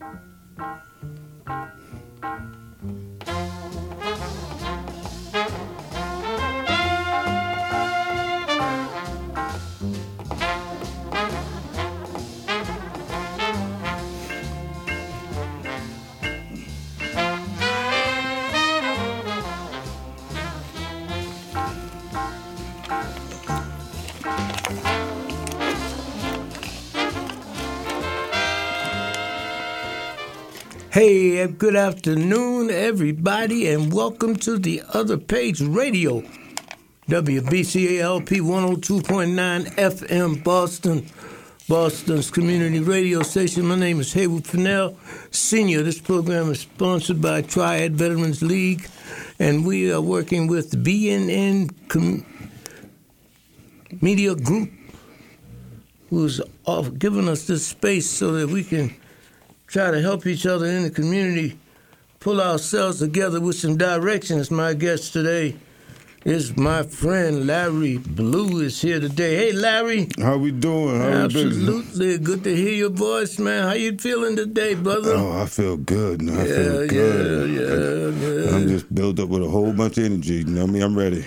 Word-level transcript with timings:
Bye. 0.00 0.29
Hey, 31.00 31.46
good 31.46 31.76
afternoon, 31.76 32.68
everybody, 32.68 33.68
and 33.68 33.90
welcome 33.90 34.36
to 34.36 34.58
the 34.58 34.82
Other 34.92 35.16
Page 35.16 35.62
Radio, 35.62 36.20
WBCA 37.08 38.00
LP 38.00 38.40
102.9 38.40 39.76
FM, 39.76 40.44
Boston, 40.44 41.06
Boston's 41.66 42.30
community 42.30 42.80
radio 42.80 43.22
station. 43.22 43.64
My 43.64 43.76
name 43.76 44.00
is 44.00 44.12
Haywood 44.12 44.46
Fennell, 44.46 44.98
Senior. 45.30 45.82
This 45.82 45.98
program 45.98 46.50
is 46.50 46.60
sponsored 46.60 47.22
by 47.22 47.40
Triad 47.40 47.94
Veterans 47.94 48.42
League, 48.42 48.86
and 49.38 49.64
we 49.64 49.90
are 49.90 50.02
working 50.02 50.48
with 50.48 50.84
BNN 50.84 51.70
Com- 51.88 52.26
Media 54.02 54.34
Group, 54.34 54.70
who's 56.10 56.42
off, 56.66 56.92
giving 56.98 57.26
us 57.26 57.46
this 57.46 57.66
space 57.66 58.10
so 58.10 58.32
that 58.32 58.48
we 58.48 58.62
can 58.62 58.94
try 59.70 59.92
to 59.92 60.02
help 60.02 60.26
each 60.26 60.46
other 60.46 60.66
in 60.66 60.82
the 60.82 60.90
community, 60.90 61.56
pull 62.18 62.40
ourselves 62.40 62.98
together 62.98 63.40
with 63.40 63.56
some 63.56 63.76
directions. 63.76 64.50
My 64.50 64.74
guest 64.74 65.12
today 65.12 65.54
is 66.24 66.56
my 66.56 66.82
friend 66.82 67.46
Larry 67.46 67.98
Blue 67.98 68.60
is 68.60 68.82
here 68.82 68.98
today. 68.98 69.36
Hey, 69.36 69.52
Larry. 69.52 70.08
How 70.20 70.36
we 70.38 70.50
doing? 70.50 71.00
How 71.00 71.24
Absolutely. 71.24 72.18
Good 72.18 72.42
to 72.44 72.54
hear 72.54 72.72
your 72.72 72.90
voice, 72.90 73.38
man. 73.38 73.62
How 73.62 73.74
you 73.74 73.96
feeling 73.96 74.34
today, 74.34 74.74
brother? 74.74 75.14
Oh, 75.14 75.40
I 75.40 75.46
feel 75.46 75.76
good. 75.76 76.28
I 76.28 76.34
yeah, 76.34 76.44
feel 76.44 76.86
good. 76.88 77.50
Yeah, 77.50 77.62
yeah, 77.62 78.44
yeah. 78.44 78.56
I'm 78.56 78.68
just 78.68 78.92
built 78.92 79.20
up 79.20 79.28
with 79.28 79.44
a 79.44 79.48
whole 79.48 79.72
bunch 79.72 79.98
of 79.98 80.04
energy. 80.04 80.34
You 80.34 80.44
know 80.46 80.62
what 80.62 80.70
I 80.70 80.72
mean? 80.72 80.82
I'm 80.82 80.98
ready. 80.98 81.24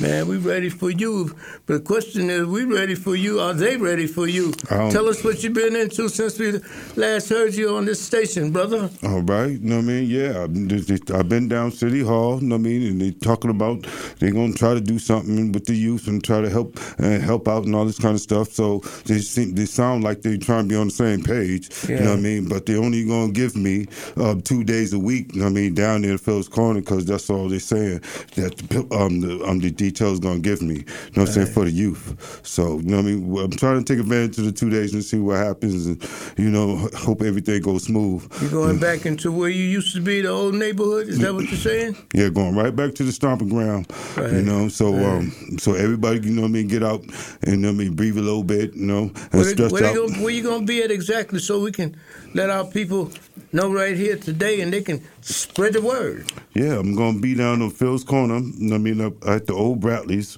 Man, 0.00 0.26
we 0.26 0.38
ready 0.38 0.70
for 0.70 0.90
you. 0.90 1.36
But 1.66 1.74
the 1.74 1.80
question 1.80 2.28
is, 2.28 2.46
we 2.46 2.64
ready 2.64 2.96
for 2.96 3.14
you? 3.14 3.38
Are 3.38 3.54
they 3.54 3.76
ready 3.76 4.08
for 4.08 4.26
you? 4.26 4.50
Tell 4.52 5.08
us 5.08 5.22
what 5.22 5.44
you've 5.44 5.52
been 5.52 5.76
into 5.76 6.08
since 6.08 6.36
we 6.36 6.58
last 6.96 7.28
heard 7.28 7.54
you 7.54 7.76
on 7.76 7.84
this 7.84 8.02
station, 8.02 8.50
brother. 8.50 8.90
All 9.04 9.20
right. 9.20 9.52
You 9.52 9.58
know 9.60 9.76
what 9.76 9.82
I 9.82 9.86
mean? 9.86 10.10
Yeah, 10.10 11.16
I've 11.16 11.28
been 11.28 11.48
down 11.48 11.70
City 11.70 12.00
Hall, 12.00 12.40
you 12.42 12.48
know 12.48 12.56
what 12.56 12.60
I 12.60 12.70
mean? 12.70 12.82
And 12.82 13.00
they're 13.00 13.12
talking 13.12 13.50
about 13.50 13.86
they're 14.18 14.32
going 14.32 14.52
to 14.52 14.58
try 14.58 14.74
to 14.74 14.80
do 14.80 14.98
something 14.98 15.52
with 15.52 15.66
the 15.66 15.74
youth 15.74 16.08
and 16.08 16.22
try 16.24 16.40
to 16.40 16.50
help 16.50 16.76
and 16.98 17.22
help 17.22 17.46
out 17.46 17.64
and 17.64 17.74
all 17.76 17.84
this 17.84 17.98
kind 17.98 18.16
of 18.16 18.20
stuff. 18.20 18.48
So 18.48 18.80
they 19.04 19.18
seem, 19.18 19.54
they 19.54 19.64
sound 19.64 20.02
like 20.02 20.22
they're 20.22 20.36
trying 20.38 20.64
to 20.64 20.68
be 20.68 20.76
on 20.76 20.88
the 20.88 20.92
same 20.92 21.22
page, 21.22 21.70
yeah. 21.88 21.98
you 21.98 22.04
know 22.04 22.10
what 22.10 22.18
I 22.18 22.22
mean? 22.22 22.48
But 22.48 22.66
they're 22.66 22.82
only 22.82 23.06
going 23.06 23.32
to 23.32 23.40
give 23.40 23.54
me 23.54 23.86
uh, 24.16 24.34
two 24.42 24.64
days 24.64 24.92
a 24.92 24.98
week, 24.98 25.34
you 25.34 25.40
know 25.40 25.46
what 25.46 25.52
I 25.52 25.54
mean, 25.54 25.74
down 25.74 26.02
there 26.02 26.12
in 26.12 26.18
Fields 26.18 26.48
Corner 26.48 26.80
because 26.80 27.04
that's 27.04 27.30
all 27.30 27.48
they're 27.48 27.60
saying. 27.60 28.00
That 28.34 28.60
um, 28.90 29.20
the, 29.20 29.44
um, 29.44 29.60
the 29.60 29.83
details 29.84 30.20
gonna 30.20 30.40
give 30.40 30.62
me. 30.62 30.74
You 30.74 30.80
know 30.80 31.22
what 31.22 31.28
I'm 31.28 31.34
saying 31.34 31.46
for 31.48 31.64
the 31.64 31.70
youth. 31.70 32.40
So 32.42 32.78
you 32.78 32.84
know 32.84 32.96
what 32.96 33.06
I 33.06 33.08
mean. 33.08 33.38
I'm 33.38 33.50
trying 33.50 33.82
to 33.82 33.84
take 33.84 34.00
advantage 34.00 34.38
of 34.38 34.44
the 34.44 34.52
two 34.52 34.70
days 34.70 34.94
and 34.94 35.04
see 35.04 35.18
what 35.18 35.36
happens, 35.36 35.86
and 35.86 36.02
you 36.38 36.50
know 36.50 36.88
hope 36.96 37.22
everything 37.22 37.60
goes 37.62 37.84
smooth. 37.84 38.26
You're 38.40 38.50
going 38.50 38.78
back 38.78 39.06
into 39.06 39.30
where 39.30 39.48
you 39.48 39.64
used 39.64 39.94
to 39.94 40.00
be, 40.00 40.20
the 40.20 40.28
old 40.28 40.54
neighborhood? 40.54 41.08
Is 41.08 41.18
that 41.18 41.34
what 41.34 41.44
you're 41.44 41.56
saying? 41.56 41.96
Yeah, 42.14 42.28
going 42.28 42.56
right 42.56 42.74
back 42.74 42.94
to 42.94 43.02
the 43.04 43.12
stomping 43.12 43.48
ground. 43.48 43.90
Right. 44.16 44.32
You 44.32 44.42
know, 44.42 44.68
so 44.68 44.92
right. 44.92 45.04
um, 45.04 45.58
so 45.58 45.74
everybody, 45.74 46.20
you 46.20 46.34
know 46.34 46.42
what 46.42 46.48
I 46.48 46.52
mean, 46.52 46.68
get 46.68 46.82
out 46.82 47.02
and 47.42 47.50
you 47.50 47.56
know 47.56 47.68
what 47.68 47.74
I 47.74 47.84
mean, 47.84 47.94
breathe 47.94 48.16
a 48.16 48.22
little 48.22 48.44
bit, 48.44 48.74
you 48.74 48.86
know, 48.86 49.10
and 49.14 49.32
where, 49.32 49.44
stretch 49.44 49.72
where 49.72 49.86
out. 49.86 49.94
Gonna, 49.94 50.22
where 50.22 50.30
you 50.30 50.42
gonna 50.42 50.64
be 50.64 50.82
at 50.82 50.90
exactly, 50.90 51.38
so 51.38 51.60
we 51.60 51.72
can 51.72 51.96
let 52.34 52.50
our 52.50 52.64
people 52.64 53.10
know 53.52 53.72
right 53.72 53.96
here 53.96 54.16
today, 54.16 54.60
and 54.60 54.72
they 54.72 54.82
can 54.82 55.00
spread 55.20 55.72
the 55.72 55.80
word. 55.80 56.30
Yeah, 56.54 56.78
I'm 56.78 56.94
gonna 56.94 57.20
be 57.20 57.34
down 57.34 57.62
on 57.62 57.70
Fields 57.70 58.04
Corner. 58.04 58.36
I 58.36 58.78
mean, 58.78 59.00
up 59.00 59.26
at 59.26 59.46
the 59.46 59.54
old 59.54 59.80
Bradley's 59.80 60.36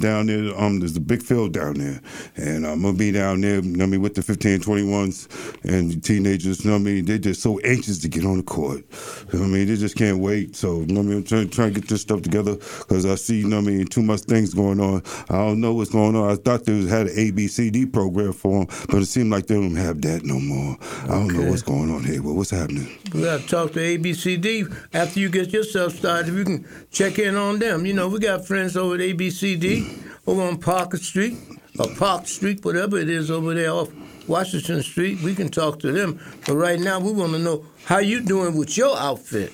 down 0.00 0.26
there. 0.26 0.58
Um, 0.58 0.80
there's 0.80 0.96
a 0.96 1.00
big 1.00 1.22
field 1.22 1.52
down 1.52 1.74
there, 1.74 2.00
and 2.36 2.66
I'm 2.66 2.82
gonna 2.82 2.96
be 2.96 3.12
down 3.12 3.40
there. 3.40 3.58
I 3.58 3.60
mean, 3.60 4.02
with 4.02 4.14
the 4.14 4.22
15, 4.22 4.60
21s 4.60 5.28
and 5.64 6.02
teenagers. 6.04 6.66
I 6.66 6.78
mean, 6.78 7.04
they're 7.04 7.18
just 7.18 7.42
so 7.42 7.58
anxious 7.60 7.98
to 8.00 8.08
get 8.08 8.24
on 8.24 8.38
the 8.38 8.42
court. 8.42 8.84
You 9.32 9.38
know 9.38 9.44
I 9.44 9.48
mean, 9.48 9.66
they 9.66 9.76
just 9.76 9.96
can't 9.96 10.18
wait. 10.18 10.54
So, 10.56 10.82
I 10.82 10.86
mean, 10.86 11.12
I'm 11.12 11.24
trying, 11.24 11.50
trying 11.50 11.74
to 11.74 11.80
get 11.80 11.88
this 11.88 12.02
stuff 12.02 12.22
together 12.22 12.54
because 12.54 13.06
I 13.06 13.16
see, 13.16 13.40
you 13.40 13.48
know 13.48 13.58
I 13.58 13.62
mean, 13.62 13.86
too 13.86 14.02
much 14.02 14.20
things 14.20 14.54
going 14.54 14.80
on. 14.80 15.02
I 15.28 15.36
don't 15.36 15.60
know 15.60 15.74
what's 15.74 15.90
going 15.90 16.16
on. 16.16 16.30
I 16.30 16.36
thought 16.36 16.64
they 16.64 16.86
had 16.86 17.08
an 17.08 17.16
ABCD 17.16 17.92
program 17.92 18.32
for 18.32 18.64
them, 18.64 18.86
but 18.88 19.02
it 19.02 19.06
seemed 19.06 19.30
like 19.30 19.46
they 19.46 19.54
don't 19.54 19.76
have 19.76 20.00
that 20.02 20.24
no 20.24 20.38
more. 20.38 20.76
I 21.04 21.21
don't 21.28 21.36
know 21.36 21.50
what's 21.50 21.62
going 21.62 21.90
on 21.90 22.04
here. 22.04 22.22
Well, 22.22 22.34
what's 22.34 22.50
happening? 22.50 22.98
We 23.12 23.22
got 23.22 23.40
to 23.40 23.46
talk 23.46 23.72
to 23.72 23.80
ABCD 23.80 24.74
after 24.92 25.20
you 25.20 25.28
get 25.28 25.52
yourself 25.52 25.94
started. 25.94 26.34
You 26.34 26.44
can 26.44 26.86
check 26.90 27.18
in 27.18 27.36
on 27.36 27.58
them. 27.58 27.86
You 27.86 27.94
know, 27.94 28.08
we 28.08 28.18
got 28.18 28.46
friends 28.46 28.76
over 28.76 28.94
at 28.94 29.00
ABCD 29.00 30.02
over 30.26 30.42
on 30.42 30.58
Parker 30.58 30.96
Street 30.98 31.36
or 31.78 31.86
Park 31.96 32.26
Street, 32.26 32.64
whatever 32.64 32.98
it 32.98 33.08
is 33.08 33.30
over 33.30 33.54
there 33.54 33.70
off 33.70 33.90
Washington 34.32 34.82
Street. 34.82 35.20
We 35.20 35.34
can 35.34 35.50
talk 35.50 35.78
to 35.80 35.92
them. 35.92 36.18
But 36.46 36.54
right 36.54 36.80
now, 36.80 36.98
we 36.98 37.12
want 37.12 37.32
to 37.32 37.38
know 37.38 37.66
how 37.84 37.98
you 37.98 38.22
doing 38.22 38.56
with 38.56 38.78
your 38.78 38.96
outfit. 38.96 39.52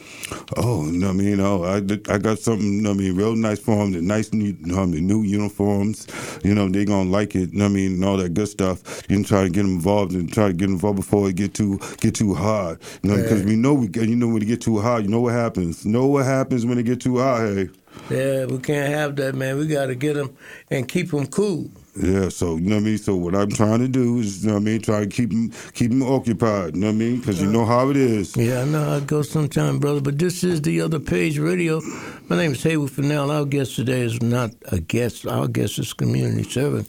Oh, 0.56 0.86
I 0.86 1.12
mean, 1.12 1.26
you 1.26 1.36
know, 1.36 1.64
I, 1.64 1.78
I 2.12 2.18
got 2.18 2.38
something, 2.38 2.86
I 2.86 2.92
mean, 2.92 3.16
real 3.16 3.34
nice 3.34 3.58
for 3.58 3.76
them, 3.76 3.92
the 3.92 4.00
nice 4.00 4.32
new, 4.32 4.56
I 4.76 4.86
mean, 4.86 5.06
new 5.06 5.22
uniforms. 5.22 6.06
You 6.44 6.54
know, 6.54 6.68
they 6.68 6.84
going 6.84 7.06
to 7.06 7.12
like 7.12 7.34
it, 7.34 7.50
I 7.60 7.66
mean, 7.66 7.94
and 7.94 8.04
all 8.04 8.16
that 8.18 8.34
good 8.34 8.48
stuff. 8.48 9.02
You 9.08 9.16
can 9.16 9.24
try 9.24 9.42
to 9.42 9.50
get 9.50 9.62
them 9.62 9.74
involved 9.74 10.12
and 10.12 10.32
try 10.32 10.46
to 10.46 10.52
get 10.52 10.68
involved 10.68 10.96
before 10.96 11.28
it 11.28 11.34
get 11.34 11.54
too 11.54 11.80
get 12.00 12.14
too 12.14 12.34
hard. 12.34 12.78
You 13.02 13.10
know, 13.10 13.16
because 13.16 13.42
we 13.44 13.56
know, 13.56 13.74
we 13.74 13.88
you 13.94 14.14
know, 14.14 14.28
when 14.28 14.42
it 14.42 14.46
get 14.46 14.60
too 14.60 14.78
hard, 14.78 15.02
you 15.02 15.08
know 15.08 15.20
what 15.20 15.34
happens. 15.34 15.84
You 15.84 15.90
know 15.90 16.06
what 16.06 16.24
happens 16.24 16.64
when 16.64 16.78
it 16.78 16.84
get 16.84 17.00
too 17.00 17.18
hard, 17.18 17.56
hey? 17.56 17.68
Yeah, 18.10 18.44
we 18.46 18.58
can't 18.58 18.92
have 18.92 19.16
that, 19.16 19.34
man. 19.34 19.58
We 19.58 19.66
got 19.66 19.86
to 19.86 19.96
get 19.96 20.14
them 20.14 20.36
and 20.70 20.86
keep 20.86 21.10
them 21.10 21.26
cool. 21.26 21.68
Yeah, 22.00 22.28
so 22.28 22.56
you 22.56 22.62
know 22.62 22.76
what 22.76 22.82
I 22.82 22.84
mean. 22.84 22.98
So 22.98 23.16
what 23.16 23.34
I'm 23.34 23.50
trying 23.50 23.80
to 23.80 23.88
do 23.88 24.18
is, 24.20 24.44
you 24.44 24.48
know 24.48 24.54
what 24.54 24.60
I 24.60 24.64
mean, 24.64 24.80
try 24.80 25.00
to 25.00 25.06
keep 25.06 25.30
them 25.30 25.50
keep 25.72 25.90
them 25.90 26.02
occupied. 26.02 26.76
You 26.76 26.82
know 26.82 26.86
what 26.88 26.92
I 26.92 26.96
mean? 26.96 27.18
Because 27.18 27.42
you 27.42 27.50
know 27.50 27.64
how 27.64 27.90
it 27.90 27.96
is. 27.96 28.36
Yeah, 28.36 28.62
I 28.62 28.64
know 28.66 28.84
how 28.84 28.96
it 28.96 29.06
goes 29.06 29.30
sometimes, 29.30 29.80
brother. 29.80 30.00
But 30.00 30.18
this 30.18 30.44
is 30.44 30.62
the 30.62 30.80
other 30.80 31.00
page 31.00 31.38
radio. 31.38 31.80
My 32.28 32.36
name 32.36 32.52
is 32.52 32.62
Haywood 32.62 32.92
Fennell. 32.92 33.30
Our 33.30 33.44
guest 33.44 33.74
today 33.74 34.02
is 34.02 34.22
not 34.22 34.52
a 34.70 34.78
guest. 34.78 35.26
Our 35.26 35.48
guest 35.48 35.78
is 35.78 35.92
community 35.92 36.44
servant, 36.44 36.88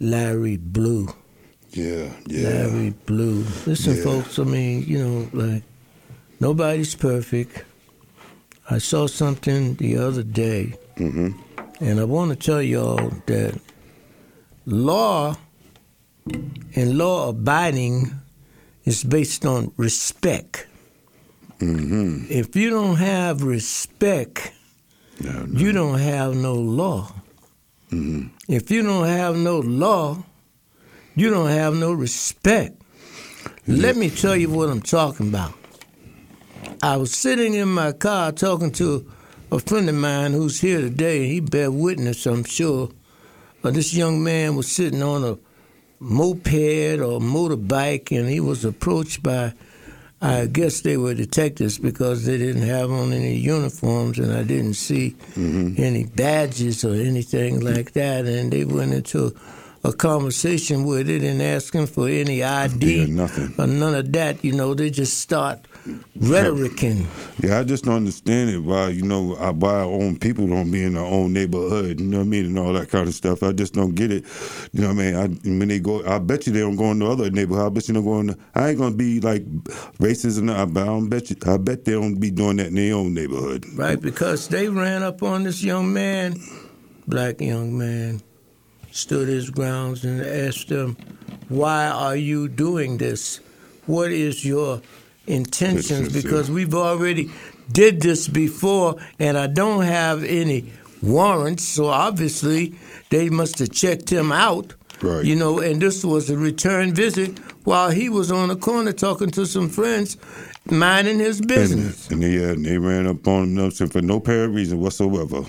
Larry 0.00 0.56
Blue. 0.56 1.08
Yeah, 1.70 2.10
yeah. 2.26 2.48
Larry 2.48 2.90
Blue. 3.06 3.44
Listen, 3.66 3.96
Yeah. 3.96 4.02
folks, 4.04 4.38
I 4.38 4.44
mean, 4.44 4.84
you 4.86 4.98
know, 4.98 5.28
like, 5.32 5.62
nobody's 6.40 6.94
perfect. 6.94 7.64
I 8.70 8.78
saw 8.78 9.06
something 9.06 9.74
the 9.74 9.96
other 9.98 10.22
day, 10.22 10.74
Mm 10.96 11.12
hmm 11.12 11.30
and 11.80 12.00
I 12.00 12.04
want 12.04 12.30
to 12.30 12.36
tell 12.36 12.62
y'all 12.62 13.10
that 13.26 13.58
law 14.64 15.36
and 16.74 16.98
law 16.98 17.28
abiding 17.28 18.12
is 18.84 19.04
based 19.04 19.44
on 19.44 19.72
respect. 19.76 20.66
hmm 21.60 22.24
If 22.28 22.54
you 22.56 22.70
don't 22.70 22.96
have 22.96 23.42
respect, 23.42 24.52
No, 25.20 25.44
no. 25.46 25.58
you 25.60 25.72
don't 25.72 25.98
have 25.98 26.34
no 26.34 26.54
law. 26.54 27.12
Mhm. 27.90 28.30
If 28.48 28.70
you 28.70 28.82
don't 28.82 29.06
have 29.06 29.36
no 29.36 29.60
law, 29.60 30.24
you 31.14 31.30
don't 31.30 31.48
have 31.50 31.74
no 31.74 31.92
respect. 31.92 32.72
Let 33.66 33.96
me 33.96 34.10
tell 34.10 34.36
you 34.36 34.50
what 34.50 34.68
I'm 34.68 34.82
talking 34.82 35.28
about. 35.28 35.52
I 36.82 36.96
was 36.96 37.12
sitting 37.12 37.54
in 37.54 37.68
my 37.68 37.92
car 37.92 38.32
talking 38.32 38.70
to 38.72 39.06
a 39.52 39.58
friend 39.58 39.88
of 39.88 39.94
mine 39.94 40.32
who's 40.32 40.60
here 40.60 40.80
today. 40.80 41.28
He 41.28 41.40
bear 41.40 41.70
witness, 41.70 42.26
I'm 42.26 42.44
sure. 42.44 42.90
Uh, 43.62 43.70
this 43.70 43.94
young 43.94 44.22
man 44.22 44.56
was 44.56 44.70
sitting 44.70 45.02
on 45.02 45.24
a 45.24 45.38
moped 46.00 47.00
or 47.00 47.20
motorbike, 47.20 48.16
and 48.16 48.28
he 48.28 48.40
was 48.40 48.64
approached 48.64 49.22
by, 49.22 49.54
I 50.20 50.46
guess 50.46 50.80
they 50.80 50.96
were 50.96 51.14
detectives 51.14 51.78
because 51.78 52.24
they 52.26 52.38
didn't 52.38 52.62
have 52.62 52.90
on 52.90 53.12
any 53.12 53.36
uniforms, 53.36 54.18
and 54.18 54.32
I 54.32 54.42
didn't 54.42 54.74
see 54.74 55.16
any 55.36 56.04
badges 56.04 56.84
or 56.84 56.94
anything 56.94 57.60
like 57.60 57.92
that. 57.92 58.26
And 58.26 58.52
they 58.52 58.64
went 58.64 58.92
into 58.92 59.34
a 59.84 59.92
conversation 59.92 60.84
with 60.84 61.08
it 61.08 61.22
and 61.22 61.40
asked 61.40 61.74
him 61.74 61.86
for 61.86 62.08
any 62.08 62.42
ID 62.42 63.06
Yeah, 63.06 63.06
nothing. 63.06 63.54
or 63.58 63.66
none 63.66 63.94
of 63.94 64.12
that. 64.12 64.44
You 64.44 64.52
know, 64.52 64.74
they 64.74 64.90
just 64.90 65.18
start 65.20 65.60
rhetoricing. 66.18 67.06
Yeah, 67.42 67.58
I 67.60 67.64
just 67.64 67.84
don't 67.84 67.94
understand 67.96 68.50
it. 68.50 68.58
Why 68.58 68.88
you 68.88 69.02
know 69.02 69.36
I- 69.36 69.50
why 69.50 69.74
our 69.74 69.84
own 69.84 70.18
people 70.18 70.46
don't 70.46 70.70
be 70.70 70.82
in 70.82 70.94
their 70.94 71.04
own 71.04 71.32
neighborhood. 71.32 72.00
You 72.00 72.06
know 72.06 72.18
what 72.18 72.24
I 72.24 72.28
mean, 72.28 72.46
and 72.46 72.58
all 72.58 72.72
that 72.72 72.90
kind 72.90 73.08
of 73.08 73.14
stuff. 73.14 73.42
I 73.42 73.52
just 73.52 73.74
don't 73.74 73.94
get 73.94 74.10
it. 74.10 74.24
You 74.72 74.82
know 74.82 74.88
what 74.88 74.98
I 75.00 75.12
mean? 75.12 75.14
I, 75.16 75.26
when 75.58 75.68
they 75.68 75.78
go, 75.78 76.04
I 76.06 76.18
bet 76.18 76.46
you 76.46 76.52
they 76.52 76.60
don't 76.60 76.76
go 76.76 76.90
in 76.90 76.98
the 76.98 77.06
other 77.06 77.30
neighborhood. 77.30 77.66
I 77.66 77.68
bet 77.70 77.88
you 77.88 77.94
don't 77.94 78.04
go 78.04 78.20
in. 78.20 78.26
The, 78.28 78.38
I 78.54 78.70
ain't 78.70 78.78
gonna 78.78 78.94
be 78.94 79.20
like 79.20 79.44
racism. 79.98 80.50
I, 80.50 80.62
I 80.62 80.84
don't 80.86 81.08
bet 81.08 81.30
you. 81.30 81.36
I 81.46 81.56
bet 81.56 81.84
they 81.84 81.92
don't 81.92 82.16
be 82.20 82.30
doing 82.30 82.56
that 82.56 82.68
in 82.68 82.74
their 82.74 82.94
own 82.94 83.14
neighborhood. 83.14 83.64
Right, 83.74 84.00
because 84.00 84.48
they 84.48 84.68
ran 84.68 85.02
up 85.02 85.22
on 85.22 85.44
this 85.44 85.62
young 85.62 85.92
man, 85.92 86.36
black 87.06 87.40
young 87.40 87.76
man, 87.76 88.20
stood 88.90 89.28
his 89.28 89.50
grounds 89.50 90.04
and 90.04 90.20
asked 90.20 90.70
him, 90.70 90.96
Why 91.48 91.88
are 91.88 92.16
you 92.16 92.48
doing 92.48 92.98
this? 92.98 93.40
What 93.86 94.10
is 94.10 94.44
your 94.44 94.80
intentions? 95.26 96.12
Because 96.12 96.50
we've 96.50 96.74
already 96.74 97.30
did 97.70 98.00
this 98.00 98.28
before 98.28 98.96
and 99.18 99.36
I 99.36 99.46
don't 99.46 99.84
have 99.84 100.22
any 100.24 100.72
warrants, 101.02 101.64
so 101.64 101.86
obviously 101.86 102.74
they 103.10 103.28
must 103.28 103.58
have 103.58 103.70
checked 103.70 104.10
him 104.10 104.32
out. 104.32 104.74
Right. 105.02 105.24
You 105.24 105.36
know, 105.36 105.58
and 105.58 105.80
this 105.80 106.04
was 106.04 106.30
a 106.30 106.38
return 106.38 106.94
visit 106.94 107.38
while 107.64 107.90
he 107.90 108.08
was 108.08 108.32
on 108.32 108.48
the 108.48 108.56
corner 108.56 108.92
talking 108.92 109.30
to 109.32 109.44
some 109.44 109.68
friends, 109.68 110.16
minding 110.64 111.18
his 111.18 111.40
business. 111.40 112.08
And, 112.08 112.22
and 112.22 112.32
they, 112.32 112.50
and 112.50 112.64
they 112.64 112.78
ran 112.78 113.06
up 113.06 113.26
on 113.28 113.58
him 113.58 113.70
for 113.70 114.00
no 114.00 114.16
apparent 114.16 114.54
reason 114.54 114.80
whatsoever. 114.80 115.42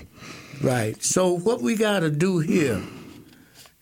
Right. 0.62 1.02
So 1.02 1.32
what 1.32 1.62
we 1.62 1.76
got 1.76 2.00
to 2.00 2.10
do 2.10 2.40
here, 2.40 2.82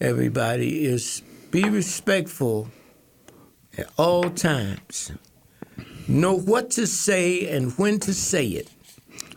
everybody, 0.01 0.85
is 0.85 1.23
be 1.51 1.65
respectful 1.65 2.69
at 3.77 3.89
all 3.97 4.31
times. 4.31 5.13
Know 6.09 6.35
what 6.39 6.71
to 6.73 6.87
say 6.87 7.49
and 7.49 7.73
when 7.79 7.99
to 8.01 8.15
say 8.15 8.47
it. 8.47 8.69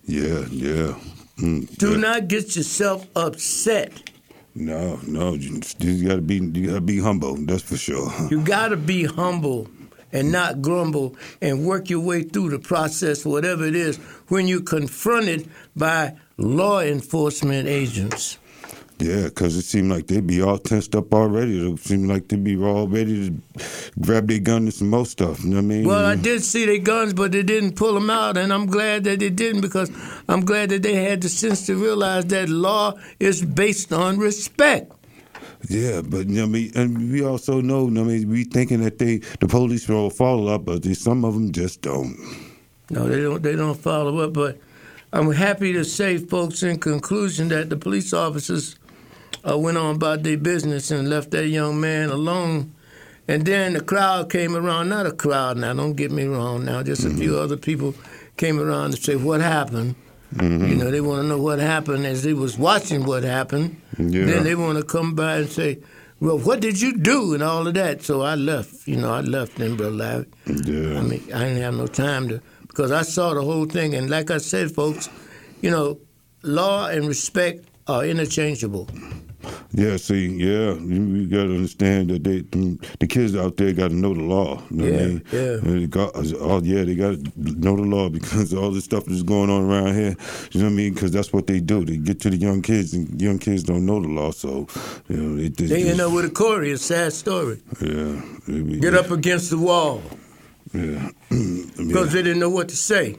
Yeah, 0.06 0.46
yeah. 0.50 0.96
Mm, 1.38 1.76
Do 1.78 1.92
yeah. 1.92 1.98
not 1.98 2.28
get 2.28 2.56
yourself 2.56 3.08
upset. 3.16 3.92
No, 4.56 5.00
no. 5.08 5.34
You, 5.34 5.62
you 5.80 6.08
gotta 6.08 6.22
be. 6.22 6.36
You 6.36 6.68
gotta 6.68 6.82
be 6.82 7.00
humble. 7.00 7.36
That's 7.38 7.62
for 7.64 7.78
sure. 7.78 8.12
You 8.30 8.42
got 8.42 8.70
to 8.70 8.78
be 8.78 9.06
humble 9.06 9.68
and 10.12 10.32
not 10.32 10.62
grumble 10.62 11.16
and 11.42 11.66
work 11.66 11.90
your 11.90 12.00
way 12.02 12.24
through 12.24 12.50
the 12.50 12.60
process, 12.60 13.24
whatever 13.26 13.64
it 13.66 13.76
is, 13.76 13.98
when 14.28 14.48
you're 14.48 14.62
confronted 14.64 15.48
by 15.76 16.16
law 16.38 16.82
enforcement 16.82 17.68
agents. 17.68 18.38
Yeah, 19.00 19.24
because 19.26 19.56
it 19.56 19.64
seemed 19.64 19.90
like 19.90 20.08
they'd 20.08 20.28
be 20.28 20.42
all 20.42 20.58
tensed 20.58 20.94
up 20.94 21.14
already. 21.14 21.72
It 21.72 21.80
seemed 21.80 22.10
like 22.10 22.28
they'd 22.28 22.44
be 22.44 22.58
all 22.58 22.86
ready 22.86 23.30
to 23.30 23.64
grab 24.02 24.28
their 24.28 24.40
gun 24.40 24.64
and 24.64 24.74
some 24.74 24.90
more 24.90 25.06
stuff. 25.06 25.42
You 25.42 25.52
know 25.52 25.56
what 25.56 25.62
I 25.62 25.66
mean? 25.66 25.88
Well, 25.88 26.06
I 26.06 26.16
did 26.16 26.44
see 26.44 26.66
their 26.66 26.80
guns, 26.80 27.14
but 27.14 27.32
they 27.32 27.44
didn't 27.44 27.78
pull 27.78 27.94
them 27.94 28.10
out, 28.10 28.36
and 28.36 28.52
I'm 28.52 28.66
glad 28.66 29.06
that 29.06 29.20
they 29.20 29.30
didn't 29.30 29.62
because 29.62 29.90
I'm 30.28 30.44
glad 30.44 30.70
that 30.70 30.84
they 30.84 30.96
had 30.96 31.22
the 31.22 31.30
sense 31.30 31.66
to 31.68 31.76
realize 31.76 32.26
that 32.26 32.50
law 32.50 32.94
is 33.22 33.42
based 33.42 33.94
on 33.94 34.18
respect. 34.18 34.92
Yeah, 35.70 36.02
but 36.02 36.28
you 36.28 36.36
know 36.36 36.42
what 36.42 36.48
I 36.48 36.52
mean, 36.52 36.72
and 36.76 37.12
we 37.12 37.24
also 37.24 37.62
know. 37.62 37.86
You 37.86 37.92
know 37.92 38.02
I 38.02 38.06
mean, 38.06 38.30
we 38.30 38.44
thinking 38.44 38.82
that 38.84 39.00
they 39.00 39.18
the 39.40 39.48
police 39.48 39.88
will 39.88 40.10
follow 40.10 40.54
up, 40.54 40.66
but 40.66 40.84
they, 40.84 40.94
some 40.94 41.24
of 41.24 41.36
them 41.36 41.54
just 41.54 41.82
don't. 41.82 42.18
No, 42.90 43.08
they 43.08 43.22
don't. 43.22 43.42
They 43.42 43.56
don't 43.56 43.78
follow 43.78 44.20
up. 44.20 44.34
But 44.34 44.58
I'm 45.14 45.32
happy 45.32 45.72
to 45.74 45.86
say, 45.86 46.18
folks, 46.18 46.64
in 46.64 46.80
conclusion, 46.80 47.48
that 47.50 47.70
the 47.70 47.78
police 47.78 48.14
officers 48.14 48.76
uh, 49.48 49.58
went 49.58 49.78
on 49.78 49.96
about 49.96 50.24
their 50.24 50.38
business 50.38 50.92
and 50.92 51.10
left 51.10 51.32
that 51.32 51.48
young 51.48 51.80
man 51.80 52.10
alone. 52.10 52.74
And 53.28 53.46
then 53.46 53.74
the 53.74 53.82
crowd 53.82 54.30
came 54.32 54.56
around. 54.56 54.90
Not 54.90 55.06
a 55.06 55.12
crowd 55.12 55.58
now. 55.58 55.74
Don't 55.74 55.94
get 55.94 56.12
me 56.12 56.26
wrong. 56.26 56.66
Now, 56.66 56.82
just 56.82 57.06
a 57.06 57.12
few 57.12 57.38
other 57.38 57.58
people 57.58 57.94
came 58.38 58.60
around 58.60 58.92
to 58.92 58.98
say 59.02 59.16
what 59.16 59.42
happened. 59.42 59.96
You 60.40 60.76
know, 60.76 60.92
they 60.92 61.02
want 61.02 61.24
to 61.24 61.28
know 61.28 61.40
what 61.42 61.60
happened 61.60 62.06
as 62.06 62.24
they 62.24 62.34
was 62.34 62.58
watching 62.58 63.06
what 63.06 63.24
happened. 63.24 63.82
Yeah. 63.98 64.26
Then 64.26 64.44
they 64.44 64.56
want 64.56 64.78
to 64.78 64.84
come 64.84 65.16
by 65.16 65.38
and 65.38 65.50
say, 65.50 65.80
"Well, 66.20 66.38
what 66.38 66.60
did 66.60 66.80
you 66.80 66.98
do?" 66.98 67.34
and 67.34 67.42
all 67.42 67.66
of 67.68 67.74
that. 67.74 68.04
So 68.04 68.22
I 68.22 68.36
left. 68.36 68.88
You 68.88 68.98
know, 68.98 69.12
I 69.12 69.22
left 69.22 69.56
then, 69.58 69.76
brother 69.76 69.92
Larry. 69.96 70.26
Yeah. 70.46 71.00
I 71.00 71.02
mean, 71.02 71.24
I 71.34 71.46
didn't 71.46 71.62
have 71.64 71.74
no 71.74 71.88
time 71.88 72.30
to 72.30 72.42
because 72.68 72.92
I 72.92 73.02
saw 73.02 73.34
the 73.34 73.42
whole 73.42 73.66
thing, 73.66 73.96
and 73.96 74.10
like 74.10 74.30
I 74.30 74.38
said, 74.38 74.72
folks, 74.72 75.10
you 75.62 75.72
know, 75.72 75.98
law 76.44 76.88
and 76.88 77.08
respect 77.08 77.66
are 77.88 78.06
interchangeable. 78.06 78.88
Yeah, 79.72 79.98
see, 79.98 80.28
yeah, 80.28 80.74
you, 80.74 81.02
you 81.16 81.28
got 81.28 81.44
to 81.46 81.56
understand 81.56 82.10
that 82.10 82.24
they, 82.24 82.40
the 83.00 83.08
kids 83.08 83.36
out 83.36 83.56
there 83.58 83.72
got 83.72 83.90
to 83.90 83.96
know 83.96 84.14
the 84.14 84.22
law. 84.22 84.62
You 84.70 84.78
know 84.78 84.84
what 84.86 84.94
I 84.94 84.98
Yeah, 84.98 85.08
mean? 85.08 85.24
yeah. 85.32 85.80
They 85.80 85.88
got, 85.88 86.12
oh, 86.16 86.62
yeah, 86.62 86.84
they 86.84 86.96
got 86.96 87.12
to 87.24 87.32
know 87.36 87.76
the 87.78 87.84
law 87.84 88.10
because 88.10 88.54
all 88.60 88.72
this 88.72 88.84
stuff 88.86 89.06
that's 89.06 89.22
going 89.24 89.50
on 89.50 89.64
around 89.70 89.94
here. 89.96 90.16
You 90.52 90.60
know 90.62 90.66
what 90.68 90.74
I 90.74 90.76
mean? 90.76 90.94
Because 90.94 91.12
that's 91.12 91.32
what 91.32 91.48
they 91.48 91.60
do. 91.62 91.86
They 91.86 91.98
get 91.98 92.20
to 92.22 92.30
the 92.30 92.38
young 92.38 92.62
kids, 92.62 92.94
and 92.94 93.22
young 93.22 93.40
kids 93.40 93.64
don't 93.64 93.86
know 93.86 94.02
the 94.02 94.08
law, 94.10 94.32
so 94.32 94.68
you 95.08 95.18
know 95.18 95.36
they. 95.38 95.48
They, 95.50 95.66
They 95.68 95.90
end 95.90 96.02
up 96.02 96.12
with 96.12 96.26
a 96.26 96.30
CORI, 96.30 96.72
a 96.72 96.78
sad 96.78 97.14
story. 97.14 97.62
Yeah. 97.82 98.22
be- 98.48 98.80
Get 98.80 98.94
up 98.96 99.12
against 99.12 99.50
the 99.52 99.58
wall 99.58 100.02
Yeah. 100.74 101.10
because 101.30 102.12
they 102.12 102.22
didn't 102.24 102.40
know 102.40 102.50
what 102.50 102.70
to 102.70 102.76
say. 102.76 103.16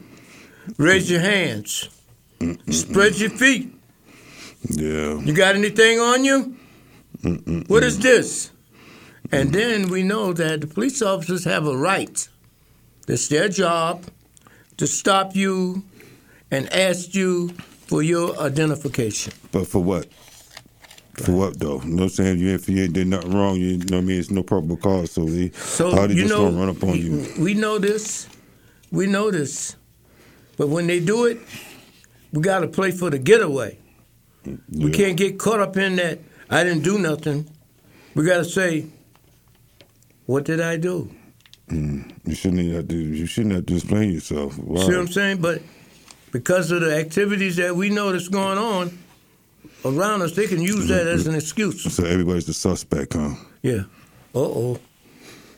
Raise 0.76 1.10
your 1.10 1.20
hands. 1.20 1.88
Spread 2.70 3.18
your 3.18 3.30
feet. 3.30 3.74
Yeah. 4.68 5.18
You 5.20 5.32
got 5.32 5.54
anything 5.54 5.98
on 6.00 6.24
you? 6.24 6.56
What 7.68 7.82
is 7.82 7.98
this? 7.98 8.50
And 9.32 9.52
then 9.52 9.88
we 9.88 10.02
know 10.02 10.32
that 10.32 10.60
the 10.60 10.66
police 10.66 11.02
officers 11.02 11.44
have 11.44 11.66
a 11.66 11.76
right. 11.76 12.28
It's 13.06 13.28
their 13.28 13.48
job 13.48 14.04
to 14.76 14.86
stop 14.86 15.34
you 15.36 15.82
and 16.50 16.72
ask 16.72 17.14
you 17.14 17.48
for 17.86 18.02
your 18.02 18.38
identification. 18.38 19.32
But 19.52 19.66
for 19.66 19.82
what? 19.82 20.06
For 21.14 21.32
what 21.32 21.58
though? 21.60 21.80
You 21.82 21.88
know 21.90 21.94
what 21.96 22.02
I'm 22.04 22.08
saying? 22.10 22.38
You 22.38 22.48
if 22.54 22.68
you 22.68 22.82
ain't 22.82 22.92
did 22.94 23.06
nothing 23.08 23.32
wrong, 23.32 23.56
you 23.56 23.78
know 23.78 23.96
what 23.96 24.02
I 24.02 24.06
mean? 24.06 24.18
It's 24.20 24.30
no 24.30 24.42
probable 24.42 24.76
cause, 24.76 25.12
so 25.12 25.24
they 25.24 25.50
So 25.50 25.90
how 25.94 26.06
they 26.06 26.14
you 26.14 26.22
just 26.22 26.32
know, 26.34 26.44
gonna 26.46 26.58
run 26.58 26.68
up 26.70 26.82
on 26.82 26.96
you? 26.96 27.26
we 27.38 27.54
know 27.54 27.78
this. 27.78 28.26
We 28.90 29.06
know 29.06 29.30
this. 29.30 29.76
But 30.56 30.68
when 30.68 30.86
they 30.86 31.00
do 31.00 31.26
it, 31.26 31.38
we 32.32 32.40
got 32.42 32.60
to 32.60 32.68
play 32.68 32.90
for 32.90 33.10
the 33.10 33.18
getaway. 33.18 33.78
We 34.44 34.58
Yeah. 34.70 34.90
can't 34.90 35.16
get 35.16 35.38
caught 35.38 35.60
up 35.60 35.76
in 35.76 35.96
that. 35.96 36.18
I 36.48 36.64
didn't 36.64 36.82
do 36.82 36.98
nothing. 36.98 37.46
We 38.14 38.24
got 38.24 38.38
to 38.38 38.44
say, 38.44 38.86
what 40.26 40.44
did 40.44 40.60
I 40.60 40.76
do? 40.76 41.10
You 41.70 42.34
shouldn't 42.34 42.72
have 42.72 42.88
to. 42.88 42.96
You 42.96 43.26
shouldn't 43.26 43.54
have 43.54 43.66
to 43.66 43.74
explain 43.76 44.10
yourself. 44.12 44.58
Wow. 44.58 44.80
See 44.80 44.86
what 44.88 44.96
I'm 44.96 45.06
saying? 45.08 45.40
But 45.40 45.62
because 46.32 46.72
of 46.72 46.80
the 46.80 46.96
activities 46.96 47.56
that 47.56 47.76
we 47.76 47.90
know 47.90 48.10
that's 48.10 48.26
going 48.28 48.58
on 48.58 48.98
around 49.84 50.22
us, 50.22 50.32
they 50.34 50.48
can 50.48 50.60
use 50.60 50.88
that 50.88 51.06
as 51.06 51.28
an 51.28 51.36
excuse. 51.36 51.82
So 51.94 52.04
everybody's 52.04 52.46
the 52.46 52.54
suspect, 52.54 53.12
huh? 53.12 53.34
Yeah. 53.62 53.84
Uh 54.34 54.38
oh. 54.40 54.80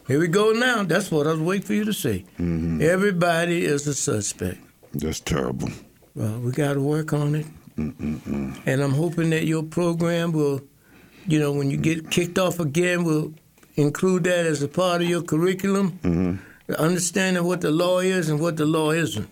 Here 0.06 0.18
we 0.18 0.28
go 0.28 0.52
now. 0.52 0.82
That's 0.82 1.10
what 1.10 1.26
I 1.26 1.30
was 1.32 1.40
waiting 1.40 1.66
for 1.66 1.72
you 1.74 1.84
to 1.86 1.92
say. 1.94 2.24
Everybody 2.38 3.64
is 3.64 3.86
a 3.86 3.94
suspect. 3.94 4.58
That's 4.92 5.20
terrible. 5.20 5.70
Well, 6.14 6.40
we 6.40 6.52
got 6.52 6.74
to 6.74 6.80
work 6.80 7.14
on 7.14 7.34
it. 7.36 7.46
And 7.76 8.56
I'm 8.66 8.92
hoping 8.92 9.30
that 9.30 9.44
your 9.44 9.62
program 9.62 10.32
will, 10.32 10.60
you 11.26 11.38
know, 11.38 11.52
when 11.52 11.70
you 11.70 11.76
get 11.76 12.10
kicked 12.10 12.38
off 12.38 12.60
again, 12.60 13.04
will 13.04 13.32
include 13.76 14.24
that 14.24 14.46
as 14.46 14.62
a 14.62 14.68
part 14.68 15.02
of 15.02 15.08
your 15.08 15.22
curriculum. 15.22 16.40
The 16.66 16.80
Understanding 16.80 17.44
what 17.44 17.60
the 17.60 17.70
law 17.70 17.98
is 17.98 18.28
and 18.28 18.40
what 18.40 18.56
the 18.56 18.64
law 18.66 18.90
isn't. 18.92 19.28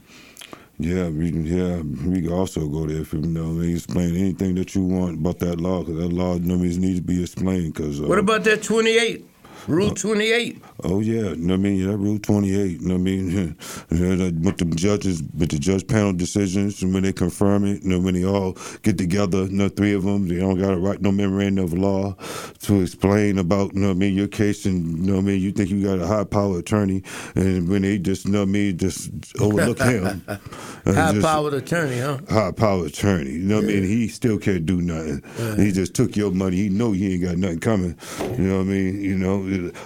Yeah, 0.78 1.09
we 1.11 1.30
can, 1.30 1.44
yeah, 1.44 1.82
we 2.11 2.23
can 2.23 2.32
also 2.32 2.66
go 2.66 2.87
there 2.87 3.02
if 3.02 3.12
you 3.12 3.20
know, 3.20 3.49
mean, 3.49 3.76
explain 3.76 4.16
anything 4.16 4.54
that 4.54 4.75
you 4.75 4.82
want 4.82 5.18
about 5.18 5.38
that 5.40 5.61
law, 5.61 5.80
because 5.80 5.97
that 5.99 6.09
law 6.09 6.35
you 6.35 6.40
know, 6.40 6.56
what 6.56 6.64
I 6.64 6.68
mean, 6.68 6.80
needs 6.80 7.00
to 7.00 7.02
be 7.04 7.23
explained. 7.23 7.75
Cause, 7.75 8.00
uh, 8.00 8.04
What 8.04 8.18
about 8.18 8.44
that 8.44 8.62
28? 8.62 9.26
Rule 9.68 9.90
uh, 9.90 9.94
28. 9.94 10.62
Oh 10.84 11.00
yeah, 11.00 11.30
you 11.30 11.36
know 11.36 11.54
what 11.54 11.54
I 11.54 11.56
mean 11.58 11.86
that 11.86 11.96
Rule 11.96 12.18
Twenty 12.18 12.58
Eight. 12.58 12.80
You 12.80 12.88
know 12.88 12.94
what 12.94 13.00
I 13.00 13.04
mean 13.04 13.30
Yeah, 13.90 14.30
with 14.40 14.58
the 14.58 14.64
judges, 14.76 15.22
with 15.36 15.50
the 15.50 15.58
judge 15.58 15.86
panel 15.86 16.12
decisions, 16.12 16.82
and 16.82 16.94
when 16.94 17.02
they 17.02 17.12
confirm 17.12 17.64
it, 17.66 17.82
you 17.82 17.90
know 17.90 18.00
when 18.00 18.14
they 18.14 18.24
all 18.24 18.56
get 18.82 18.96
together, 18.98 19.44
you 19.44 19.52
know 19.56 19.68
three 19.68 19.92
of 19.92 20.04
them, 20.04 20.28
they 20.28 20.36
don't 20.36 20.58
got 20.58 20.70
to 20.70 20.76
write 20.78 21.02
no 21.02 21.12
memorandum 21.12 21.64
of 21.64 21.72
law 21.74 22.14
to 22.60 22.80
explain 22.80 23.38
about 23.38 23.74
you 23.74 23.80
know 23.80 23.88
what 23.88 23.96
I 23.96 23.98
mean 23.98 24.14
your 24.14 24.28
case, 24.28 24.64
and 24.64 24.98
you 24.98 25.06
know 25.06 25.14
what 25.14 25.22
I 25.22 25.26
mean 25.26 25.40
you 25.40 25.52
think 25.52 25.70
you 25.70 25.84
got 25.84 25.98
a 25.98 26.06
high 26.06 26.24
power 26.24 26.58
attorney, 26.58 27.02
and 27.34 27.68
when 27.68 27.82
they 27.82 27.98
just 27.98 28.24
you 28.24 28.32
know 28.32 28.40
what 28.40 28.48
I 28.48 28.52
mean 28.52 28.78
just 28.78 29.10
overlook 29.40 29.78
him, 29.80 30.22
and 30.86 30.96
High 30.96 31.20
powered 31.20 31.54
attorney, 31.54 31.98
huh? 31.98 32.18
high 32.28 32.52
power 32.52 32.86
attorney. 32.86 33.32
You 33.32 33.38
know 33.40 33.56
what 33.56 33.64
I 33.64 33.68
mean? 33.68 33.84
He 33.84 34.08
still 34.08 34.38
can't 34.38 34.64
do 34.64 34.80
nothing. 34.80 35.22
He 35.56 35.72
just 35.72 35.94
took 35.94 36.16
your 36.16 36.30
money. 36.30 36.56
He 36.56 36.68
know 36.68 36.92
he 36.92 37.14
ain't 37.14 37.22
got 37.22 37.36
nothing 37.36 37.60
coming. 37.60 37.96
You 38.20 38.44
know 38.44 38.56
what 38.58 38.62
I 38.62 38.70
mean? 38.70 39.00
You 39.02 39.16
know, 39.18 39.42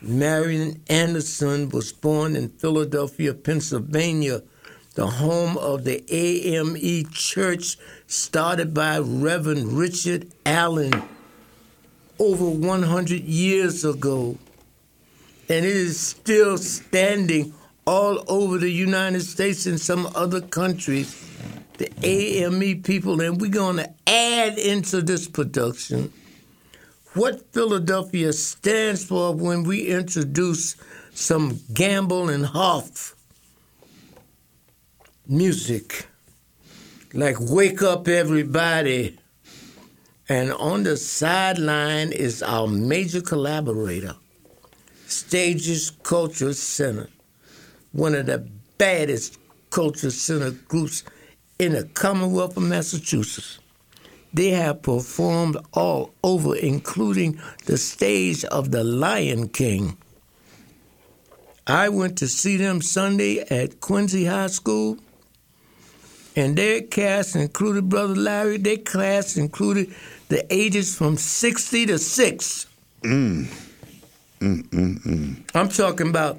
Marian 0.00 0.80
Anderson 0.88 1.68
was 1.70 1.92
born 1.92 2.36
in 2.36 2.50
Philadelphia, 2.50 3.34
Pennsylvania, 3.34 4.42
the 4.94 5.06
home 5.06 5.56
of 5.58 5.84
the 5.84 6.04
AME 6.12 7.10
Church 7.10 7.76
started 8.06 8.72
by 8.72 8.98
Reverend 8.98 9.72
Richard 9.72 10.28
Allen 10.46 10.92
over 12.18 12.48
100 12.48 13.22
years 13.24 13.84
ago. 13.84 14.38
And 15.48 15.64
it 15.64 15.76
is 15.76 15.98
still 15.98 16.58
standing 16.58 17.52
all 17.86 18.22
over 18.28 18.58
the 18.58 18.70
United 18.70 19.22
States 19.22 19.66
and 19.66 19.80
some 19.80 20.08
other 20.14 20.40
countries 20.40 21.27
the 21.78 21.90
AME 22.02 22.82
people, 22.82 23.20
and 23.20 23.40
we're 23.40 23.50
going 23.50 23.76
to 23.76 23.90
add 24.06 24.58
into 24.58 25.00
this 25.00 25.28
production 25.28 26.12
what 27.14 27.52
Philadelphia 27.52 28.32
stands 28.32 29.04
for 29.04 29.34
when 29.34 29.64
we 29.64 29.86
introduce 29.86 30.76
some 31.12 31.58
Gamble 31.72 32.28
and 32.28 32.46
Huff 32.46 33.16
music, 35.26 36.06
like 37.12 37.36
Wake 37.40 37.82
Up 37.82 38.06
Everybody. 38.06 39.18
And 40.28 40.52
on 40.52 40.82
the 40.82 40.96
sideline 40.96 42.12
is 42.12 42.42
our 42.42 42.66
major 42.66 43.22
collaborator, 43.22 44.14
Stages 45.06 45.90
Culture 46.02 46.52
Center, 46.52 47.08
one 47.92 48.14
of 48.14 48.26
the 48.26 48.46
baddest 48.76 49.38
culture 49.70 50.10
center 50.10 50.50
groups 50.50 51.02
in 51.58 51.72
the 51.72 51.84
Commonwealth 51.84 52.56
of 52.56 52.62
Massachusetts. 52.62 53.58
They 54.32 54.50
have 54.50 54.82
performed 54.82 55.56
all 55.72 56.14
over, 56.22 56.54
including 56.54 57.40
the 57.66 57.78
stage 57.78 58.44
of 58.44 58.70
The 58.70 58.84
Lion 58.84 59.48
King. 59.48 59.96
I 61.66 61.88
went 61.88 62.18
to 62.18 62.28
see 62.28 62.56
them 62.56 62.80
Sunday 62.80 63.40
at 63.40 63.80
Quincy 63.80 64.26
High 64.26 64.46
School, 64.46 64.98
and 66.36 66.56
their 66.56 66.82
cast 66.82 67.36
included 67.36 67.88
Brother 67.88 68.14
Larry. 68.14 68.58
Their 68.58 68.76
cast 68.76 69.36
included 69.36 69.94
the 70.28 70.46
ages 70.54 70.96
from 70.96 71.16
60 71.16 71.86
to 71.86 71.98
6. 71.98 72.66
Mm. 73.02 73.46
Mm, 74.40 74.62
mm, 74.68 75.36
I'm 75.54 75.68
talking 75.68 76.10
about 76.10 76.38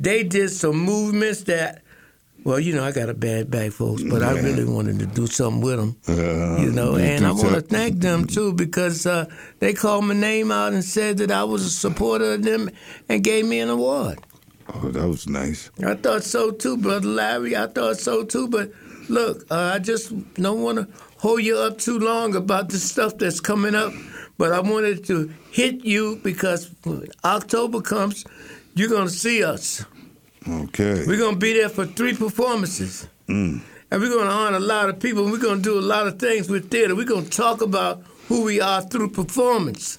they 0.00 0.24
did 0.24 0.50
some 0.50 0.76
movements 0.76 1.44
that, 1.44 1.82
well, 2.46 2.60
you 2.60 2.72
know, 2.76 2.84
I 2.84 2.92
got 2.92 3.08
a 3.08 3.14
bad 3.14 3.50
back, 3.50 3.72
folks, 3.72 4.04
but 4.04 4.22
I 4.22 4.30
really 4.38 4.64
wanted 4.64 5.00
to 5.00 5.06
do 5.06 5.26
something 5.26 5.60
with 5.60 5.78
them, 5.78 5.96
Uh, 6.06 6.62
you 6.62 6.70
know, 6.70 6.94
and 6.94 7.26
I 7.26 7.32
want 7.32 7.56
to 7.56 7.60
thank 7.60 7.98
them 7.98 8.24
too 8.24 8.52
because 8.52 9.04
uh, 9.04 9.26
they 9.58 9.72
called 9.74 10.04
my 10.04 10.14
name 10.14 10.52
out 10.52 10.72
and 10.72 10.84
said 10.84 11.18
that 11.18 11.32
I 11.32 11.42
was 11.42 11.66
a 11.66 11.70
supporter 11.70 12.34
of 12.34 12.44
them 12.44 12.70
and 13.08 13.24
gave 13.24 13.46
me 13.46 13.58
an 13.58 13.68
award. 13.68 14.20
Oh, 14.72 14.90
that 14.90 15.08
was 15.08 15.26
nice. 15.26 15.70
I 15.84 15.94
thought 15.94 16.22
so 16.22 16.52
too, 16.52 16.76
brother 16.76 17.08
Larry. 17.08 17.56
I 17.56 17.66
thought 17.66 17.96
so 17.96 18.22
too. 18.22 18.46
But 18.46 18.70
look, 19.08 19.44
uh, 19.50 19.72
I 19.74 19.80
just 19.80 20.12
don't 20.34 20.62
want 20.62 20.78
to 20.78 20.86
hold 21.18 21.42
you 21.42 21.58
up 21.58 21.78
too 21.78 21.98
long 21.98 22.36
about 22.36 22.68
the 22.68 22.78
stuff 22.78 23.18
that's 23.18 23.40
coming 23.40 23.74
up. 23.74 23.92
But 24.38 24.52
I 24.52 24.60
wanted 24.60 25.04
to 25.06 25.34
hit 25.50 25.84
you 25.84 26.20
because 26.22 26.70
when 26.84 27.08
October 27.24 27.80
comes, 27.80 28.24
you're 28.76 28.88
gonna 28.88 29.10
see 29.10 29.42
us. 29.42 29.84
Okay. 30.48 31.04
We're 31.06 31.18
gonna 31.18 31.36
be 31.36 31.54
there 31.54 31.68
for 31.68 31.86
three 31.86 32.14
performances, 32.14 33.06
and 33.28 33.62
we're 33.90 34.08
gonna 34.14 34.30
honor 34.30 34.56
a 34.58 34.60
lot 34.60 34.88
of 34.88 35.00
people. 35.00 35.24
We're 35.24 35.38
gonna 35.38 35.60
do 35.60 35.78
a 35.78 35.80
lot 35.80 36.06
of 36.06 36.18
things 36.18 36.48
with 36.48 36.70
theater. 36.70 36.94
We're 36.94 37.04
gonna 37.04 37.26
talk 37.26 37.62
about 37.62 38.02
who 38.28 38.42
we 38.44 38.60
are 38.60 38.82
through 38.82 39.10
performance. 39.10 39.98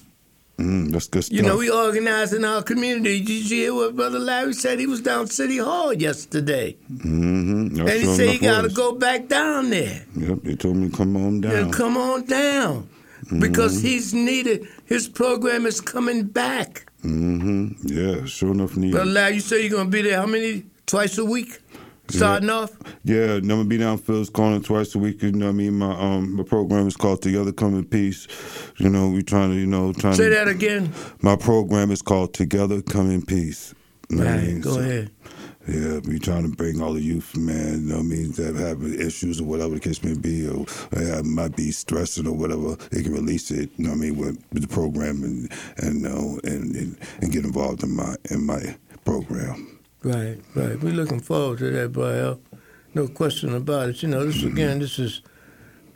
Mm, 0.58 0.90
that's 0.90 1.06
good 1.06 1.22
stuff. 1.22 1.36
You 1.36 1.42
know, 1.44 1.56
we 1.56 1.70
organizing 1.70 2.44
our 2.44 2.62
community. 2.62 3.20
Did 3.20 3.48
you 3.48 3.56
hear 3.56 3.74
what 3.74 3.94
Brother 3.94 4.18
Larry 4.18 4.52
said? 4.54 4.80
He 4.80 4.86
was 4.86 5.00
down 5.00 5.28
City 5.28 5.58
Hall 5.58 5.92
yesterday. 5.92 6.76
mm-hmm. 6.92 7.78
And 7.78 7.88
he 7.90 8.04
said 8.04 8.30
he 8.30 8.38
got 8.38 8.62
to 8.62 8.68
go 8.68 8.92
back 8.92 9.28
down 9.28 9.70
there. 9.70 10.04
Yep, 10.16 10.38
they 10.42 10.56
told 10.56 10.76
me 10.76 10.90
come 10.90 11.16
on 11.16 11.42
down. 11.42 11.52
Yeah, 11.52 11.70
come 11.70 11.96
on 11.96 12.24
down. 12.24 12.88
Because 13.38 13.82
he's 13.82 14.14
needed. 14.14 14.66
His 14.86 15.08
program 15.08 15.64
is 15.66 15.80
coming 15.80 16.24
back. 16.24 16.87
Mm-hmm. 17.04 17.86
Yeah, 17.86 18.24
sure 18.26 18.50
enough 18.52 18.76
needed. 18.76 18.92
Brother 18.92 19.10
Larry, 19.10 19.34
you 19.34 19.40
say 19.40 19.60
you're 19.62 19.70
going 19.70 19.86
to 19.86 19.90
be 19.90 20.02
there 20.02 20.16
how 20.20 20.26
many? 20.26 20.64
Twice 20.86 21.18
a 21.18 21.24
week? 21.24 21.58
Starting 22.10 22.48
off? 22.48 22.70
Yeah, 23.04 23.34
I'm 23.34 23.46
gonna 23.46 23.64
be 23.66 23.76
down 23.76 23.98
Fields 23.98 24.30
Corner 24.30 24.60
twice 24.60 24.94
a 24.94 24.98
week. 24.98 25.22
You 25.22 25.30
know 25.32 25.44
what 25.44 25.52
I 25.52 25.56
mean? 25.56 25.74
My 25.78 25.92
um 25.92 26.36
my 26.36 26.42
program 26.42 26.86
is 26.86 26.96
called 26.96 27.20
Together 27.20 27.52
Come 27.52 27.74
in 27.74 27.84
Peace. 27.84 28.26
You 28.78 28.88
know, 28.88 29.10
we 29.10 29.22
trying 29.22 29.50
to, 29.50 29.56
you 29.56 29.66
know, 29.66 29.92
trying 29.92 30.14
Say 30.14 30.30
to 30.30 30.34
Say 30.34 30.44
that 30.44 30.48
again. 30.48 30.90
my 31.20 31.36
program 31.36 31.90
is 31.90 32.00
called 32.00 32.32
Together 32.32 32.80
Come 32.80 33.10
in 33.10 33.20
Peace. 33.20 33.74
You 34.08 34.16
know 34.16 34.24
what 34.24 34.32
I 34.32 34.36
Right, 34.38 34.46
mean? 34.46 34.60
go 34.62 34.72
So, 34.72 34.80
ahead. 34.80 35.10
Yeah, 35.68 35.98
we 35.98 36.18
trying 36.18 36.50
to 36.50 36.56
bring 36.56 36.80
all 36.80 36.94
the 36.94 37.02
youth, 37.02 37.36
man, 37.36 37.82
you 37.82 37.88
know 37.88 37.96
what 37.96 38.04
I 38.04 38.06
mean, 38.06 38.32
that 38.32 38.54
have 38.56 38.82
issues 38.82 39.38
or 39.38 39.44
whatever 39.44 39.74
the 39.74 39.80
case 39.80 40.02
may 40.02 40.14
be, 40.14 40.48
or 40.48 40.64
uh, 40.96 41.22
might 41.22 41.56
be 41.56 41.70
stressing 41.72 42.26
or 42.26 42.32
whatever, 42.32 42.74
they 42.90 43.02
can 43.02 43.12
release 43.12 43.50
it, 43.50 43.68
you 43.76 43.84
know 43.84 43.90
what 43.90 43.96
I 43.96 44.00
mean, 44.00 44.16
with, 44.16 44.42
with 44.50 44.62
the 44.62 44.68
program 44.68 45.22
and 45.24 45.52
and, 45.76 46.06
uh, 46.06 46.40
and 46.50 46.74
and 46.74 46.96
and 47.20 47.32
get 47.32 47.44
involved 47.44 47.82
in 47.82 47.94
my 47.94 48.16
in 48.30 48.46
my 48.46 48.76
program. 49.04 49.78
Right, 50.02 50.38
right. 50.54 50.80
We're 50.82 50.94
looking 50.94 51.20
forward 51.20 51.58
to 51.58 51.70
that, 51.70 51.92
boy. 51.92 52.38
No 52.94 53.06
question 53.06 53.54
about 53.54 53.90
it. 53.90 54.02
You 54.02 54.08
know, 54.08 54.24
this 54.24 54.42
again, 54.42 54.78
this 54.78 54.98
is 54.98 55.20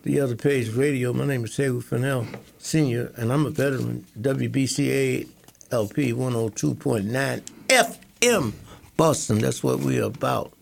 the 0.02 0.20
other 0.20 0.36
page 0.36 0.68
radio. 0.70 1.14
My 1.14 1.24
name 1.24 1.44
is 1.44 1.56
Haywood 1.56 1.84
Fennell, 1.84 2.26
Senior, 2.58 3.12
and 3.16 3.32
I'm 3.32 3.46
a 3.46 3.50
veteran. 3.50 4.04
WBCA 4.20 5.28
LP 5.70 6.12
102.9 6.12 7.42
FM, 7.68 8.52
Boston. 8.96 9.38
That's 9.38 9.62
what 9.62 9.80
we're 9.80 10.04
about. 10.04 10.52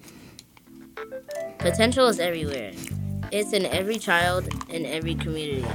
Potential 1.59 2.07
is 2.09 2.19
everywhere. 2.19 2.73
It's 3.33 3.53
in 3.53 3.67
every 3.67 3.99
child 3.99 4.49
in 4.71 4.87
every 4.87 5.15
community. 5.15 5.67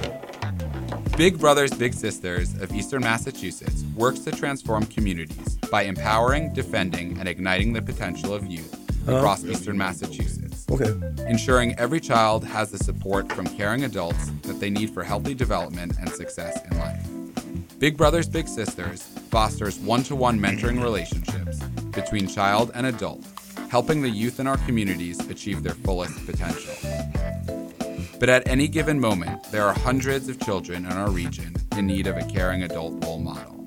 Big 1.16 1.40
Brothers 1.40 1.72
Big 1.72 1.94
Sisters 1.94 2.54
of 2.62 2.74
Eastern 2.74 3.02
Massachusetts 3.02 3.84
works 3.96 4.20
to 4.20 4.32
transform 4.32 4.86
communities 4.88 5.58
by 5.72 5.84
empowering, 5.84 6.54
defending, 6.54 7.18
and 7.20 7.30
igniting 7.30 7.72
the 7.72 7.82
potential 7.82 8.34
of 8.34 8.46
youth 8.46 8.74
across 9.08 9.46
Eastern 9.46 9.78
Massachusetts. 9.78 10.66
Okay. 10.70 10.94
Ensuring 11.28 11.76
every 11.78 12.00
child 12.00 12.44
has 12.44 12.72
the 12.72 12.78
support 12.80 13.32
from 13.32 13.46
caring 13.46 13.84
adults 13.86 14.32
that 14.42 14.60
they 14.60 14.70
need 14.70 14.90
for 14.90 15.04
healthy 15.04 15.34
development 15.34 15.94
and 16.00 16.10
success 16.10 16.60
in 16.70 16.78
life. 16.80 17.08
Big 17.80 17.96
Brothers 17.96 18.28
Big 18.28 18.48
Sisters 18.48 19.04
fosters 19.30 19.78
one 19.80 20.04
to 20.04 20.16
one 20.16 20.40
mentoring 20.40 20.82
relationships 20.82 21.60
between 21.96 22.28
child 22.28 22.72
and 22.76 22.86
adult, 22.86 23.24
helping 23.70 24.02
the 24.02 24.10
youth 24.10 24.40
in 24.40 24.48
our 24.48 24.58
communities 24.58 25.20
achieve 25.30 25.64
their 25.64 25.74
fullest 25.74 26.26
potential. 26.26 26.74
But 28.20 28.30
at 28.30 28.48
any 28.48 28.68
given 28.68 29.00
moment, 29.00 29.44
there 29.52 29.64
are 29.66 29.74
hundreds 29.74 30.30
of 30.30 30.40
children 30.40 30.86
in 30.86 30.92
our 30.92 31.10
region 31.10 31.56
in 31.78 31.88
need 31.88 32.08
of 32.08 32.18
a 32.18 32.24
caring 32.26 32.64
adult 32.64 33.04
role 33.04 33.20
model. 33.20 33.66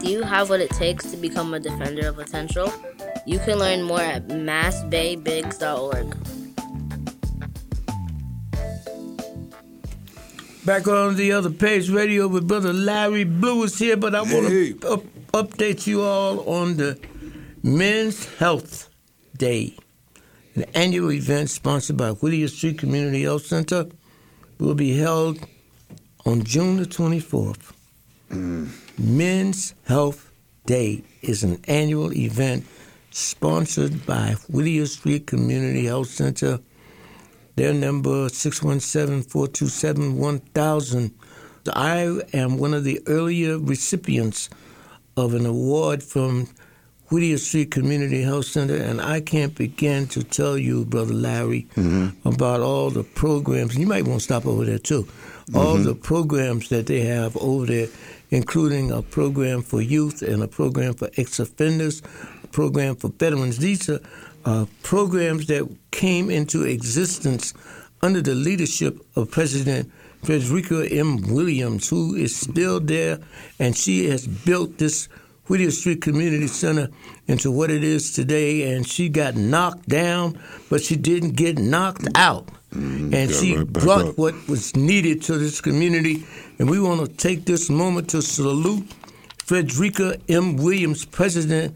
Do 0.00 0.10
you 0.10 0.22
have 0.22 0.50
what 0.50 0.60
it 0.60 0.70
takes 0.70 1.10
to 1.10 1.16
become 1.16 1.54
a 1.54 1.60
defender 1.60 2.08
of 2.08 2.16
potential? 2.16 2.72
You 3.26 3.38
can 3.38 3.58
learn 3.58 3.82
more 3.82 4.00
at 4.00 4.28
massbaybigs.org. 4.28 6.16
Back 10.64 10.86
on 10.86 11.16
the 11.16 11.32
other 11.32 11.50
page 11.50 11.88
radio 11.88 12.28
with 12.28 12.46
Brother 12.46 12.72
Larry 12.74 13.24
Blue 13.24 13.62
is 13.62 13.78
here, 13.78 13.96
but 13.96 14.14
I 14.14 14.20
want 14.20 14.48
Hey. 14.48 14.72
to 14.74 14.88
up, 14.88 15.02
update 15.32 15.86
you 15.86 16.02
all 16.02 16.40
on 16.40 16.76
the 16.76 16.98
Men's 17.62 18.26
Health 18.36 18.88
Day, 19.36 19.76
an 20.54 20.62
annual 20.74 21.10
event 21.10 21.50
sponsored 21.50 21.96
by 21.96 22.10
Whittier 22.10 22.46
Street 22.46 22.78
Community 22.78 23.22
Health 23.22 23.46
Center, 23.46 23.88
will 24.58 24.76
be 24.76 24.96
held 24.96 25.40
on 26.24 26.44
June 26.44 26.76
the 26.76 26.84
24th. 26.84 27.72
Mm. 28.30 28.68
Men's 28.98 29.74
Health 29.86 30.30
Day 30.66 31.02
is 31.22 31.42
an 31.42 31.58
annual 31.66 32.12
event 32.12 32.64
sponsored 33.10 34.06
by 34.06 34.36
Whittier 34.48 34.86
Street 34.86 35.26
Community 35.26 35.86
Health 35.86 36.06
Center. 36.08 36.60
Their 37.56 37.74
number 37.74 38.28
617-427-1000. 38.28 41.10
I 41.74 42.20
am 42.32 42.58
one 42.58 42.72
of 42.72 42.84
the 42.84 43.00
earlier 43.08 43.58
recipients 43.58 44.48
of 45.16 45.34
an 45.34 45.44
award 45.44 46.04
from 46.04 46.46
Whittier 47.10 47.38
Street 47.38 47.70
Community 47.70 48.22
Health 48.22 48.46
Center, 48.46 48.76
and 48.76 49.00
I 49.00 49.20
can't 49.20 49.54
begin 49.54 50.06
to 50.08 50.22
tell 50.22 50.58
you, 50.58 50.84
Brother 50.84 51.14
Larry, 51.14 51.66
about 52.24 52.60
all 52.60 52.90
the 52.90 53.02
programs. 53.02 53.76
You 53.76 53.86
might 53.86 54.06
want 54.06 54.20
to 54.20 54.24
stop 54.24 54.46
over 54.46 54.64
there 54.64 54.78
too. 54.78 55.08
All 55.54 55.76
the 55.76 55.94
programs 55.94 56.68
that 56.68 56.86
they 56.86 57.00
have 57.00 57.34
over 57.38 57.64
there, 57.64 57.88
including 58.30 58.90
a 58.92 59.00
program 59.00 59.62
for 59.62 59.80
youth 59.80 60.20
and 60.20 60.42
a 60.42 60.48
program 60.48 60.92
for 60.92 61.08
ex-offenders, 61.16 62.02
a 62.44 62.46
program 62.48 62.96
for 62.96 63.08
veterans. 63.08 63.56
These 63.56 63.88
are 63.88 64.00
uh, 64.44 64.66
programs 64.82 65.46
that 65.46 65.66
came 65.90 66.28
into 66.30 66.64
existence 66.64 67.54
under 68.02 68.20
the 68.20 68.34
leadership 68.34 69.00
of 69.16 69.30
President 69.30 69.90
Frederica 70.22 70.86
M. 70.90 71.22
Williams, 71.32 71.88
who 71.88 72.14
is 72.14 72.36
still 72.36 72.80
there, 72.80 73.18
and 73.58 73.74
she 73.76 74.08
has 74.10 74.26
built 74.26 74.76
this 74.76 75.08
Whittier 75.48 75.70
Street 75.70 76.02
Community 76.02 76.46
Center 76.46 76.88
into 77.26 77.50
what 77.50 77.70
it 77.70 77.82
is 77.82 78.12
today. 78.12 78.74
And 78.74 78.86
she 78.86 79.08
got 79.08 79.34
knocked 79.34 79.88
down, 79.88 80.38
but 80.70 80.82
she 80.82 80.96
didn't 80.96 81.32
get 81.32 81.58
knocked 81.58 82.08
out. 82.14 82.48
Mm-hmm. 82.74 83.14
and 83.14 83.30
she 83.30 83.56
right 83.56 83.66
brought 83.66 84.08
up. 84.08 84.18
what 84.18 84.34
was 84.46 84.76
needed 84.76 85.22
to 85.22 85.38
this 85.38 85.58
community. 85.60 86.26
And 86.58 86.68
we 86.68 86.78
want 86.78 87.00
to 87.00 87.08
take 87.16 87.46
this 87.46 87.70
moment 87.70 88.10
to 88.10 88.20
salute 88.20 88.86
Frederica 89.38 90.18
M. 90.28 90.56
Williams, 90.56 91.06
president 91.06 91.74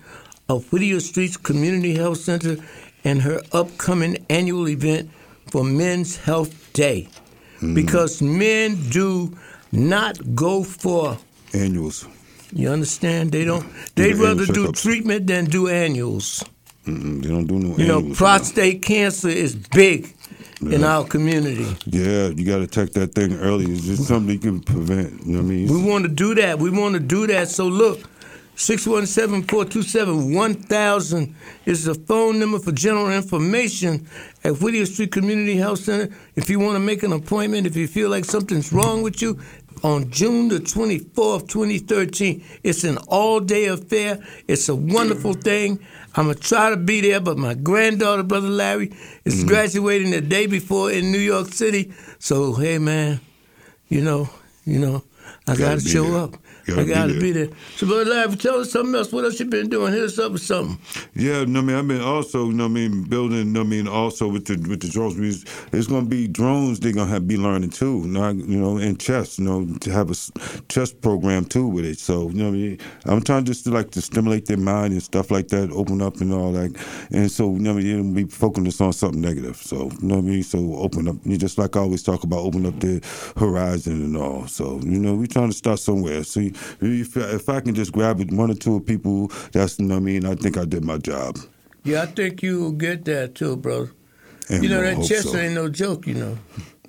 of 0.50 0.70
Whittier 0.70 1.00
Street's 1.00 1.38
Community 1.38 1.94
Health 1.94 2.18
Center, 2.18 2.56
and 3.04 3.22
her 3.22 3.40
upcoming 3.52 4.24
annual 4.28 4.68
event 4.68 5.10
for 5.50 5.64
Men's 5.64 6.16
Health 6.16 6.72
Day. 6.74 7.08
Mm-hmm. 7.56 7.74
Because 7.74 8.20
men 8.20 8.76
do 8.90 9.34
not 9.72 10.34
go 10.34 10.62
for, 10.62 11.16
Annuals. 11.54 12.06
You 12.52 12.68
understand? 12.68 13.32
They 13.32 13.44
don't. 13.44 13.66
They'd 13.94 14.12
the 14.12 14.24
rather 14.24 14.46
do 14.46 14.72
treatment 14.72 15.26
than 15.26 15.46
do 15.46 15.68
annuals. 15.68 16.44
Mm-mm, 16.86 17.22
they 17.22 17.28
don't 17.28 17.46
do 17.46 17.58
no 17.58 17.76
You 17.76 17.86
know, 17.86 18.14
prostate 18.14 18.82
cancer 18.82 19.28
is 19.28 19.54
big 19.54 20.14
in 20.60 20.84
our 20.84 21.04
community. 21.04 21.76
Yeah, 21.86 22.28
you 22.28 22.44
got 22.44 22.58
to 22.58 22.66
check 22.66 22.90
that 22.90 23.14
thing 23.14 23.38
early. 23.38 23.64
It's 23.66 23.84
just 23.84 24.04
something 24.04 24.32
you 24.32 24.38
can 24.38 24.60
prevent. 24.60 25.26
You 25.26 25.32
know 25.32 25.38
what 25.38 25.46
I 25.46 25.48
mean? 25.48 25.68
We 25.68 25.90
want 25.90 26.04
to 26.04 26.10
do 26.10 26.34
that. 26.36 26.58
We 26.58 26.70
want 26.70 26.94
to 26.94 27.00
do 27.00 27.26
that. 27.28 27.48
So 27.48 27.66
look, 27.66 28.00
617-427-1000 28.56 31.34
is 31.64 31.84
the 31.84 31.94
phone 31.94 32.38
number 32.38 32.58
for 32.58 32.72
general 32.72 33.10
information 33.10 34.06
at 34.44 34.60
Whittier 34.60 34.84
Street 34.86 35.10
Community 35.10 35.56
Health 35.56 35.80
Center. 35.80 36.14
If 36.36 36.50
you 36.50 36.60
want 36.60 36.76
to 36.76 36.80
make 36.80 37.02
an 37.02 37.12
appointment, 37.12 37.66
if 37.66 37.76
you 37.76 37.88
feel 37.88 38.10
like 38.10 38.24
something's 38.24 38.72
wrong 38.72 39.02
with 39.02 39.20
you, 39.22 39.40
on 39.82 40.10
June 40.10 40.48
the 40.48 40.58
24th, 40.58 41.48
2013, 41.48 42.44
it's 42.62 42.84
an 42.84 42.98
all-day 43.08 43.66
affair. 43.66 44.18
It's 44.48 44.68
a 44.68 44.74
wonderful 44.74 45.34
thing. 45.34 45.78
I'm 46.14 46.26
going 46.26 46.36
to 46.36 46.42
try 46.42 46.70
to 46.70 46.76
be 46.76 47.00
there, 47.00 47.20
but 47.20 47.38
my 47.38 47.54
granddaughter, 47.54 48.22
Brother 48.22 48.48
Larry, 48.48 48.92
is 49.24 49.44
mm. 49.44 49.48
graduating 49.48 50.10
the 50.10 50.20
day 50.20 50.46
before 50.46 50.90
in 50.90 51.10
New 51.10 51.18
York 51.18 51.48
City. 51.48 51.92
So, 52.18 52.52
hey, 52.54 52.78
man, 52.78 53.20
you 53.88 54.02
know, 54.02 54.28
you 54.64 54.78
know, 54.78 55.02
I 55.46 55.56
Gotta 55.56 55.60
got 55.60 55.80
to 55.80 55.88
show 55.88 56.04
there. 56.04 56.20
up. 56.22 56.36
Gotta 56.66 56.82
I 56.82 56.84
got 56.84 57.06
to 57.08 57.12
there. 57.14 57.20
be 57.20 57.32
there. 57.32 57.48
So, 57.76 57.86
Brother 57.86 58.04
Larry, 58.10 58.36
tell 58.36 58.60
us 58.60 58.72
something 58.72 58.94
else. 58.94 59.12
What 59.12 59.24
else 59.24 59.38
you 59.40 59.46
been 59.46 59.68
doing? 59.68 59.92
Hit 59.92 60.02
us 60.02 60.18
up 60.18 60.32
with 60.32 60.42
something. 60.42 60.78
Yeah, 61.14 61.44
no, 61.44 61.60
I 61.60 61.62
mean, 61.62 61.76
I've 61.76 61.88
been 61.88 62.00
also, 62.00 62.46
you 62.46 62.52
know 62.54 62.66
I 62.66 62.68
mean, 62.68 63.04
building, 63.04 63.38
you 63.38 63.44
know 63.44 63.60
I 63.62 63.64
mean, 63.64 63.88
also 63.88 64.28
with 64.28 64.46
the 64.46 64.56
with 64.68 64.80
the 64.80 64.88
drones. 64.88 65.44
It's 65.72 65.86
going 65.88 66.04
to 66.04 66.10
be 66.10 66.28
drones. 66.28 66.80
They're 66.80 66.92
going 66.92 67.08
to 67.08 67.12
have 67.12 67.28
be 67.28 67.36
learning 67.36 67.70
too. 67.70 68.06
Not, 68.06 68.36
you 68.36 68.58
know, 68.58 68.78
and 68.78 68.98
chess. 69.00 69.38
You 69.38 69.44
know, 69.44 69.78
to 69.80 69.90
have 69.92 70.10
a 70.10 70.14
chess 70.68 70.92
program 70.92 71.44
too 71.44 71.66
with 71.66 71.84
it. 71.84 71.98
So 71.98 72.28
you 72.30 72.36
know, 72.36 72.44
what 72.46 72.54
I 72.54 72.58
mean, 72.58 72.78
I'm 73.06 73.22
trying 73.22 73.44
just 73.44 73.64
to 73.64 73.70
like 73.70 73.90
to 73.92 74.02
stimulate 74.02 74.46
their 74.46 74.56
mind 74.56 74.92
and 74.92 75.02
stuff 75.02 75.30
like 75.30 75.48
that, 75.48 75.70
open 75.72 76.02
up 76.02 76.20
and 76.20 76.32
all 76.32 76.52
that. 76.52 76.76
And 77.10 77.30
so 77.30 77.52
you 77.52 77.60
know, 77.60 77.72
I 77.72 77.74
mean, 77.74 78.14
be 78.14 78.24
focused 78.24 78.80
on 78.80 78.92
something 78.92 79.20
negative. 79.20 79.56
So 79.56 79.90
you 80.00 80.08
know 80.08 80.16
what 80.16 80.24
I 80.24 80.28
mean. 80.28 80.42
So 80.42 80.76
open 80.76 81.08
up. 81.08 81.16
You 81.24 81.36
just 81.36 81.58
like 81.58 81.76
I 81.76 81.80
always 81.80 82.02
talk 82.02 82.24
about, 82.24 82.40
open 82.40 82.66
up 82.66 82.78
the 82.80 83.02
horizon 83.36 83.94
and 83.94 84.16
all. 84.16 84.46
So 84.46 84.80
you 84.84 84.98
know, 84.98 85.14
we're 85.14 85.26
trying 85.26 85.50
to 85.50 85.56
start 85.56 85.78
somewhere. 85.80 86.24
So 86.24 86.40
if, 86.80 87.16
if 87.16 87.48
I 87.48 87.60
can 87.60 87.74
just 87.74 87.92
grab 87.92 88.20
one 88.32 88.50
or 88.50 88.54
two 88.54 88.80
people, 88.80 89.30
that's 89.52 89.78
you 89.78 89.86
know 89.86 89.94
what 89.94 90.00
I 90.00 90.04
mean. 90.04 90.26
I 90.26 90.34
think 90.34 90.56
I 90.56 90.64
did 90.64 90.84
my 90.84 90.98
job. 90.98 91.38
Yeah, 91.84 92.02
I 92.02 92.06
think 92.06 92.42
you 92.42 92.60
will 92.60 92.72
get 92.72 93.04
that 93.06 93.34
too, 93.34 93.56
brother. 93.56 93.90
And 94.48 94.62
You 94.62 94.70
know, 94.70 94.82
that 94.82 95.06
chess 95.06 95.30
so. 95.30 95.36
ain't 95.36 95.54
no 95.54 95.68
joke, 95.68 96.06
you 96.06 96.14
know. 96.14 96.38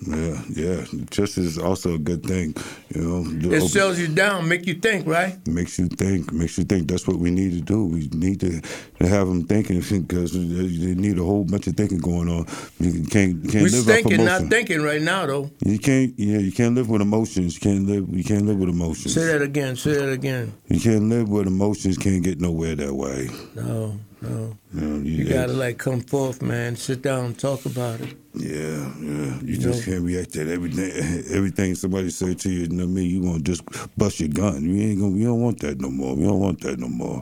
Yeah, 0.08 0.42
yeah. 0.50 0.86
Chess 1.12 1.38
is 1.38 1.58
also 1.58 1.96
a 1.96 1.98
good 1.98 2.24
thing. 2.24 2.56
You 2.94 3.02
know, 3.02 3.26
It 3.40 3.46
open- 3.58 3.68
sells 3.68 4.00
you 4.00 4.08
down, 4.08 4.48
make 4.48 4.68
you 4.68 4.76
think, 4.76 5.08
right? 5.08 5.36
makes 5.48 5.80
you 5.80 5.88
think. 5.88 6.32
Makes 6.32 6.58
you 6.58 6.64
think. 6.64 6.88
That's 6.88 7.08
what 7.08 7.18
we 7.18 7.32
need 7.32 7.52
to 7.54 7.62
do. 7.62 7.86
We 7.86 8.08
need 8.14 8.40
to, 8.42 8.62
to 9.00 9.08
have 9.08 9.28
them 9.28 9.44
thinking 9.46 9.80
because 9.82 10.34
they 10.34 10.96
need 10.96 11.18
a 11.18 11.24
whole 11.24 11.44
bunch 11.44 11.68
of 11.68 11.76
thinking 11.76 12.00
going 12.00 12.30
on. 12.30 12.46
You 12.80 13.04
can't 13.06 13.44
you 13.44 13.50
can't 13.50 13.64
We're 13.64 13.70
live 13.70 13.80
off 13.90 13.96
thinking, 13.96 14.26
not 14.26 14.42
thinking 14.50 14.82
right 14.82 15.02
now, 15.02 15.26
though. 15.26 15.50
You 15.66 15.80
can't. 15.80 16.14
Yeah, 16.18 16.40
you 16.40 16.52
can't 16.52 16.76
live 16.76 16.90
with 16.90 17.02
emotions. 17.02 17.56
You 17.56 17.62
can't 17.62 17.88
live. 17.88 18.08
You 18.12 18.24
can't 18.24 18.46
live 18.46 18.58
with 18.58 18.70
emotions. 18.70 19.14
Say 19.14 19.26
that 19.26 19.42
again. 19.42 19.76
Say 19.76 19.94
that 19.94 20.12
again. 20.12 20.54
You 20.70 20.80
can't 20.80 21.10
live 21.10 21.30
with 21.30 21.48
emotions. 21.48 21.98
Can't 21.98 22.24
get 22.24 22.40
nowhere 22.42 22.76
that 22.76 22.94
way. 22.94 23.30
No, 23.56 24.00
no. 24.30 24.58
You, 24.74 24.98
You 25.04 25.26
gotta 25.30 25.54
like 25.54 25.78
come 25.78 26.02
forth, 26.02 26.42
man. 26.42 26.76
Sit 26.76 27.02
down 27.02 27.26
and 27.26 27.38
talk 27.40 27.66
about 27.66 28.02
it. 28.02 28.16
Yeah, 28.34 28.92
yeah. 29.00 29.40
You 29.42 29.42
You 29.44 29.58
just 29.58 29.88
know? 29.88 29.94
can't 29.94 30.06
react 30.06 30.34
to 30.34 30.52
everything. 30.52 30.92
Everything 31.36 31.76
somebody 31.76 32.10
say 32.10 32.34
to 32.36 32.50
you, 32.50 32.62
you 32.62 32.70
know 32.70 32.88
me, 32.88 33.04
you 33.06 33.22
want 33.22 33.46
to 33.46 33.52
just 33.52 33.64
bust 33.98 34.20
your 34.20 34.30
gun. 34.30 34.64
You 34.64 34.82
ain't 34.82 35.00
gonna. 35.02 35.12
We 35.14 35.24
don't 35.24 35.42
want 35.42 35.60
that 35.62 35.80
no 35.82 35.90
more. 35.90 36.16
We 36.16 36.24
don't 36.26 36.40
want 36.40 36.62
that 36.62 36.80
no 36.80 36.88
more. 36.90 37.22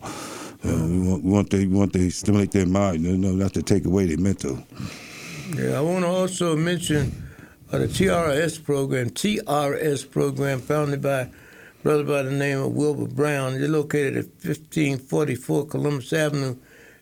You 0.63 0.71
know, 0.71 0.85
we 0.87 1.07
want. 1.09 1.23
We 1.23 1.31
want 1.31 1.49
they. 1.49 1.65
We 1.67 1.75
want 1.75 1.93
they 1.93 2.09
stimulate 2.09 2.51
their 2.51 2.67
mind. 2.67 3.03
You 3.03 3.17
know, 3.17 3.31
not 3.33 3.53
to 3.55 3.63
take 3.63 3.85
away 3.85 4.05
their 4.05 4.17
mental. 4.19 4.63
Yeah, 5.55 5.77
I 5.77 5.81
want 5.81 6.05
to 6.05 6.09
also 6.09 6.55
mention 6.55 7.11
uh, 7.71 7.79
the 7.79 7.87
TRS 7.87 8.63
program. 8.63 9.09
TRS 9.09 10.09
program 10.09 10.61
founded 10.61 11.01
by 11.01 11.29
brother 11.83 12.03
by 12.03 12.23
the 12.23 12.31
name 12.31 12.59
of 12.59 12.73
Wilbur 12.73 13.07
Brown. 13.07 13.59
They're 13.59 13.67
located 13.67 14.15
at 14.17 14.25
1544 14.45 15.65
Columbus 15.67 16.13
Avenue, 16.13 16.55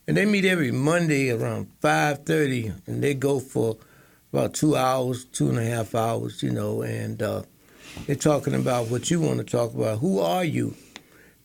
and 0.09 0.17
they 0.17 0.25
meet 0.25 0.43
every 0.43 0.71
Monday 0.71 1.29
around 1.29 1.67
5:30, 1.83 2.73
and 2.87 3.03
they 3.03 3.13
go 3.13 3.39
for 3.39 3.77
about 4.33 4.55
two 4.55 4.75
hours, 4.75 5.25
two 5.25 5.49
and 5.49 5.59
a 5.59 5.63
half 5.63 5.93
hours, 5.93 6.41
you 6.41 6.49
know, 6.49 6.81
and 6.81 7.21
uh, 7.21 7.43
they're 8.07 8.15
talking 8.15 8.55
about 8.55 8.87
what 8.87 9.11
you 9.11 9.21
want 9.21 9.37
to 9.37 9.43
talk 9.43 9.71
about. 9.71 9.99
Who 9.99 10.17
are 10.19 10.43
you? 10.43 10.73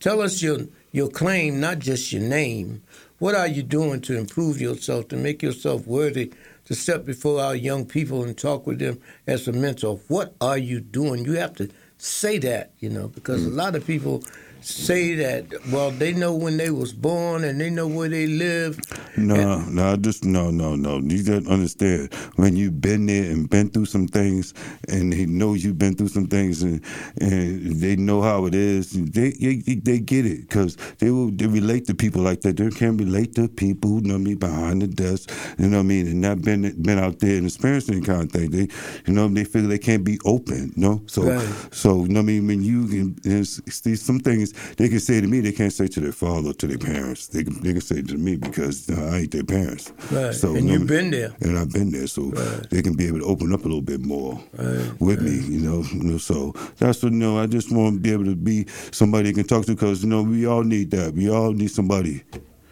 Tell 0.00 0.22
us 0.22 0.40
your 0.40 0.60
your 0.92 1.10
claim, 1.10 1.60
not 1.60 1.80
just 1.80 2.10
your 2.10 2.22
name. 2.22 2.82
What 3.18 3.34
are 3.34 3.46
you 3.46 3.62
doing 3.62 4.00
to 4.00 4.16
improve 4.16 4.62
yourself, 4.62 5.08
to 5.08 5.16
make 5.16 5.42
yourself 5.42 5.86
worthy 5.86 6.32
to 6.64 6.74
step 6.74 7.04
before 7.04 7.42
our 7.42 7.54
young 7.54 7.84
people 7.84 8.24
and 8.24 8.36
talk 8.36 8.66
with 8.66 8.78
them 8.78 8.98
as 9.26 9.46
a 9.46 9.52
mentor? 9.52 10.00
What 10.08 10.36
are 10.40 10.56
you 10.56 10.80
doing? 10.80 11.26
You 11.26 11.32
have 11.32 11.54
to 11.56 11.68
say 11.98 12.38
that, 12.38 12.72
you 12.78 12.88
know, 12.88 13.08
because 13.08 13.44
a 13.44 13.50
lot 13.50 13.74
of 13.74 13.86
people 13.86 14.24
say 14.64 15.14
that, 15.16 15.44
well, 15.70 15.90
they 15.90 16.12
know 16.12 16.34
when 16.34 16.56
they 16.56 16.70
was 16.70 16.92
born 16.92 17.44
and 17.44 17.60
they 17.60 17.70
know 17.70 17.86
where 17.86 18.08
they 18.08 18.26
live. 18.26 18.78
No, 19.16 19.60
no, 19.60 19.96
just 19.96 20.24
no, 20.24 20.50
no, 20.50 20.74
no. 20.74 20.98
You 20.98 21.22
gotta 21.22 21.48
understand 21.50 22.12
when 22.36 22.56
you've 22.56 22.80
been 22.80 23.06
there 23.06 23.30
and 23.30 23.48
been 23.48 23.70
through 23.70 23.86
some 23.86 24.08
things, 24.08 24.54
and 24.88 25.12
they 25.12 25.26
know 25.26 25.54
you've 25.54 25.78
been 25.78 25.94
through 25.94 26.08
some 26.08 26.26
things, 26.26 26.62
and, 26.62 26.80
and 27.20 27.80
they 27.80 27.96
know 27.96 28.22
how 28.22 28.46
it 28.46 28.54
is. 28.54 28.90
They 28.92 29.30
they, 29.32 29.56
they 29.76 29.98
get 30.00 30.26
it 30.26 30.42
because 30.48 30.76
they 30.98 31.10
will 31.10 31.30
they 31.30 31.46
relate 31.46 31.86
to 31.86 31.94
people 31.94 32.22
like 32.22 32.40
that. 32.42 32.56
They 32.56 32.70
can 32.70 32.96
relate 32.96 33.34
to 33.36 33.48
people, 33.48 34.00
you 34.02 34.18
know 34.18 34.30
I 34.30 34.34
behind 34.34 34.82
the 34.82 34.86
desk, 34.88 35.30
you 35.58 35.68
know 35.68 35.78
what 35.78 35.84
I 35.84 35.86
mean, 35.86 36.06
and 36.06 36.20
not 36.20 36.42
been 36.42 36.80
been 36.82 36.98
out 36.98 37.20
there 37.20 37.36
and 37.36 37.46
experiencing 37.46 38.02
kind 38.02 38.22
of 38.22 38.32
thing. 38.32 38.50
They, 38.50 38.68
you 39.06 39.12
know, 39.12 39.28
they 39.28 39.44
feel 39.44 39.62
they 39.68 39.78
can't 39.78 40.04
be 40.04 40.18
open, 40.24 40.72
you 40.76 40.82
know. 40.82 41.02
So 41.06 41.22
Right. 41.22 41.48
so 41.70 42.02
you 42.02 42.08
know 42.08 42.20
what 42.20 42.24
I 42.24 42.26
mean. 42.26 42.46
When 42.46 42.62
you 42.62 42.86
can, 42.88 43.16
there's 43.22 43.60
some 44.00 44.20
things 44.20 44.53
they 44.76 44.88
can 44.88 45.00
say 45.00 45.20
to 45.20 45.26
me, 45.26 45.40
they 45.40 45.52
can't 45.52 45.72
say 45.72 45.86
to 45.88 46.00
their 46.00 46.12
father 46.12 46.50
or 46.50 46.54
to 46.54 46.66
their 46.66 46.78
parents. 46.78 47.26
They 47.28 47.44
can 47.44 47.60
they 47.62 47.72
can 47.72 47.80
say 47.80 48.02
to 48.02 48.16
me 48.16 48.36
because 48.36 48.88
uh, 48.90 49.10
I 49.12 49.18
ain't 49.20 49.30
their 49.30 49.44
parents. 49.44 49.92
Right. 50.10 50.34
So 50.34 50.54
and 50.56 50.68
you've 50.68 50.86
been 50.86 51.10
there. 51.10 51.34
and 51.40 51.58
I've 51.58 51.72
been 51.72 51.90
there, 51.90 52.06
so 52.06 52.22
Right. 52.30 52.70
they 52.70 52.82
can 52.82 52.94
be 52.94 53.06
able 53.06 53.20
to 53.20 53.24
open 53.26 53.52
up 53.52 53.60
a 53.60 53.68
little 53.68 53.82
bit 53.82 54.00
more 54.00 54.40
Right, 54.58 55.00
with 55.00 55.20
me, 55.22 55.36
you 55.54 55.60
know. 55.60 55.82
You 55.92 56.02
know, 56.04 56.18
so 56.18 56.52
that's 56.78 57.02
what 57.02 57.12
you 57.12 57.18
know. 57.18 57.38
I 57.38 57.46
just 57.46 57.72
want 57.72 57.96
to 57.96 58.00
be 58.00 58.12
able 58.12 58.24
to 58.26 58.34
be 58.36 58.66
somebody 58.92 59.28
you 59.28 59.34
can 59.34 59.44
talk 59.46 59.64
to 59.66 59.74
because 59.74 60.02
you 60.02 60.08
know 60.08 60.22
we 60.22 60.46
all 60.46 60.64
need 60.64 60.90
that. 60.92 61.14
We 61.14 61.30
all 61.30 61.52
need 61.52 61.70
somebody. 61.70 62.22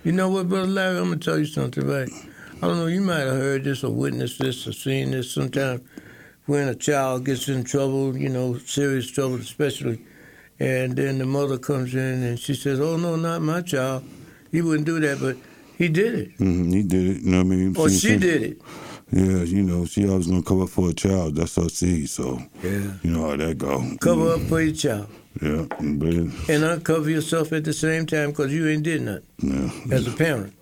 You 0.04 0.12
know 0.12 0.28
what, 0.28 0.48
Brother 0.48 0.66
Larry? 0.66 0.98
I'm 0.98 1.06
going 1.06 1.20
to 1.20 1.24
tell 1.24 1.38
you 1.38 1.46
something, 1.46 1.86
right? 1.86 2.08
I 2.60 2.66
don't 2.66 2.76
know, 2.78 2.86
you 2.86 3.00
might 3.00 3.18
have 3.20 3.36
heard 3.36 3.64
this 3.64 3.82
or 3.84 3.90
witnessed 3.92 4.38
this 4.40 4.66
or 4.68 4.72
seen 4.72 5.10
this 5.12 5.32
sometimes 5.32 5.80
when 6.46 6.68
a 6.68 6.74
child 6.74 7.24
gets 7.24 7.48
in 7.48 7.62
trouble, 7.64 8.16
you 8.16 8.28
know, 8.28 8.56
serious 8.58 9.08
trouble 9.10 9.36
especially, 9.36 10.00
and 10.60 10.96
then 10.96 11.18
the 11.18 11.26
mother 11.26 11.58
comes 11.58 11.94
in 11.94 12.22
and 12.22 12.38
she 12.38 12.54
says, 12.54 12.80
oh, 12.80 12.96
no, 12.96 13.16
not 13.16 13.42
my 13.42 13.62
child. 13.62 14.04
He 14.50 14.62
wouldn't 14.62 14.86
do 14.86 15.00
that, 15.00 15.18
but 15.20 15.36
he 15.78 15.88
did 15.88 16.14
it. 16.14 16.30
hmm 16.38 16.70
he 16.72 16.82
did 16.82 17.16
it. 17.16 17.22
You 17.22 17.30
know 17.32 17.38
what 17.38 17.46
I 17.46 17.48
mean? 17.48 17.76
Or 17.76 17.88
See, 17.88 17.98
she 18.10 18.16
did 18.18 18.42
it. 18.42 18.60
Yeah, 19.10 19.42
you 19.42 19.62
know, 19.62 19.84
she 19.84 20.08
always 20.08 20.26
gonna 20.26 20.42
cover 20.42 20.66
for 20.66 20.88
a 20.90 20.92
child. 20.94 21.34
That's 21.36 21.56
her 21.56 21.68
seed. 21.68 22.08
So 22.08 22.40
Yeah. 22.62 22.92
you 23.02 23.10
know 23.10 23.30
how 23.30 23.36
that 23.36 23.58
go. 23.58 23.82
Cover 24.00 24.34
up 24.34 24.40
for 24.42 24.60
your 24.62 24.74
child 24.74 25.08
Yeah, 25.42 25.66
but 25.68 26.14
and 26.48 26.64
uncover 26.64 27.10
yourself 27.10 27.52
at 27.52 27.64
the 27.64 27.72
same 27.72 28.06
time 28.06 28.30
because 28.30 28.52
you 28.54 28.68
ain't 28.68 28.82
did 28.84 29.02
nothing 29.02 29.22
yeah, 29.42 29.94
as 29.96 30.06
a 30.06 30.12
parent. 30.12 30.54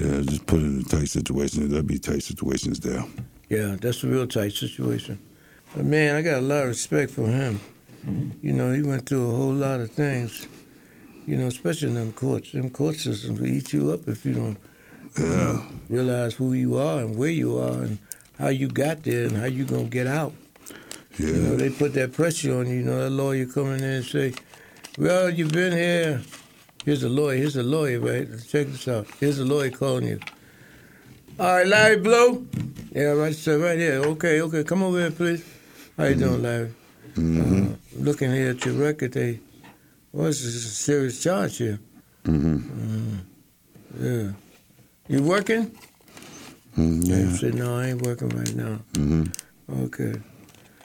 yeah. 0.00 0.20
Just 0.22 0.46
put 0.46 0.60
it 0.60 0.64
in 0.64 0.80
a 0.80 0.84
tight 0.84 1.08
situation. 1.08 1.68
There'll 1.68 1.84
be 1.84 1.98
tight 1.98 2.22
situations 2.22 2.80
there. 2.80 3.04
Yeah, 3.50 3.76
that's 3.80 4.02
a 4.04 4.06
real 4.06 4.26
tight 4.26 4.52
situation. 4.52 5.18
But 5.74 5.84
man, 5.84 6.14
I 6.16 6.22
got 6.22 6.38
a 6.38 6.40
lot 6.46 6.62
of 6.62 6.68
respect 6.68 7.10
for 7.10 7.26
him. 7.26 7.60
You 8.42 8.52
know, 8.52 8.72
he 8.72 8.82
went 8.82 9.08
through 9.08 9.30
a 9.30 9.36
whole 9.36 9.52
lot 9.54 9.80
of 9.80 9.90
things. 9.90 10.46
You 11.26 11.36
know, 11.38 11.46
especially 11.46 11.88
in 11.88 11.94
them 11.94 12.12
courts. 12.12 12.52
Them 12.52 12.70
court 12.70 12.96
systems 12.96 13.40
will 13.40 13.48
eat 13.48 13.72
you 13.72 13.92
up 13.92 14.08
if 14.08 14.26
you 14.26 14.34
don't 14.34 14.58
Yeah, 15.18 15.62
realize 15.88 16.34
who 16.34 16.52
you 16.54 16.76
are 16.78 17.00
and 17.00 17.16
where 17.16 17.30
you 17.30 17.58
are 17.58 17.82
and 17.82 17.98
how 18.38 18.48
you 18.48 18.68
got 18.68 19.04
there 19.04 19.26
and 19.26 19.36
how 19.36 19.46
you 19.46 19.64
gonna 19.64 19.84
get 19.84 20.06
out. 20.06 20.34
You 21.18 21.32
know, 21.32 21.50
yeah. 21.52 21.56
they 21.56 21.70
put 21.70 21.94
that 21.94 22.12
pressure 22.12 22.58
on 22.58 22.66
you. 22.68 22.76
You 22.76 22.82
know, 22.84 22.98
that 23.04 23.10
lawyer 23.10 23.46
coming 23.46 23.78
in 23.78 23.84
and 23.84 24.04
say, 24.04 24.34
"Well, 24.98 25.30
you've 25.30 25.52
been 25.52 25.72
here." 25.72 26.22
Here's 26.84 27.02
a 27.04 27.08
lawyer. 27.08 27.36
Here's 27.36 27.56
a 27.56 27.62
lawyer, 27.62 28.00
right? 28.00 28.28
Check 28.48 28.66
this 28.68 28.88
out. 28.88 29.06
Here's 29.20 29.38
a 29.38 29.44
lawyer 29.44 29.70
calling 29.70 30.06
you. 30.08 30.20
All 31.38 31.56
right, 31.56 31.66
Larry 31.66 31.96
Blue. 31.98 32.46
Yeah, 32.92 33.12
right, 33.12 33.34
sir, 33.34 33.58
right 33.58 33.78
here. 33.78 34.02
Okay, 34.04 34.40
okay. 34.42 34.64
Come 34.64 34.82
over 34.82 34.98
here, 35.00 35.10
please. 35.10 35.44
How 35.96 36.04
you 36.04 36.16
doing, 36.16 36.42
Larry? 36.42 36.74
Mm-hmm. 37.14 37.72
Uh, 37.72 37.76
looking 38.04 38.30
here 38.32 38.50
at 38.50 38.64
your 38.64 38.74
record, 38.74 39.12
they, 39.12 39.40
well, 40.12 40.26
this 40.26 40.42
is 40.44 40.64
a 40.64 40.68
serious 40.68 41.22
charge 41.22 41.56
here. 41.56 41.80
Mm-hmm. 42.24 43.18
Yeah. 43.98 44.32
You 45.08 45.22
working? 45.22 45.76
Mm, 46.76 47.04
I 47.04 47.30
yeah. 47.30 47.36
said, 47.36 47.54
no, 47.54 47.78
I 47.78 47.88
ain't 47.88 48.02
working 48.02 48.28
right 48.30 48.54
now. 48.54 48.78
Mm-hmm. 48.92 49.84
Okay. 49.84 50.14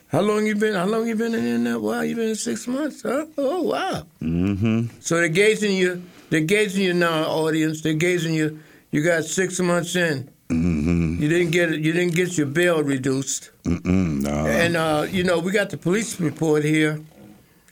How 0.08 0.22
long 0.22 0.46
you 0.46 0.56
been? 0.56 0.74
How 0.74 0.86
long 0.86 1.08
you 1.08 1.16
been 1.16 1.36
in 1.36 1.64
there? 1.66 1.80
Wow, 1.80 2.02
you 2.02 2.16
been 2.16 2.30
in 2.30 2.36
six 2.36 2.68
months, 2.68 3.04
huh? 3.04 3.28
Oh, 3.38 3.62
wow. 3.62 4.08
Mm-hmm. 4.22 4.88
So 5.02 5.18
they're 5.18 5.28
gazing 5.28 5.76
you. 5.76 6.02
They're 6.30 6.42
gazing 6.42 6.84
you 6.84 6.94
now, 6.94 7.24
audience. 7.26 7.82
They're 7.82 7.94
gazing 7.94 8.34
you. 8.34 8.60
You 8.92 9.04
got 9.04 9.26
six 9.26 9.60
months 9.60 9.96
in. 9.96 10.30
Mm-hmm. 10.50 11.22
You 11.22 11.30
didn't 11.30 11.52
get 11.52 11.72
it. 11.72 11.82
You 11.82 11.94
didn't 11.94 12.16
get 12.16 12.38
your 12.38 12.48
bail 12.48 12.82
reduced. 12.82 13.52
Mm-mm. 13.66 14.24
Nah. 14.24 14.48
And 14.48 14.76
uh, 14.76 15.06
you 15.10 15.24
know, 15.24 15.38
we 15.38 15.52
got 15.52 15.70
the 15.70 15.78
police 15.78 16.20
report 16.20 16.64
here, 16.64 17.00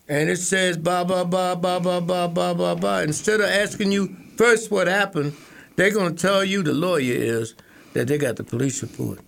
and 0.09 0.29
it 0.29 0.37
says 0.37 0.77
blah 0.77 1.03
blah 1.03 1.23
blah 1.23 1.55
blah 1.55 1.79
blah 1.79 1.99
blah 1.99 2.27
blah 2.27 2.53
blah 2.53 2.75
blah. 2.75 2.99
Instead 2.99 3.39
of 3.41 3.47
asking 3.47 3.91
you 3.91 4.15
first 4.35 4.71
what 4.71 4.87
happened, 4.87 5.33
they're 5.75 5.91
gonna 5.91 6.13
tell 6.13 6.43
you 6.43 6.63
the 6.63 6.73
lawyer 6.73 7.13
is 7.13 7.55
that 7.93 8.07
they 8.07 8.17
got 8.17 8.35
the 8.35 8.43
police 8.43 8.81
report. 8.81 9.19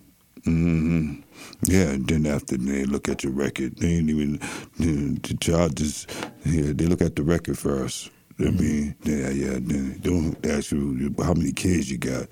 Mm 0.46 0.80
hmm 0.80 1.20
Yeah, 1.62 1.90
and 1.90 2.06
then 2.06 2.26
after 2.26 2.56
they 2.56 2.84
look 2.84 3.08
at 3.08 3.22
your 3.22 3.32
record, 3.32 3.76
they 3.76 3.88
ain't 3.88 4.10
even 4.10 4.40
the 4.78 5.36
charges. 5.40 6.06
Yeah, 6.44 6.72
they 6.74 6.86
look 6.86 7.02
at 7.02 7.16
the 7.16 7.22
record 7.22 7.58
first. 7.58 8.10
I 8.38 8.50
mean, 8.50 8.96
yeah, 9.04 9.28
yeah. 9.28 9.58
Then 9.60 9.98
don't 10.00 10.46
ask 10.46 10.72
you 10.72 11.14
how 11.22 11.34
many 11.34 11.52
kids 11.52 11.90
you 11.90 11.98
got. 11.98 12.26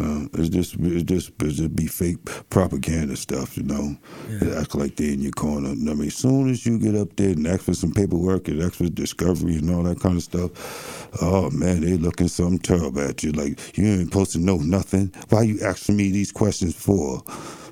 Uh, 0.00 0.26
it's 0.34 0.48
just, 0.48 0.76
it's 0.78 1.02
just, 1.02 1.32
it's 1.42 1.56
just 1.56 1.74
be 1.74 1.86
fake 1.86 2.18
propaganda 2.50 3.16
stuff, 3.16 3.56
you 3.56 3.64
know. 3.64 3.96
They 4.28 4.54
act 4.56 4.74
like 4.74 4.96
they 4.96 5.12
in 5.12 5.20
your 5.20 5.32
corner. 5.32 5.70
I 5.70 5.74
mean, 5.74 6.06
as 6.06 6.14
soon 6.14 6.50
as 6.50 6.64
you 6.64 6.78
get 6.78 6.94
up 6.94 7.16
there 7.16 7.30
and 7.30 7.46
ask 7.46 7.62
for 7.62 7.74
some 7.74 7.92
paperwork 7.92 8.48
and 8.48 8.62
ask 8.62 8.74
for 8.74 8.88
discovery 8.88 9.56
and 9.56 9.70
all 9.74 9.82
that 9.82 10.00
kind 10.00 10.16
of 10.16 10.22
stuff, 10.22 11.12
oh 11.22 11.50
man, 11.50 11.80
they 11.80 11.96
looking 11.96 12.28
something 12.28 12.58
terrible 12.60 13.00
at 13.00 13.22
you. 13.24 13.32
Like 13.32 13.76
you 13.76 13.86
ain't 13.86 14.04
supposed 14.12 14.32
to 14.32 14.38
know 14.38 14.58
nothing. 14.58 15.12
Why 15.30 15.42
you 15.42 15.60
asking 15.62 15.96
me 15.96 16.10
these 16.10 16.32
questions 16.32 16.74
for? 16.76 17.22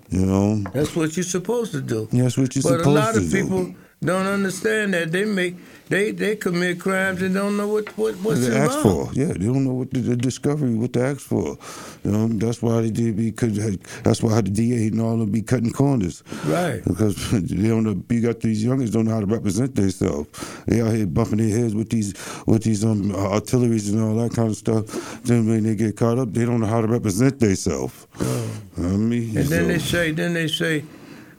You 0.08 0.24
know. 0.24 0.64
That's 0.72 0.94
what 0.94 1.16
you're 1.16 1.24
supposed 1.24 1.72
to 1.72 1.80
do. 1.80 2.08
That's 2.12 2.38
what 2.38 2.54
you're 2.54 2.62
but 2.62 2.78
supposed 2.78 2.86
a 2.86 2.90
lot 2.90 3.12
to 3.14 3.18
of 3.18 3.30
do. 3.30 3.42
people 3.42 3.74
don't 4.04 4.26
understand 4.26 4.94
that 4.94 5.10
they 5.12 5.24
make 5.24 5.56
they 5.88 6.10
they 6.10 6.34
commit 6.36 6.80
crimes 6.80 7.22
and 7.22 7.34
don't 7.34 7.56
know 7.56 7.68
what 7.68 7.88
what 7.96 8.14
what's 8.16 8.40
What 8.40 8.50
they 8.50 8.56
ask 8.56 8.78
for, 8.80 9.08
yeah, 9.12 9.26
they 9.32 9.46
don't 9.46 9.64
know 9.64 9.74
what 9.74 9.90
the, 9.92 10.00
the 10.00 10.16
discovery, 10.16 10.74
what 10.74 10.92
to 10.94 11.00
ask 11.02 11.20
for. 11.20 11.56
You 12.04 12.10
know, 12.12 12.26
that's 12.28 12.60
why 12.62 12.80
they 12.82 12.90
did 12.90 13.16
because 13.16 13.56
that's 14.02 14.22
why 14.22 14.40
the 14.40 14.50
DA 14.50 14.88
and 14.88 15.00
all 15.00 15.16
them 15.16 15.30
be 15.30 15.42
cutting 15.42 15.72
corners, 15.72 16.22
Right. 16.44 16.82
Because 16.84 17.14
they 17.32 17.68
don't 17.68 17.84
know. 17.84 18.02
You 18.10 18.20
got 18.20 18.40
these 18.40 18.64
youngers 18.64 18.90
don't 18.90 19.04
know 19.06 19.12
how 19.14 19.20
to 19.20 19.26
represent 19.26 19.74
themselves. 19.74 20.28
They 20.66 20.80
out 20.80 20.92
here 20.94 21.06
bumping 21.06 21.38
their 21.38 21.56
heads 21.56 21.74
with 21.74 21.90
these 21.90 22.14
with 22.46 22.62
these 22.64 22.84
um 22.84 23.14
artilleries 23.14 23.88
and 23.90 24.02
all 24.02 24.14
that 24.16 24.32
kind 24.34 24.48
of 24.50 24.56
stuff. 24.56 25.22
Then 25.22 25.46
when 25.46 25.62
they 25.64 25.74
get 25.76 25.96
caught 25.96 26.18
up, 26.18 26.32
they 26.32 26.44
don't 26.44 26.60
know 26.60 26.66
how 26.66 26.80
to 26.80 26.86
represent 26.88 27.38
themselves. 27.40 28.06
I 28.20 28.80
mean, 28.80 29.36
And 29.36 29.46
then 29.48 29.62
so- 29.62 29.66
they 29.68 29.78
say 29.78 30.10
then 30.12 30.34
they 30.34 30.48
say, 30.48 30.84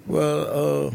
Well, 0.06 0.88
uh, 0.88 0.92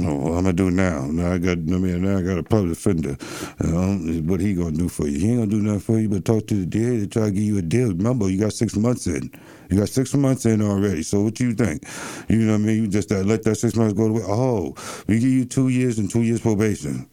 No, 0.00 0.14
what 0.16 0.30
I'm 0.32 0.44
gonna 0.44 0.54
do 0.54 0.70
now? 0.70 1.06
Now 1.06 1.34
I 1.34 1.38
got, 1.38 1.58
I 1.58 1.60
mean, 1.60 2.02
now 2.02 2.18
I 2.18 2.22
got 2.22 2.38
a 2.38 2.44
public 2.44 2.70
defender. 2.74 3.16
Um, 3.64 4.26
what 4.26 4.40
he 4.40 4.54
gonna 4.54 4.72
do 4.72 4.88
for 4.88 5.08
you? 5.08 5.18
He 5.20 5.30
ain't 5.30 5.40
gonna 5.40 5.50
do 5.50 5.62
nothing 5.62 5.80
for 5.80 5.98
you, 6.00 6.08
but 6.10 6.24
talk 6.24 6.46
to 6.48 6.54
the 6.56 6.66
DA 6.66 7.00
to 7.00 7.08
try 7.08 7.24
to 7.26 7.32
give 7.32 7.44
you 7.44 7.58
a 7.58 7.62
deal. 7.62 7.88
Remember, 7.90 8.30
you 8.30 8.40
got 8.40 8.54
six 8.54 8.76
months 8.76 9.06
in. 9.08 9.30
You 9.70 9.78
got 9.78 9.88
six 9.88 10.14
months 10.14 10.46
in 10.46 10.60
already. 10.60 11.02
So 11.02 11.22
what 11.22 11.34
do 11.34 11.44
you 11.48 11.54
think? 11.54 11.82
You 12.28 12.38
know 12.38 12.52
what 12.52 12.60
I 12.60 12.64
mean? 12.64 12.82
You 12.82 12.88
just 12.88 13.10
uh, 13.10 13.20
let 13.20 13.42
that 13.44 13.56
six 13.56 13.74
months 13.74 13.94
go 13.94 14.06
away. 14.06 14.22
Oh, 14.26 14.74
we 15.06 15.18
give 15.18 15.30
you 15.30 15.44
two 15.44 15.68
years 15.68 15.98
and 15.98 16.10
two 16.10 16.22
years 16.22 16.40
probation. 16.40 17.08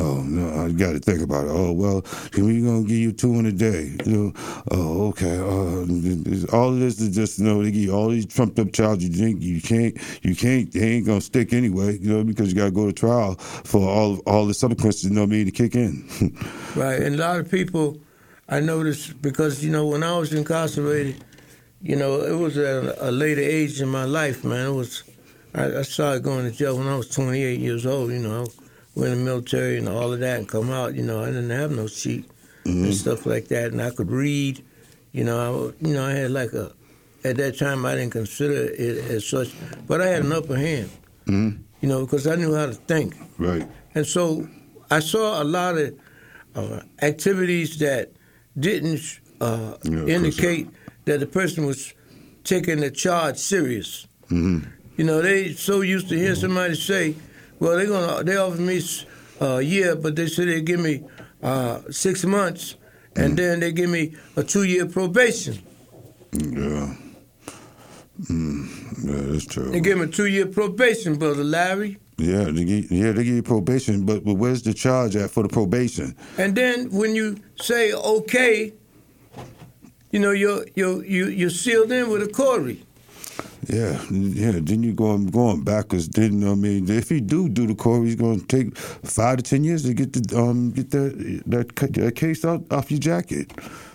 Oh 0.00 0.22
no, 0.22 0.64
I 0.64 0.70
got 0.72 0.92
to 0.92 0.98
think 0.98 1.22
about 1.22 1.46
it. 1.46 1.50
Oh 1.50 1.72
well, 1.72 2.04
we 2.36 2.60
gonna 2.62 2.82
give 2.82 2.98
you 2.98 3.12
two 3.12 3.34
in 3.34 3.46
a 3.46 3.52
day. 3.52 3.96
You 4.04 4.12
know? 4.12 4.32
Oh 4.70 5.08
okay. 5.08 5.38
Uh, 5.38 6.56
all 6.56 6.68
of 6.68 6.80
this 6.80 7.00
is 7.00 7.14
just 7.14 7.38
you 7.38 7.44
know 7.44 7.62
they 7.62 7.70
give 7.70 7.82
you 7.82 7.94
all 7.94 8.08
these 8.08 8.26
trumped 8.26 8.58
up 8.58 8.72
charges. 8.72 9.08
You 9.08 9.26
think 9.26 9.42
you 9.42 9.60
can't, 9.60 9.96
you 10.24 10.34
can't. 10.34 10.72
They 10.72 10.80
ain't 10.80 11.06
gonna 11.06 11.20
stick 11.20 11.52
anyway. 11.52 11.98
You 11.98 12.12
know 12.12 12.24
because 12.24 12.48
you 12.52 12.58
got 12.58 12.66
to 12.66 12.70
go 12.70 12.86
to 12.86 12.92
trial 12.92 13.34
for 13.36 13.88
all 13.88 14.18
all 14.26 14.46
the 14.46 14.54
consequences. 14.82 15.04
You 15.04 15.10
know 15.10 15.22
what 15.22 15.28
I 15.28 15.30
mean 15.30 15.46
to 15.46 15.52
kick 15.52 15.74
in. 15.74 16.08
right, 16.76 17.00
and 17.00 17.14
a 17.14 17.18
lot 17.18 17.40
of 17.40 17.50
people, 17.50 17.98
I 18.48 18.60
noticed 18.60 19.20
because 19.22 19.64
you 19.64 19.70
know 19.70 19.86
when 19.86 20.02
I 20.02 20.18
was 20.18 20.32
incarcerated, 20.32 21.22
you 21.82 21.96
know 21.96 22.20
it 22.22 22.36
was 22.38 22.56
at 22.56 22.96
a 23.00 23.10
later 23.10 23.40
age 23.40 23.80
in 23.80 23.88
my 23.88 24.04
life, 24.04 24.44
man. 24.44 24.68
It 24.68 24.74
was 24.74 25.02
I, 25.54 25.78
I 25.78 25.82
started 25.82 26.22
going 26.22 26.50
to 26.50 26.56
jail 26.56 26.78
when 26.78 26.86
I 26.88 26.96
was 26.96 27.08
28 27.10 27.60
years 27.60 27.84
old. 27.86 28.10
You 28.10 28.18
know, 28.20 28.44
I 28.44 28.46
went 28.94 29.12
in 29.12 29.18
the 29.18 29.24
military 29.24 29.78
and 29.78 29.88
all 29.88 30.12
of 30.12 30.20
that, 30.20 30.38
and 30.38 30.48
come 30.48 30.70
out. 30.70 30.94
You 30.94 31.02
know, 31.02 31.22
I 31.22 31.26
didn't 31.26 31.50
have 31.50 31.70
no 31.70 31.86
sheet 31.86 32.24
and 32.64 32.94
stuff 32.94 33.26
like 33.26 33.48
that, 33.48 33.72
and 33.72 33.82
I 33.82 33.90
could 33.90 34.10
read. 34.10 34.62
You 35.12 35.24
know, 35.24 35.38
I, 35.38 35.86
you 35.86 35.94
know, 35.94 36.06
I 36.06 36.12
had 36.12 36.30
like 36.30 36.52
a. 36.52 36.72
At 37.24 37.36
that 37.36 37.56
time, 37.56 37.86
I 37.86 37.94
didn't 37.94 38.10
consider 38.12 38.52
it 38.72 38.98
as 39.10 39.24
such, 39.24 39.52
but 39.86 40.00
I 40.00 40.06
had 40.08 40.24
an 40.24 40.32
upper 40.32 40.56
hand. 40.56 40.90
Mhm. 41.26 41.58
You 41.80 41.88
know, 41.88 42.04
because 42.04 42.26
I 42.26 42.34
knew 42.34 42.52
how 42.54 42.66
to 42.66 42.74
think. 42.74 43.14
Right. 43.38 43.64
And 43.94 44.04
so 44.04 44.48
I 44.90 44.98
saw 45.00 45.40
a 45.40 45.44
lot 45.44 45.76
of 45.78 45.94
uh, 46.56 46.80
activities 47.00 47.78
that 47.78 48.10
didn't 48.58 49.20
uh, 49.40 49.74
Yeah, 49.84 50.06
indicate 50.06 50.68
that 51.04 51.20
the 51.20 51.26
person 51.26 51.66
was 51.66 51.94
taking 52.44 52.80
the 52.80 52.90
charge 52.90 53.36
serious. 53.36 54.06
hmm 54.28 54.60
You 54.96 55.04
know, 55.04 55.22
they 55.22 55.52
so 55.54 55.80
used 55.80 56.08
to 56.08 56.16
hear 56.16 56.34
somebody 56.34 56.74
say, 56.74 57.14
"Well, 57.58 57.76
they're 57.76 57.86
gonna 57.86 58.22
they 58.24 58.36
offered 58.36 58.60
me 58.60 58.80
uh, 59.40 59.46
a 59.58 59.62
year, 59.62 59.96
but 59.96 60.14
they 60.16 60.28
said 60.28 60.48
they 60.48 60.60
give 60.62 60.80
me 60.80 61.02
uh, 61.42 61.80
six 61.90 62.24
months, 62.24 62.76
and 63.16 63.36
then 63.36 63.60
they 63.60 63.72
give 63.72 63.90
me 63.90 64.14
a 64.36 64.42
two 64.44 64.62
year 64.64 64.86
probation. 64.86 65.58
Yeah. 66.32 66.94
Mm, 68.30 68.68
yeah, 69.04 69.32
that's 69.32 69.46
true. 69.46 69.70
They 69.70 69.80
give 69.80 69.98
me 69.98 70.04
a 70.04 70.06
two 70.08 70.26
year 70.26 70.46
probation, 70.46 71.16
brother 71.16 71.44
Larry. 71.44 71.98
Yeah, 72.18 72.44
they 72.44 72.64
give, 72.64 72.90
yeah, 72.92 73.12
they 73.12 73.24
give 73.24 73.34
you 73.34 73.42
probation, 73.42 74.04
but, 74.06 74.24
but 74.24 74.34
where's 74.34 74.62
the 74.62 74.74
charge 74.74 75.16
at 75.16 75.30
for 75.30 75.42
the 75.42 75.48
probation? 75.48 76.14
And 76.38 76.54
then 76.54 76.90
when 76.90 77.16
you 77.16 77.38
say 77.56 77.92
okay, 77.92 78.74
you 80.12 80.20
know 80.20 80.30
you're 80.30 80.64
you 80.76 81.02
you 81.02 81.26
you're 81.26 81.50
sealed 81.50 81.90
in 81.90 82.08
with 82.10 82.22
a 82.22 82.28
CORI. 82.28 82.84
Yeah, 83.68 84.00
yeah. 84.10 84.52
Then 84.60 84.82
you 84.82 84.92
going 84.92 85.26
going 85.28 85.64
backwards. 85.64 86.08
Then 86.08 86.46
I 86.46 86.54
mean, 86.54 86.90
if 86.90 87.10
you 87.10 87.20
do 87.20 87.48
do 87.48 87.66
the 87.66 87.74
core, 87.74 88.04
he's 88.04 88.16
going 88.16 88.40
to 88.40 88.46
take 88.46 88.76
five 88.76 89.38
to 89.38 89.42
ten 89.42 89.64
years 89.64 89.84
to 89.84 89.94
get 89.94 90.12
the 90.12 90.38
um 90.38 90.72
get 90.72 90.90
that 90.90 91.42
that, 91.46 91.92
that 91.94 92.14
case 92.14 92.44
out 92.44 92.64
off 92.70 92.90
your 92.90 93.00
jacket. 93.00 93.52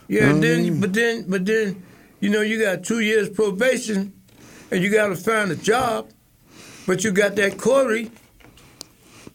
Yeah, 0.08 0.30
and 0.30 0.42
Know 0.42 0.48
what 0.48 0.58
I 0.58 0.62
then 0.62 0.80
but 0.80 0.94
then 0.94 1.26
but 1.30 1.46
then 1.46 1.84
you 2.20 2.30
know 2.30 2.42
you 2.42 2.62
got 2.62 2.84
two 2.84 3.02
years 3.02 3.30
probation, 3.30 4.14
and 4.72 4.84
you 4.84 4.90
got 4.90 5.08
to 5.08 5.16
find 5.16 5.52
a 5.52 5.56
job, 5.56 6.10
but 6.88 7.04
you 7.04 7.12
got 7.12 7.36
that 7.36 7.58
CORI. 7.58 8.10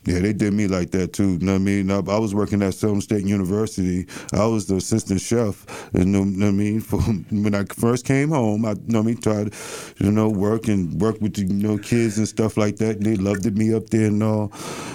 Yeah, 0.05 0.19
they 0.21 0.33
did 0.33 0.53
me 0.55 0.67
like 0.67 0.91
that 0.93 1.13
too. 1.13 1.35
You 1.35 1.39
know 1.47 1.53
what 1.53 1.61
I 1.61 1.65
mean? 1.65 1.91
I, 1.91 1.99
I 1.99 2.19
was 2.19 2.35
working 2.35 2.63
at 2.63 2.75
Southern 2.75 3.01
State 3.03 3.25
University. 3.25 4.09
I 4.33 4.47
was 4.47 4.67
the 4.67 4.77
assistant 4.77 5.21
chef. 5.21 5.65
And 5.95 6.15
you 6.15 6.25
know 6.27 6.47
what 6.47 6.49
I 6.49 6.53
mean? 6.53 6.81
For, 6.83 6.99
when 6.99 7.55
I 7.55 7.65
first 7.67 8.05
came 8.05 8.31
home, 8.31 8.65
I 8.67 8.73
you 8.73 8.77
know 8.89 9.01
what 9.01 9.05
I 9.05 9.07
mean 9.07 9.21
tried, 9.21 9.55
you 9.99 10.11
know, 10.11 10.29
work 10.29 10.69
and 10.69 11.01
work 11.01 11.21
with 11.21 11.35
the 11.35 11.43
you 11.43 11.55
know 11.55 11.79
kids 11.79 12.19
and 12.19 12.27
stuff 12.29 12.57
like 12.57 12.77
that. 12.79 12.97
And 12.97 13.07
they 13.07 13.17
loved 13.17 13.47
me 13.57 13.75
up 13.75 13.91
there 13.91 14.07
and 14.09 14.23
all. 14.25 14.53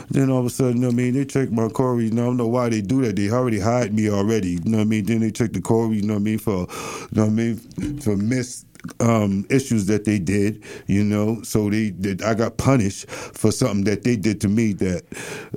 Then 0.10 0.30
all 0.30 0.40
of 0.42 0.46
a 0.48 0.50
sudden, 0.50 0.78
you 0.78 0.82
know 0.82 0.88
what 0.90 0.94
I 0.96 0.98
mean? 0.98 1.14
They 1.14 1.26
checked 1.26 1.54
my 1.54 1.70
CORI. 1.70 2.06
You 2.06 2.12
know, 2.12 2.24
I 2.24 2.26
don't 2.28 2.38
know 2.38 2.48
why 2.48 2.70
they 2.70 2.82
do 2.82 3.02
that. 3.04 3.16
They 3.16 3.30
already 3.30 3.60
hired 3.62 3.94
me 3.94 4.10
already. 4.10 4.52
You 4.52 4.60
know 4.66 4.80
what 4.80 4.84
I 4.86 4.88
mean? 4.88 5.06
Then 5.06 5.22
they 5.22 5.32
checked 5.32 5.54
the 5.54 5.62
CORI. 5.62 5.98
You 5.98 6.04
know 6.04 6.16
what 6.16 6.22
I 6.22 6.24
mean? 6.24 6.40
For 6.40 6.52
you 6.52 7.08
know 7.14 7.24
what 7.24 7.28
I 7.28 7.30
mean? 7.30 7.58
For 8.02 8.18
miss 8.18 8.66
um, 9.00 9.46
issues 9.50 9.86
that 9.88 10.06
they 10.06 10.20
did, 10.20 10.64
you 10.88 11.04
know. 11.04 11.42
So 11.44 11.70
they, 11.70 11.90
that 11.92 12.22
I 12.22 12.34
got 12.34 12.58
punished 12.58 13.10
for 13.10 13.52
something 13.52 13.84
that 13.86 14.04
they 14.04 14.16
did 14.16 14.42
to 14.42 14.48
me 14.50 14.74
that 14.74 15.04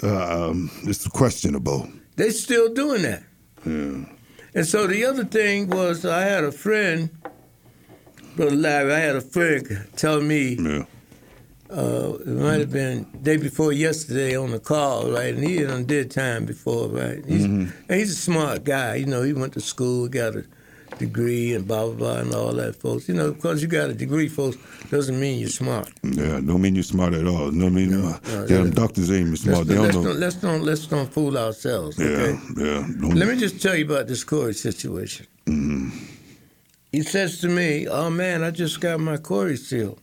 um, 0.03 0.71
is 0.85 1.07
questionable. 1.09 1.89
They 2.17 2.31
still 2.31 2.73
doing 2.73 3.03
that. 3.03 3.23
Yeah. 3.65 4.05
And 4.55 4.67
so 4.67 4.87
the 4.87 5.05
other 5.05 5.25
thing 5.25 5.69
was 5.69 6.05
I 6.05 6.23
had 6.23 6.45
a 6.45 6.53
friend, 6.53 7.11
brother 8.37 8.57
Larry. 8.57 8.93
I 8.93 8.99
had 8.99 9.17
a 9.17 9.21
friend 9.21 9.87
tell 9.97 10.21
me 10.21 10.57
Yeah. 10.59 10.85
uh, 11.71 12.15
it 12.21 12.27
might 12.27 12.59
have 12.61 12.73
been 12.73 13.05
day 13.23 13.37
before 13.37 13.73
yesterday 13.73 14.37
on 14.37 14.51
the 14.51 14.59
call, 14.59 15.11
right? 15.13 15.35
And 15.35 15.45
he 15.47 15.63
done 15.63 15.85
did 15.85 16.11
time 16.11 16.47
before, 16.47 16.89
right? 16.89 17.25
He's, 17.25 17.45
And 17.45 17.73
he's 17.89 18.11
a 18.11 18.17
smart 18.17 18.65
guy. 18.65 18.97
You 18.97 19.07
know, 19.07 19.23
he 19.23 19.33
went 19.33 19.53
to 19.55 19.61
school, 19.61 20.09
got 20.09 20.35
a 20.37 20.45
degree, 20.99 21.55
and 21.55 21.67
blah 21.67 21.87
blah 21.87 21.95
blah, 21.95 22.17
and 22.19 22.35
all 22.35 22.53
that, 22.53 22.77
folks. 22.77 23.09
You 23.09 23.15
know, 23.15 23.33
because 23.33 23.63
you 23.63 23.69
got 23.69 23.91
a 23.91 23.95
degree, 23.95 24.29
folks, 24.29 24.57
doesn't 24.91 25.19
mean 25.19 25.39
you're 25.39 25.49
smart. 25.49 25.89
Yeah, 26.03 26.41
don't 26.41 26.61
mean 26.61 26.75
you're 26.75 26.85
smart 26.85 27.15
at 27.15 27.27
all. 27.27 27.51
No, 27.51 27.71
mean, 27.71 27.93
uh, 27.95 28.19
no, 28.25 28.47
them 28.47 28.67
yeah. 28.67 28.73
doctors 28.73 29.11
ain't 29.11 29.31
Let's, 29.31 29.43
smart. 29.43 29.67
They 29.67 29.79
let's, 29.79 29.95
don't 29.95 30.05
don't, 30.05 30.21
let's 30.21 30.35
don't 30.37 30.63
let's 30.65 30.87
don't 30.87 31.13
fool 31.13 31.37
ourselves. 31.39 31.99
Yeah, 31.99 32.07
Okay. 32.07 32.39
yeah. 32.57 32.87
Let 33.15 33.29
me 33.29 33.37
just 33.39 33.61
tell 33.63 33.75
you 33.77 33.85
about 33.85 34.07
this 34.09 34.25
CORI 34.25 34.55
situation. 34.55 35.27
He 36.93 37.03
says 37.03 37.41
to 37.41 37.49
me, 37.49 37.87
"Oh 37.89 38.11
man, 38.11 38.43
I 38.43 38.51
just 38.51 38.81
got 38.81 39.01
my 39.01 39.17
CORI 39.17 39.57
seal." 39.57 39.99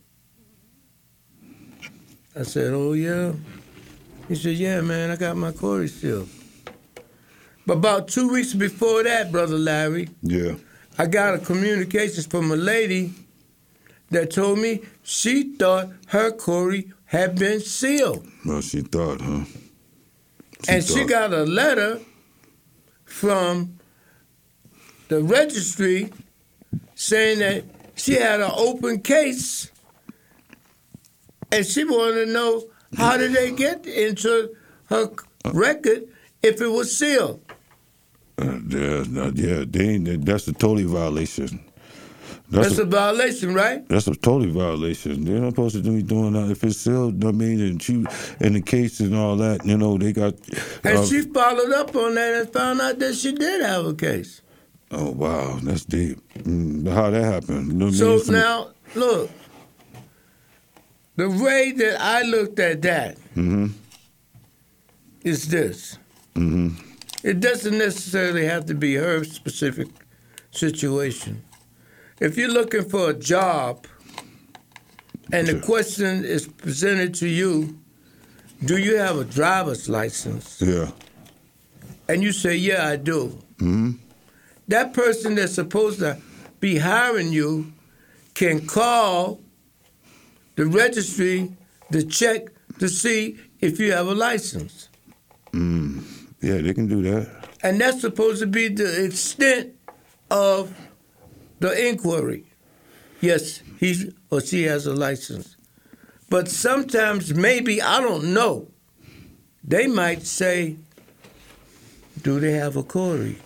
I 2.36 2.42
said, 2.42 2.72
"Oh 2.72 2.92
yeah." 2.92 3.32
He 4.28 4.34
said, 4.34 4.56
"Yeah, 4.56 4.80
man, 4.80 5.10
I 5.10 5.16
got 5.16 5.36
my 5.36 5.52
CORI 5.52 5.88
seal." 5.88 6.26
But 7.66 7.78
about 7.78 8.08
two 8.08 8.28
weeks 8.32 8.54
before 8.54 9.02
that, 9.02 9.30
brother 9.30 9.58
Larry, 9.58 10.08
yeah. 10.22 10.54
I 10.98 11.06
got 11.06 11.34
a 11.34 11.38
communications 11.38 12.26
from 12.26 12.50
a 12.50 12.56
lady 12.56 13.12
that 14.10 14.30
told 14.32 14.58
me 14.58 14.80
she 15.02 15.54
thought 15.54 15.90
her 16.08 16.32
CORI 16.32 16.92
had 17.04 17.38
been 17.38 17.60
sealed. 17.60 18.26
Well, 18.44 18.60
she 18.60 18.80
thought, 18.80 19.20
huh? 19.20 19.44
and 20.66 20.82
she 20.84 21.04
got 21.04 21.32
a 21.32 21.44
letter 21.44 22.00
from 23.04 23.78
the 25.08 25.22
registry 25.22 26.12
saying 26.94 27.38
that 27.38 27.64
she 27.94 28.14
had 28.14 28.40
an 28.40 28.50
open 28.54 29.00
case 29.00 29.70
and 31.52 31.64
she 31.64 31.84
wanted 31.84 32.26
to 32.26 32.32
know 32.32 32.64
how 32.96 33.16
did 33.16 33.32
they 33.32 33.50
get 33.52 33.86
into 33.86 34.54
her 34.86 35.10
record 35.52 36.04
if 36.42 36.60
it 36.60 36.68
was 36.68 36.96
sealed. 36.96 37.40
Uh, 38.38 39.30
yeah, 39.34 39.64
they 39.66 39.88
ain't, 39.88 40.24
that's 40.24 40.46
a 40.48 40.52
totally 40.52 40.84
violation. 40.84 41.60
That's, 42.50 42.68
That's 42.68 42.78
a, 42.78 42.82
a 42.82 42.86
violation, 42.86 43.52
right? 43.52 43.86
that's 43.88 44.06
a 44.06 44.14
totally 44.14 44.50
violation. 44.50 45.24
They're 45.24 45.38
not 45.40 45.50
supposed 45.50 45.84
to 45.84 45.90
be 45.90 46.02
doing 46.02 46.32
that. 46.32 46.50
If 46.50 46.64
it's 46.64 46.86
you 46.86 47.08
I 47.08 47.30
mean, 47.32 47.60
and 47.60 47.86
you 47.88 48.06
in 48.40 48.54
the 48.54 48.62
case 48.62 49.00
and 49.00 49.14
all 49.14 49.36
that, 49.36 49.66
you 49.66 49.76
know, 49.76 49.98
they 49.98 50.14
got. 50.14 50.32
And 50.82 50.98
uh, 50.98 51.04
she 51.06 51.22
followed 51.22 51.72
up 51.72 51.94
on 51.94 52.14
that 52.14 52.34
and 52.40 52.50
found 52.50 52.80
out 52.80 52.98
that 53.00 53.14
she 53.16 53.32
did 53.32 53.60
have 53.62 53.84
a 53.84 53.92
case. 53.94 54.40
oh 54.92 55.10
wow, 55.10 55.58
that's 55.62 55.84
deep. 55.84 56.18
Mm, 56.38 56.88
how 56.90 57.10
that 57.10 57.22
happened? 57.22 57.72
You 57.72 57.78
know 57.78 57.90
So 57.90 58.16
mean? 58.32 58.40
Now, 58.40 58.68
look, 58.94 59.30
the 61.16 61.28
way 61.28 61.72
that 61.72 62.00
I 62.00 62.22
looked 62.22 62.58
at 62.60 62.80
that 62.82 63.18
Mhm. 63.36 63.72
is 65.22 65.48
this. 65.48 65.98
Mhm. 66.34 66.72
It 67.22 67.40
doesn't 67.40 67.76
necessarily 67.76 68.46
have 68.46 68.66
to 68.66 68.74
be 68.74 68.94
her 68.94 69.24
specific 69.24 69.88
situation. 70.50 71.42
If 72.20 72.36
you're 72.36 72.50
looking 72.52 72.88
for 72.88 73.10
a 73.10 73.14
job 73.14 73.86
and 75.32 75.46
the 75.46 75.60
question 75.60 76.24
is 76.24 76.46
presented 76.46 77.14
to 77.14 77.28
you, 77.28 77.78
do 78.64 78.76
you 78.76 78.96
have 78.96 79.16
a 79.18 79.24
driver's 79.24 79.88
license? 79.88 80.60
Yeah. 80.60 80.90
And 82.08 82.22
you 82.22 82.32
say, 82.32 82.56
yeah, 82.56 82.88
I 82.88 82.96
do. 82.96 83.38
hmm 83.58 83.92
That 84.68 84.92
person 84.94 85.34
that's 85.34 85.54
supposed 85.54 85.98
to 86.00 86.18
be 86.60 86.78
hiring 86.78 87.32
you 87.32 87.72
can 88.34 88.66
call 88.66 89.40
the 90.56 90.66
registry 90.66 91.52
to 91.92 92.02
check 92.04 92.48
to 92.78 92.88
see 92.88 93.38
if 93.60 93.78
you 93.78 93.92
have 93.92 94.06
a 94.08 94.14
license. 94.14 94.88
Mm. 95.52 96.02
Yeah, 96.40 96.58
they 96.58 96.74
can 96.74 96.86
do 96.86 97.02
that. 97.02 97.48
And 97.62 97.80
that's 97.80 98.00
supposed 98.00 98.40
to 98.40 98.46
be 98.46 98.68
the 98.68 99.04
extent 99.04 99.74
of 100.30 100.74
the 101.60 101.88
inquiry. 101.88 102.44
Yes, 103.20 103.62
he 103.80 104.12
or 104.30 104.40
she 104.40 104.62
has 104.64 104.86
a 104.86 104.94
license. 104.94 105.56
But 106.30 106.48
sometimes, 106.48 107.34
maybe, 107.34 107.82
I 107.82 108.00
don't 108.00 108.32
know, 108.32 108.68
they 109.64 109.86
might 109.86 110.22
say, 110.26 110.76
do 112.22 112.38
they 112.38 112.52
have 112.52 112.76
a 112.76 112.82
CORI? 112.82 113.38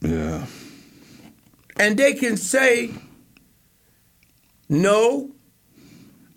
Yeah. 0.00 0.46
And 1.78 1.96
they 1.96 2.12
can 2.14 2.36
say, 2.36 2.90
no, 4.68 5.32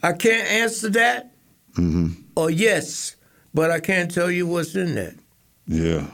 I 0.02 0.14
can't 0.14 0.48
answer 0.50 0.90
that, 0.92 1.34
hmm 1.76 2.10
or 2.36 2.50
yes, 2.50 3.16
but 3.54 3.72
I 3.72 3.80
can't 3.80 4.12
tell 4.14 4.32
you 4.32 4.48
what's 4.48 4.76
in 4.76 4.96
that. 4.96 5.16
Yeah. 5.68 6.06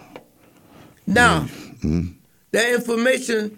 Now, 1.07 1.47
Mhm. 1.81 2.13
that 2.51 2.73
information 2.73 3.57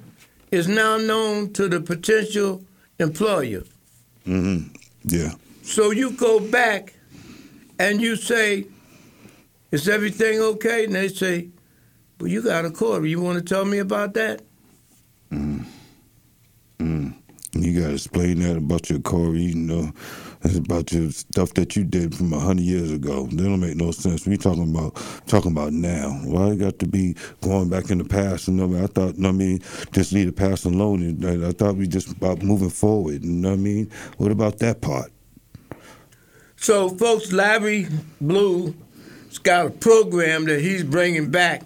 is 0.52 0.68
now 0.68 0.98
known 0.98 1.52
to 1.54 1.68
the 1.68 1.82
potential 1.82 2.64
employer. 3.00 3.64
hmm 4.26 4.58
Yeah. 5.04 5.34
So 5.64 5.92
you 5.92 6.12
go 6.12 6.40
back 6.40 6.94
and 7.80 8.02
you 8.02 8.16
say, 8.16 8.66
Is 9.72 9.88
everything 9.88 10.40
okay? 10.42 10.84
And 10.86 10.94
they 10.96 11.08
say, 11.08 11.48
Well, 12.20 12.30
you 12.30 12.42
got 12.42 12.66
a 12.66 12.70
CORI. 12.72 13.10
You 13.10 13.22
want 13.22 13.38
to 13.40 13.44
tell 13.54 13.64
me 13.66 13.80
about 13.80 14.14
that? 14.16 14.42
Mm. 15.32 15.64
Mm. 16.80 17.14
You 17.54 17.80
got 17.80 17.88
to 17.88 17.94
explain 17.94 18.40
that 18.42 18.58
about 18.58 18.90
your 18.90 19.00
CORI, 19.00 19.42
you 19.42 19.56
know, 19.56 19.94
that's 20.42 20.56
about 20.56 20.92
your 20.92 21.12
stuff 21.12 21.54
that 21.54 21.76
you 21.76 21.84
did 21.84 22.16
from 22.16 22.32
hundred 22.32 22.64
years 22.64 22.92
ago. 22.92 23.28
That 23.28 23.38
don't 23.38 23.60
make 23.60 23.76
no 23.76 23.92
sense. 23.92 24.26
We 24.26 24.38
talking 24.38 24.70
about 24.72 24.96
talking 25.28 25.52
about 25.52 25.74
now. 25.74 26.10
Why 26.24 26.52
it 26.52 26.58
got 26.58 26.80
to 26.80 26.88
be 26.88 27.16
going 27.42 27.70
back 27.70 27.92
in 27.92 28.00
the 28.00 28.04
past? 28.04 28.48
You 28.48 28.56
know, 28.56 28.84
I 28.84 28.88
thought, 28.88 29.16
you 29.16 29.22
know 29.22 29.30
I 29.30 29.34
mean, 29.34 29.60
just 29.92 30.12
leave 30.12 30.26
the 30.26 30.32
past 30.32 30.66
alone. 30.66 31.24
I 31.46 31.52
thought 31.52 31.76
we 31.76 31.88
just 31.88 32.12
about 32.12 32.42
moving 32.42 32.70
forward. 32.70 33.24
You 33.24 33.32
know 33.32 33.50
what 33.50 33.60
I 33.60 33.62
mean? 33.62 33.92
What 34.18 34.32
about 34.32 34.58
that 34.60 34.82
part? 34.82 35.12
So, 36.56 36.90
folks, 36.90 37.32
Larry 37.32 37.88
Blue 38.20 38.76
has 39.28 39.38
got 39.38 39.66
a 39.68 39.70
program 39.70 40.46
that 40.46 40.62
he's 40.62 40.84
bringing 40.84 41.30
back 41.30 41.64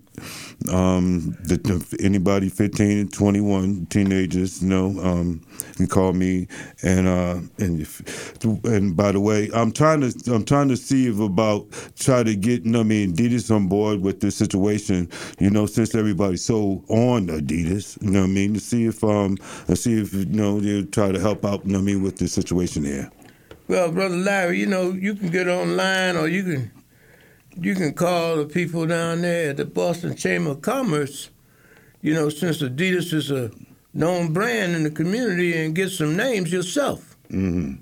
Um, 0.70 1.38
the, 1.44 1.98
anybody 2.00 2.50
15 2.50 2.98
and 2.98 3.14
21, 3.14 3.86
teenagers, 3.88 4.62
you 4.62 4.70
know, 4.70 4.88
um, 5.02 5.42
can 5.76 5.88
call 5.88 6.14
me. 6.14 6.48
And 6.84 7.08
uh, 7.08 7.40
and 7.60 7.80
if, 7.80 8.44
and 8.44 8.98
by 8.98 9.12
the 9.12 9.20
way, 9.20 9.50
I'm 9.54 9.72
trying 9.72 10.02
to 10.02 10.34
I'm 10.34 10.44
trying 10.44 10.68
to 10.70 10.78
see 10.78 11.08
if 11.08 11.20
about 11.20 11.68
try 11.98 12.24
to 12.24 12.36
get, 12.36 12.66
you 12.66 12.72
know, 12.72 12.82
I 12.82 12.84
mean, 12.84 13.14
Adidas 13.14 13.54
on 13.56 13.68
board 13.68 14.02
with 14.02 14.20
this 14.20 14.36
situation. 14.36 15.10
You 15.40 15.50
know, 15.50 15.66
since 15.68 15.96
everybody's 15.96 16.44
so 16.44 16.84
on 16.90 17.28
Adidas, 17.28 18.02
you 18.02 18.12
know, 18.12 18.22
what 18.22 18.26
I 18.26 18.30
mean, 18.30 18.54
to 18.56 18.60
see 18.60 18.86
if 18.86 19.04
um, 19.04 19.38
see 19.74 20.02
if 20.02 20.14
you 20.14 20.26
know 20.26 20.60
they 20.60 20.84
try 20.84 21.12
to 21.12 21.20
help 21.20 21.46
out, 21.46 21.66
you 21.66 21.72
know, 21.72 21.80
what 21.80 21.84
I 21.84 21.86
mean, 21.86 22.04
with 22.04 22.18
the 22.18 22.28
situation 22.28 22.84
here. 22.84 23.12
Well, 23.68 23.92
brother 23.92 24.16
Larry, 24.16 24.60
you 24.60 24.66
know 24.66 24.92
you 24.92 25.14
can 25.14 25.30
get 25.30 25.48
online 25.48 26.16
or 26.16 26.28
you 26.28 26.44
can 26.44 26.72
you 27.60 27.76
can 27.76 27.94
call 27.94 28.38
the 28.38 28.46
people 28.46 28.86
down 28.86 29.22
there 29.22 29.50
at 29.52 29.58
the 29.58 29.66
Boston 29.66 30.16
Chamber 30.16 30.52
of 30.52 30.62
Commerce. 30.62 31.30
You 32.02 32.14
know, 32.14 32.30
since 32.30 32.62
Adidas 32.62 33.14
is 33.14 33.32
a 33.32 33.52
known 33.94 34.32
brand 34.34 34.76
in 34.76 34.84
the 34.84 34.92
community, 34.92 35.58
and 35.58 35.74
get 35.76 35.90
some 35.90 36.16
names 36.16 36.52
yourself. 36.52 37.18
hmm 37.30 37.74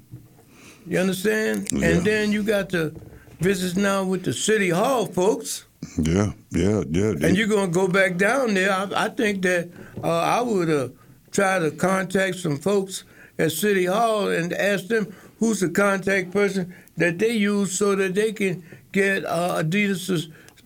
You 0.87 0.99
understand? 0.99 1.67
Yeah. 1.71 1.87
And 1.89 2.05
then 2.05 2.31
you 2.31 2.41
got 2.43 2.69
to 2.69 2.93
visit 3.39 3.75
now 3.75 4.03
with 4.05 4.23
the 4.23 4.33
city 4.33 4.69
hall 4.69 5.05
folks, 5.07 5.65
Yeah, 6.01 6.31
yeah, 6.51 6.83
yeah. 6.89 7.13
and 7.21 7.35
you're 7.37 7.47
gonna 7.47 7.71
go 7.71 7.87
back 7.87 8.15
down 8.17 8.53
there. 8.53 8.71
I, 8.71 9.05
I 9.05 9.09
think 9.09 9.41
that 9.43 9.69
uh, 10.03 10.07
I 10.09 10.41
would 10.41 10.69
uh, 10.69 10.87
try 11.31 11.59
to 11.59 11.69
contact 11.71 12.37
some 12.37 12.57
folks 12.57 13.03
at 13.37 13.51
city 13.51 13.85
hall 13.85 14.29
and 14.29 14.53
ask 14.53 14.87
them 14.87 15.13
who's 15.39 15.59
the 15.59 15.69
contact 15.69 16.31
person 16.31 16.73
that 16.95 17.19
they 17.19 17.31
use 17.35 17.77
so 17.77 17.93
that 17.95 18.15
they 18.15 18.31
can 18.31 18.63
get 18.95 19.25
uh, 19.25 19.61
Adidas 19.61 20.07
to 20.07 20.17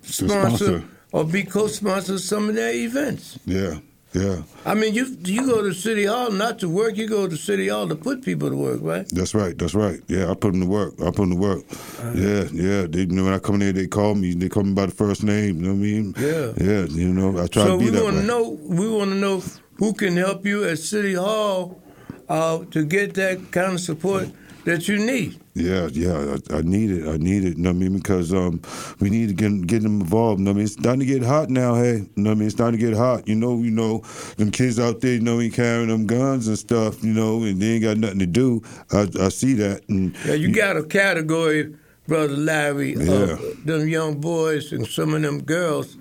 sponsor, 0.04 0.66
sponsor. 0.66 0.84
or 1.12 1.24
be 1.26 1.44
co-sponsor 1.44 2.18
some 2.20 2.50
of 2.50 2.56
their 2.56 2.74
events. 2.74 3.40
yeah, 3.46 3.80
yeah. 4.14 4.42
I 4.66 4.74
mean, 4.76 4.94
you 4.94 5.06
you 5.26 5.46
go 5.46 5.62
to 5.62 5.74
city 5.74 6.06
hall 6.06 6.32
not 6.32 6.60
to 6.60 6.70
work. 6.70 6.96
You 6.98 7.08
go 7.08 7.28
to 7.28 7.38
city 7.38 7.68
hall 7.70 7.88
to 7.90 7.96
put 7.96 8.22
people 8.24 8.50
to 8.50 8.56
work, 8.56 8.80
right? 8.82 9.08
That's 9.10 9.34
right. 9.34 9.58
That's 9.58 9.74
right. 9.76 10.00
Yeah, 10.08 10.32
I 10.32 10.34
put 10.34 10.52
them 10.54 10.62
to 10.62 10.68
work. 10.68 10.94
I 11.02 11.06
put 11.06 11.18
them 11.26 11.32
to 11.32 11.36
work. 11.50 11.64
Uh-huh. 11.72 12.12
Yeah, 12.16 12.44
yeah. 12.52 12.82
They, 12.88 13.02
you 13.10 13.14
know, 13.16 13.26
when 13.26 13.34
I 13.34 13.40
come 13.40 13.56
in 13.56 13.62
there, 13.62 13.74
they 13.74 13.88
call 13.88 14.16
me. 14.16 14.34
They 14.34 14.50
call 14.50 14.64
me 14.64 14.74
by 14.74 14.86
the 14.88 14.98
first 15.04 15.24
name. 15.24 15.58
You 15.58 15.64
know 15.68 15.76
what 15.78 15.86
I 15.86 15.90
mean? 15.90 16.06
Yeah. 16.18 16.48
Yeah. 16.70 16.84
You 17.02 17.14
know, 17.18 17.30
I 17.44 17.48
try 17.48 17.66
so 17.66 17.78
to 17.78 17.84
be 17.84 17.90
that 17.90 17.98
So 17.98 18.06
we 18.06 18.12
want 18.12 18.18
to 18.18 18.28
know. 18.32 18.44
We 18.80 18.88
want 18.98 19.10
to 19.12 19.20
know 19.26 19.44
who 19.78 19.94
can 19.94 20.18
help 20.18 20.46
you 20.46 20.64
at 20.66 20.78
City 20.80 21.14
Hall 21.16 21.82
uh, 22.30 22.66
to 22.74 22.86
get 22.86 23.14
that 23.16 23.52
kind 23.52 23.74
of 23.74 23.80
support 23.80 24.30
that 24.66 24.88
you 24.88 24.98
need. 24.98 25.40
Yeah, 25.54 25.88
yeah, 25.92 26.38
I, 26.52 26.58
I 26.58 26.62
need 26.62 26.92
it. 26.92 27.08
I 27.08 27.18
need 27.18 27.44
it. 27.44 27.58
You 27.58 27.64
know 27.64 27.70
what 27.72 27.76
I 27.76 27.80
mean? 27.80 27.98
Because 27.98 28.34
um, 28.34 28.62
we 29.00 29.10
need 29.10 29.28
to 29.30 29.34
get 29.34 29.68
get 29.68 29.84
them 29.84 30.02
involved. 30.02 30.40
You 30.40 30.46
know 30.46 30.52
what 30.52 30.56
I 30.56 30.58
mean? 30.58 30.66
It's 30.66 30.74
starting 30.74 31.00
to 31.02 31.06
get 31.06 31.24
hot 31.24 31.50
now. 31.50 31.76
Hey, 31.76 31.98
you 31.98 32.10
know 32.16 32.30
what 32.30 32.36
I 32.36 32.40
mean? 32.40 32.46
It's 32.48 32.56
starting 32.56 32.80
to 32.80 32.86
get 32.86 32.96
hot. 32.96 33.28
You 33.28 33.36
know, 33.36 33.58
you 33.62 33.72
know, 33.72 34.00
them 34.38 34.52
kids 34.52 34.80
out 34.80 35.02
there, 35.02 35.14
you 35.14 35.22
know, 35.22 35.40
ain't 35.42 35.54
carrying 35.54 35.90
them 35.90 36.06
guns 36.06 36.48
and 36.48 36.58
stuff. 36.58 37.04
You 37.04 37.14
know, 37.14 37.44
and 37.44 37.62
they 37.62 37.74
ain't 37.74 37.84
got 37.84 37.98
nothing 37.98 38.20
to 38.20 38.28
do. 38.28 38.62
I, 38.92 39.08
I 39.20 39.30
see 39.30 39.54
that. 39.56 39.88
And 39.90 40.16
Yeah, 40.26 40.36
you 40.36 40.52
got 40.52 40.78
a 40.78 40.84
category, 40.84 41.76
brother 42.08 42.36
Larry, 42.36 42.94
Yeah. 42.96 43.34
of 43.34 43.66
them 43.66 43.88
young 43.88 44.20
boys 44.22 44.72
and 44.72 44.88
some 44.88 45.14
of 45.14 45.22
them 45.22 45.42
girls 45.44 45.98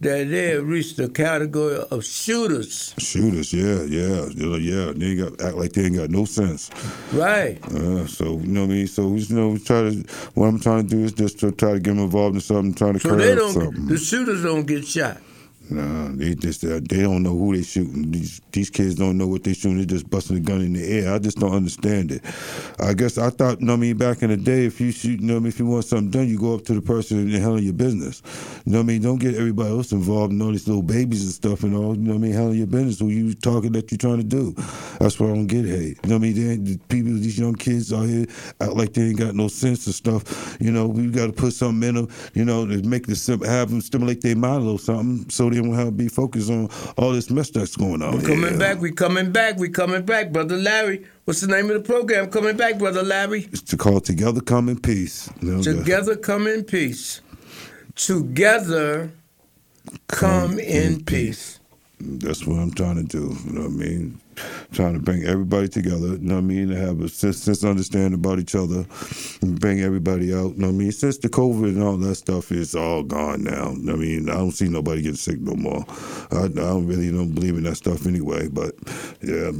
that 0.00 0.28
they 0.30 0.48
have 0.52 0.66
reached 0.66 0.96
the 0.96 1.08
category 1.08 1.76
of 1.90 2.04
shooters. 2.04 2.94
shooters. 2.98 3.52
Yeah, 3.52 3.82
yeah, 3.82 4.26
yeah. 4.34 4.56
yeah. 4.56 4.92
They 4.96 5.06
ain't 5.06 5.20
got 5.38 5.46
act 5.46 5.56
like 5.56 5.72
they 5.72 5.84
ain't 5.84 5.96
got 5.96 6.10
no 6.10 6.24
sense. 6.24 6.70
Right. 7.12 7.62
Uh, 7.66 8.06
so 8.06 8.38
you 8.38 8.46
know 8.46 8.62
what 8.62 8.70
I 8.70 8.74
mean. 8.74 8.86
So 8.86 9.14
you 9.14 9.34
know, 9.34 9.48
we 9.50 9.58
try 9.58 9.82
to. 9.82 10.04
What 10.34 10.46
I'm 10.46 10.58
trying 10.60 10.88
to 10.88 10.96
do 10.96 11.04
is 11.04 11.12
just 11.12 11.38
to 11.40 11.52
try 11.52 11.72
to 11.72 11.78
get 11.80 11.90
them 11.90 11.98
involved 11.98 12.34
in 12.34 12.40
something, 12.40 12.74
trying 12.74 12.94
to 12.94 13.00
So 13.00 13.10
curb 13.10 13.18
they 13.18 13.34
don't. 13.34 13.52
something. 13.52 13.86
The 13.86 13.98
shooters 13.98 14.42
don't 14.42 14.66
get 14.66 14.86
shot. 14.86 15.18
Nah, 15.70 16.08
they 16.12 16.34
just 16.34 16.64
uh, 16.64 16.80
they 16.88 17.02
don't 17.02 17.22
know 17.22 17.36
who 17.36 17.56
they 17.56 17.62
shooting. 17.62 18.10
These 18.10 18.40
these 18.52 18.70
kids 18.70 18.96
don't 18.96 19.16
know 19.18 19.26
what 19.26 19.44
they 19.44 19.54
shooting. 19.54 19.78
They 19.78 19.86
just 19.86 20.10
busting 20.10 20.36
a 20.36 20.40
gun 20.40 20.62
in 20.62 20.72
the 20.72 20.84
air. 20.84 21.14
I 21.14 21.18
just 21.18 21.38
don't 21.38 21.54
understand 21.54 22.12
it. 22.12 22.22
I 22.80 22.94
guess 22.94 23.18
I 23.18 23.30
thought, 23.30 23.60
you 23.60 23.66
know 23.66 23.74
I 23.74 23.76
mean, 23.76 23.96
back 23.96 24.22
in 24.22 24.30
the 24.30 24.36
day, 24.36 24.66
if 24.66 24.80
you 24.80 24.90
shoot, 24.92 25.20
you 25.20 25.26
know, 25.26 25.36
I 25.36 25.38
mean, 25.38 25.48
if 25.48 25.58
you 25.58 25.66
want 25.66 25.84
something 25.84 26.10
done, 26.10 26.28
you 26.28 26.38
go 26.38 26.54
up 26.54 26.64
to 26.66 26.74
the 26.74 26.82
person 26.82 27.18
and 27.18 27.30
handle 27.32 27.60
your 27.60 27.72
business. 27.72 28.22
You 28.66 28.72
know 28.72 28.78
what 28.78 28.84
I 28.84 28.86
mean? 28.86 29.02
Don't 29.02 29.18
get 29.18 29.36
everybody 29.36 29.70
else 29.70 29.92
involved 29.92 30.32
and 30.32 30.42
all 30.42 30.50
these 30.50 30.66
little 30.66 30.82
babies 30.82 31.24
and 31.24 31.32
stuff 31.32 31.62
and 31.62 31.74
all. 31.74 31.96
You 31.96 32.02
know 32.02 32.12
what 32.12 32.18
I 32.18 32.22
mean? 32.22 32.32
Handle 32.32 32.54
your 32.54 32.66
business. 32.66 32.98
Who 32.98 33.08
you 33.08 33.34
talking 33.34 33.72
that 33.72 33.90
you're 33.90 33.98
trying 33.98 34.18
to 34.18 34.24
do? 34.24 34.52
That's 34.98 35.20
what 35.20 35.30
I 35.30 35.34
don't 35.34 35.46
get. 35.46 35.64
Hey, 35.64 35.88
you 35.88 35.96
know 36.04 36.16
what 36.16 36.16
I 36.16 36.18
mean? 36.18 36.34
They 36.34 36.56
the 36.56 36.78
people, 36.88 37.12
these 37.12 37.38
young 37.38 37.54
kids 37.54 37.92
out 37.92 38.08
here 38.08 38.26
act 38.60 38.74
like 38.74 38.92
they 38.92 39.02
ain't 39.02 39.18
got 39.18 39.34
no 39.34 39.48
sense 39.48 39.86
and 39.86 39.94
stuff. 39.94 40.56
You 40.60 40.72
know, 40.72 40.88
we 40.88 41.06
got 41.08 41.26
to 41.26 41.32
put 41.32 41.52
something 41.52 41.88
in 41.88 41.94
them. 41.94 42.08
You 42.34 42.44
know, 42.44 42.66
to 42.66 42.82
make 42.82 43.06
the 43.06 43.46
have 43.46 43.70
them 43.70 43.80
stimulate 43.80 44.20
their 44.20 44.36
mind 44.36 44.62
a 44.62 44.64
little 44.64 44.78
something, 44.78 45.28
so 45.30 45.48
they 45.50 45.59
have 45.68 45.86
to 45.86 45.92
be 45.92 46.08
focused 46.08 46.50
on 46.50 46.68
all 46.96 47.12
this 47.12 47.30
mess 47.30 47.50
that's 47.50 47.76
going 47.76 48.02
on. 48.02 48.14
We're 48.16 48.22
coming 48.22 48.52
Yeah. 48.52 48.58
back. 48.58 48.80
We're 48.80 48.92
coming 48.92 49.30
back. 49.32 49.58
We're 49.58 49.70
coming 49.70 50.02
back, 50.04 50.32
brother 50.32 50.56
Larry. 50.56 51.04
What's 51.24 51.40
the 51.40 51.46
name 51.48 51.66
of 51.70 51.74
the 51.74 51.80
program? 51.80 52.28
Coming 52.30 52.56
back, 52.56 52.78
brother 52.78 53.02
Larry. 53.02 53.48
It's 53.52 53.62
to 53.62 53.76
call 53.76 54.00
together, 54.00 54.40
come 54.40 54.68
in 54.68 54.80
peace. 54.80 55.28
Know, 55.42 55.62
Together 55.62 56.16
come 56.16 56.46
in 56.46 56.64
peace. 56.64 57.20
Together 57.96 59.10
come 60.08 60.58
in 60.58 61.04
peace. 61.04 61.58
That's 62.00 62.46
what 62.46 62.58
I'm 62.58 62.72
trying 62.72 62.96
to 62.96 63.02
do. 63.02 63.36
You 63.46 63.52
know 63.52 63.60
what 63.62 63.70
I 63.70 63.74
mean? 63.74 64.20
Trying 64.72 64.94
to 64.94 65.00
bring 65.00 65.24
everybody 65.24 65.68
together. 65.68 66.08
You 66.08 66.18
know 66.18 66.34
what 66.36 66.40
I 66.40 66.44
mean? 66.44 66.68
To 66.68 66.76
have 66.76 67.00
a 67.00 67.08
sense, 67.08 67.42
sense 67.42 67.64
understanding 67.64 68.14
about 68.14 68.38
each 68.38 68.54
other, 68.54 68.86
and 69.42 69.60
bring 69.60 69.80
everybody 69.80 70.32
out. 70.32 70.54
You 70.54 70.58
know 70.58 70.68
what 70.68 70.74
I 70.74 70.78
mean? 70.78 70.92
Since 70.92 71.18
the 71.18 71.28
COVID 71.28 71.64
and 71.64 71.82
all 71.82 71.96
that 71.96 72.14
stuff 72.14 72.52
is 72.52 72.74
all 72.74 73.02
gone 73.02 73.44
now. 73.44 73.72
You 73.72 73.82
know 73.82 73.92
I 73.94 73.96
mean, 73.96 74.28
I 74.30 74.34
don't 74.34 74.52
see 74.52 74.68
nobody 74.68 75.02
getting 75.02 75.16
sick 75.16 75.40
no 75.40 75.54
more. 75.54 75.84
I, 76.30 76.44
I 76.44 76.48
don't 76.48 76.86
really 76.86 77.10
don't 77.10 77.34
believe 77.34 77.56
in 77.56 77.64
that 77.64 77.76
stuff 77.76 78.06
anyway. 78.06 78.48
But 78.48 78.74
yeah, 79.22 79.50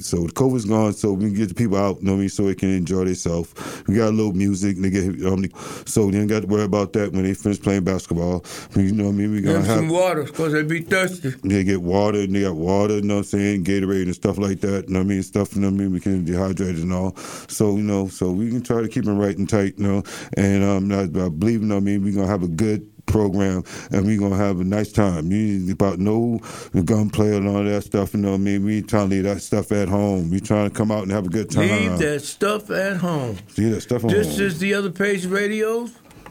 so 0.00 0.24
the 0.24 0.32
COVID's 0.34 0.64
gone, 0.64 0.92
so 0.92 1.12
we 1.12 1.26
can 1.26 1.34
get 1.34 1.48
the 1.48 1.54
people 1.54 1.76
out. 1.76 1.98
You 1.98 2.06
know 2.06 2.12
what 2.12 2.18
I 2.18 2.20
mean? 2.20 2.28
So 2.28 2.44
they 2.44 2.54
can 2.54 2.70
enjoy 2.70 3.04
themselves. 3.04 3.52
We 3.86 3.96
got 3.96 4.08
a 4.08 4.16
little 4.16 4.32
music. 4.32 4.78
They 4.78 4.90
get 4.90 5.04
um, 5.26 5.44
so 5.86 6.10
they 6.10 6.18
ain't 6.18 6.28
got 6.28 6.42
to 6.42 6.46
worry 6.46 6.64
about 6.64 6.92
that 6.94 7.12
when 7.12 7.24
they 7.24 7.34
finish 7.34 7.60
playing 7.60 7.84
basketball. 7.84 8.44
You 8.76 8.92
know 8.92 9.04
what 9.04 9.10
I 9.10 9.14
mean? 9.14 9.32
We 9.32 9.42
have 9.46 9.66
some 9.66 9.88
water, 9.88 10.24
because 10.24 10.52
they 10.52 10.62
be 10.62 10.82
thirsty. 10.82 11.30
they 11.42 11.64
get 11.64 11.82
water 11.82 12.20
and 12.20 12.34
they 12.34 12.42
got 12.42 12.54
water, 12.54 12.96
you 12.96 13.02
know 13.02 13.14
what 13.14 13.20
I'm 13.20 13.24
saying, 13.24 13.55
Gatorade 13.64 14.04
and 14.04 14.14
stuff 14.14 14.38
like 14.38 14.60
that. 14.60 14.86
You 14.88 14.94
know 14.94 15.00
what 15.00 15.06
I 15.06 15.08
mean? 15.08 15.22
Stuff, 15.22 15.54
you 15.54 15.60
know 15.62 15.68
what 15.68 15.74
I 15.74 15.78
mean? 15.78 15.92
We 15.92 16.00
can 16.00 16.24
dehydrate 16.24 16.80
and 16.82 16.92
all. 16.92 17.16
So, 17.48 17.76
you 17.76 17.82
know, 17.82 18.08
so 18.08 18.30
we 18.32 18.50
can 18.50 18.62
try 18.62 18.82
to 18.82 18.88
keep 18.88 19.04
them 19.04 19.18
right 19.18 19.36
and 19.36 19.48
tight, 19.48 19.74
you 19.78 19.86
know. 19.86 20.02
And 20.36 20.64
um, 20.64 20.92
I, 20.92 21.02
I 21.02 21.28
believe, 21.28 21.60
you 21.62 21.66
know 21.66 21.76
what 21.76 21.82
I 21.82 21.84
mean, 21.84 22.04
we're 22.04 22.14
going 22.14 22.26
to 22.26 22.30
have 22.30 22.42
a 22.42 22.48
good 22.48 22.90
program, 23.06 23.62
and 23.92 24.04
we're 24.04 24.18
gonna 24.18 24.36
have 24.36 24.58
a 24.58 24.64
nice 24.64 24.90
time. 24.90 25.30
You 25.30 25.72
about 25.72 26.00
no 26.00 26.40
gunplay 26.84 27.36
and 27.36 27.46
all 27.48 27.62
that 27.62 27.84
stuff. 27.84 28.12
You 28.12 28.18
know 28.20 28.30
what 28.30 28.34
I 28.34 28.38
mean? 28.38 28.64
We 28.64 28.78
ain't 28.78 28.90
trying 28.90 29.08
to 29.10 29.14
leave 29.14 29.24
that 29.24 29.40
stuff 29.42 29.70
at 29.70 29.88
home. 29.88 30.28
We 30.28 30.40
trying 30.40 30.68
to 30.68 30.74
come 30.74 30.90
out 30.90 31.04
and 31.04 31.12
have 31.12 31.26
a 31.26 31.28
good 31.28 31.48
time. 31.48 31.68
Leave 31.68 31.98
that 32.00 32.22
stuff 32.22 32.68
at 32.70 32.96
home. 32.96 33.36
Leave 33.56 33.70
that 33.70 33.80
stuff 33.82 34.04
at 34.04 34.10
This 34.10 34.36
home. 34.36 34.46
is 34.46 34.58
the 34.58 34.74
Other 34.74 34.90
Page 34.90 35.24
Radio 35.24 35.88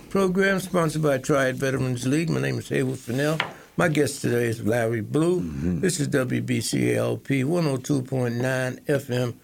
program 0.10 0.60
sponsored 0.60 1.02
by 1.02 1.18
Triad 1.18 1.56
Veterans 1.56 2.06
League. 2.06 2.30
My 2.30 2.42
name 2.42 2.60
is 2.60 2.68
Haywood 2.68 3.00
Fennell. 3.00 3.38
My 3.78 3.90
guest 3.90 4.22
today 4.22 4.46
is 4.46 4.64
Larry 4.64 5.02
Blue. 5.02 5.42
Mm-hmm. 5.42 5.82
This 5.82 6.00
is 6.00 6.08
WBCA 6.08 6.96
LP 6.96 7.44
102.9 7.44 8.86
FM, 8.86 9.36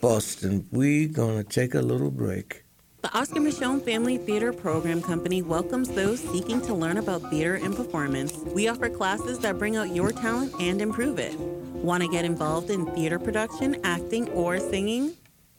Boston. 0.00 0.66
We're 0.72 1.06
going 1.06 1.44
to 1.44 1.48
take 1.48 1.72
a 1.76 1.80
little 1.80 2.10
break. 2.10 2.64
The 3.02 3.16
Oscar 3.16 3.38
Micheaux 3.38 3.84
Family 3.84 4.18
Theater 4.18 4.52
Program 4.52 5.00
Company 5.00 5.40
welcomes 5.40 5.88
those 5.88 6.18
seeking 6.18 6.60
to 6.62 6.74
learn 6.74 6.96
about 6.96 7.30
theater 7.30 7.54
and 7.54 7.76
performance. 7.76 8.36
We 8.38 8.66
offer 8.66 8.88
classes 8.88 9.38
that 9.38 9.56
bring 9.56 9.76
out 9.76 9.94
your 9.94 10.10
talent 10.10 10.52
and 10.60 10.82
improve 10.82 11.20
it. 11.20 11.38
Want 11.38 12.02
to 12.02 12.08
get 12.08 12.24
involved 12.24 12.70
in 12.70 12.86
theater 12.86 13.20
production, 13.20 13.76
acting, 13.84 14.28
or 14.30 14.58
singing? 14.58 15.16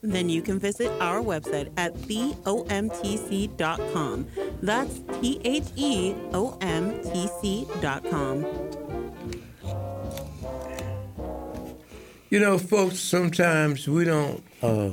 Then 0.07 0.29
you 0.29 0.41
can 0.41 0.57
visit 0.57 0.89
our 1.01 1.21
website 1.21 1.69
at 1.77 1.93
theomtc.com. 1.93 2.47
That's 4.61 5.01
T 5.21 5.41
H 5.43 5.65
E 5.75 6.15
O 6.33 6.57
M 6.61 7.03
T 7.03 7.27
C.com. 7.41 8.45
You 12.29 12.39
know, 12.39 12.57
folks, 12.57 12.99
sometimes 12.99 13.87
we 13.87 14.05
don't 14.05 14.43
uh, 14.61 14.91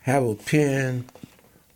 have 0.00 0.24
a 0.24 0.34
pen 0.34 1.04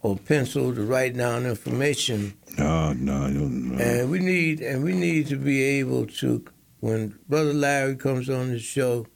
or 0.03 0.17
pencil 0.17 0.75
to 0.75 0.83
write 0.83 1.17
down 1.17 1.47
information 1.47 2.35
No, 2.59 2.93
no, 2.93 3.29
no. 3.29 3.83
And 3.83 4.11
we 4.11 4.19
need 4.19 4.61
and 4.61 4.83
we 4.83 4.93
need 4.93 5.29
to 5.29 5.37
be 5.37 5.63
able 5.63 6.07
to 6.07 6.45
when 6.81 7.19
Brother 7.29 7.53
Larry 7.53 7.95
comes 7.97 8.29
on 8.29 8.49
the 8.51 8.59
show 8.59 9.07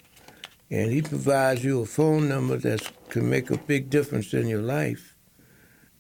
and 0.73 0.91
he 0.91 1.03
provides 1.03 1.63
you 1.63 1.83
a 1.83 1.87
phone 1.87 2.29
number 2.29 2.57
that 2.57 2.81
can 3.11 3.29
make 3.29 3.51
a 3.51 3.59
big 3.59 3.91
difference 3.91 4.33
in 4.35 4.49
your 4.49 4.63
life, 4.63 5.15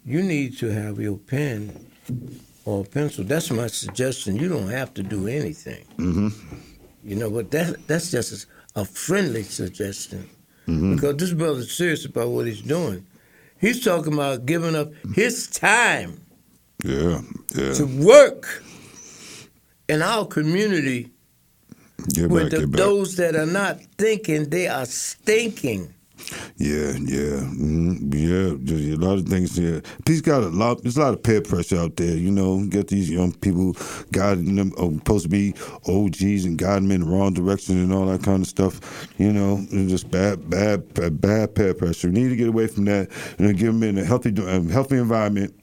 you 0.04 0.22
need 0.22 0.56
to 0.58 0.66
have 0.72 0.98
your 0.98 1.18
pen 1.18 1.86
or 2.64 2.84
pencil. 2.84 3.22
That's 3.24 3.50
my 3.50 3.66
suggestion. 3.68 4.34
You 4.36 4.48
don't 4.48 4.70
have 4.70 4.94
to 4.94 5.02
do 5.02 5.28
anything. 5.28 5.84
hmm 5.96 6.28
You 7.04 7.16
know, 7.16 7.30
but 7.30 7.50
that 7.50 7.86
that's 7.86 8.10
just 8.10 8.46
a 8.74 8.84
friendly 8.84 9.42
suggestion. 9.42 10.28
Mhm. 10.66 10.94
Because 10.94 11.16
this 11.16 11.32
brother's 11.32 11.70
serious 11.76 12.04
about 12.06 12.28
what 12.30 12.46
he's 12.46 12.62
doing. 12.62 13.04
He's 13.60 13.84
talking 13.84 14.14
about 14.14 14.46
giving 14.46 14.74
up 14.74 14.92
his 15.14 15.46
time 15.48 16.20
Yeah, 16.84 17.20
yeah. 17.54 17.74
to 17.74 17.84
work 17.86 18.62
in 19.88 20.02
our 20.02 20.24
community 20.26 21.11
Get 22.14 22.30
with 22.30 22.50
back, 22.50 22.60
the, 22.60 22.66
those 22.66 23.16
that 23.16 23.36
are 23.36 23.46
not 23.46 23.80
thinking, 23.98 24.50
they 24.50 24.68
are 24.68 24.86
stinking. 24.86 25.94
Yeah, 26.56 26.92
yeah, 26.92 27.42
mm, 27.50 28.14
yeah. 28.14 28.56
There's 28.58 28.88
a 28.90 28.96
lot 28.96 29.18
of 29.18 29.26
things 29.26 29.56
here. 29.56 29.82
He's 30.06 30.20
got 30.20 30.42
a 30.42 30.48
lot. 30.48 30.82
There's 30.82 30.96
a 30.96 31.00
lot 31.00 31.14
of 31.14 31.22
peer 31.22 31.40
pressure 31.40 31.78
out 31.78 31.96
there. 31.96 32.16
You 32.16 32.30
know, 32.30 32.58
You 32.58 32.68
get 32.68 32.88
these 32.88 33.10
young 33.10 33.32
people 33.32 33.76
guiding 34.12 34.56
them, 34.56 34.72
are 34.78 34.92
supposed 34.92 35.24
to 35.24 35.28
be 35.28 35.54
OGs 35.88 36.44
and 36.44 36.56
guiding 36.58 36.88
them 36.88 37.02
in 37.02 37.08
the 37.08 37.16
wrong 37.16 37.34
direction 37.34 37.78
and 37.82 37.92
all 37.92 38.06
that 38.06 38.22
kind 38.22 38.42
of 38.42 38.48
stuff. 38.48 39.08
You 39.18 39.32
know, 39.32 39.66
it's 39.70 39.90
just 39.90 40.10
bad, 40.10 40.48
bad, 40.48 40.94
bad, 40.94 41.20
bad 41.20 41.54
peer 41.54 41.74
pressure. 41.74 42.08
We 42.08 42.14
need 42.14 42.28
to 42.28 42.36
get 42.36 42.48
away 42.48 42.68
from 42.68 42.84
that 42.86 43.10
and 43.38 43.56
give 43.56 43.72
them 43.72 43.82
in 43.82 43.98
a 43.98 44.04
healthy, 44.04 44.32
a 44.36 44.62
healthy 44.62 44.98
environment. 44.98 45.54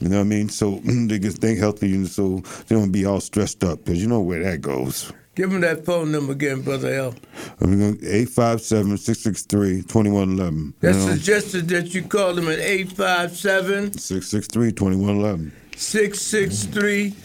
You 0.00 0.08
know 0.08 0.16
what 0.18 0.22
I 0.22 0.24
mean? 0.24 0.48
So 0.48 0.76
they 0.84 1.18
can 1.18 1.30
think 1.30 1.58
healthy 1.58 1.94
and 1.94 2.08
so 2.08 2.40
they 2.66 2.74
don't 2.74 2.92
be 2.92 3.06
all 3.06 3.20
stressed 3.20 3.64
up 3.64 3.84
because 3.84 4.02
you 4.02 4.08
know 4.08 4.20
where 4.20 4.42
that 4.42 4.60
goes. 4.60 5.12
Give 5.34 5.50
him 5.50 5.62
that 5.62 5.86
phone 5.86 6.12
number 6.12 6.32
again, 6.32 6.60
Brother 6.60 6.92
L. 6.92 7.14
I'm 7.60 7.78
going 7.78 7.98
857 8.02 8.98
663 8.98 9.82
2111. 9.82 10.74
That's 10.80 10.98
suggested 10.98 11.68
that 11.68 11.94
you 11.94 12.02
call 12.02 12.34
them 12.34 12.48
at 12.48 12.58
857 12.58 13.92
663 13.94 14.72
2111. 14.72 15.52
663 15.76 17.16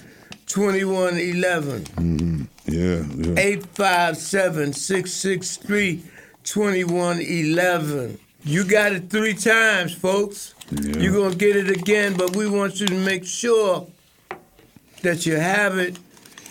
2111. 0.45 1.83
Mm-hmm. 1.83 2.43
Yeah, 2.71 3.03
yeah. 3.15 3.39
857 3.39 4.73
663 4.73 6.03
2111. 6.45 8.19
You 8.43 8.63
got 8.63 8.93
it 8.93 9.09
three 9.09 9.33
times, 9.33 9.93
folks. 9.93 10.55
Yeah. 10.71 10.97
You're 10.97 11.11
going 11.11 11.31
to 11.33 11.37
get 11.37 11.57
it 11.57 11.69
again, 11.69 12.15
but 12.15 12.37
we 12.37 12.47
want 12.47 12.79
you 12.79 12.87
to 12.87 12.93
make 12.93 13.25
sure 13.25 13.85
that 15.01 15.25
you 15.25 15.35
have 15.35 15.77
it. 15.77 15.97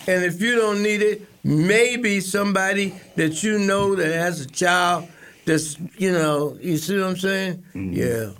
And 0.05 0.23
if 0.23 0.39
you 0.39 0.55
don't 0.55 0.83
need 0.83 1.01
it, 1.01 1.26
maybe 1.43 2.19
somebody 2.19 2.93
that 3.15 3.43
you 3.43 3.59
know 3.59 3.95
that 3.95 4.13
has 4.13 4.41
a 4.41 4.47
child 4.47 5.07
that's, 5.45 5.77
you 5.97 6.11
know, 6.11 6.57
you 6.61 6.77
see 6.77 6.97
what 6.97 7.07
I'm 7.07 7.17
saying? 7.17 7.63
Yeah. 7.73 8.31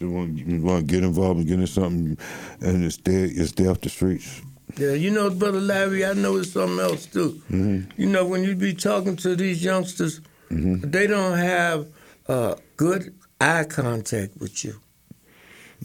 You 0.00 0.10
want, 0.10 0.36
you 0.38 0.60
want 0.62 0.86
to 0.88 0.94
get 0.94 1.04
involved 1.04 1.40
in 1.40 1.46
getting 1.46 1.66
something 1.66 2.18
and 2.60 2.84
it's 2.84 2.96
stay, 2.96 3.24
it's 3.24 3.50
stay 3.50 3.66
off 3.66 3.80
the 3.80 3.88
streets. 3.88 4.42
Yeah, 4.76 4.92
you 4.92 5.10
know, 5.10 5.30
Brother 5.30 5.60
Larry, 5.60 6.04
I 6.04 6.14
know 6.14 6.36
it's 6.36 6.52
something 6.52 6.80
else 6.80 7.06
too. 7.06 7.40
Mhm. 7.50 7.90
You 7.96 8.06
know, 8.06 8.26
when 8.26 8.42
you 8.42 8.56
be 8.56 8.74
talking 8.74 9.14
to 9.16 9.36
these 9.36 9.62
youngsters, 9.62 10.20
Mhm. 10.50 10.90
they 10.90 11.06
don't 11.06 11.38
have 11.38 11.86
uh, 12.26 12.54
good 12.76 13.14
eye 13.40 13.64
contact 13.64 14.36
with 14.38 14.64
you. 14.64 14.80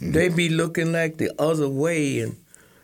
They 0.02 0.30
be 0.30 0.48
looking 0.48 0.94
like 0.94 1.18
the 1.18 1.32
other 1.38 1.68
way 1.68 2.20
and 2.22 2.38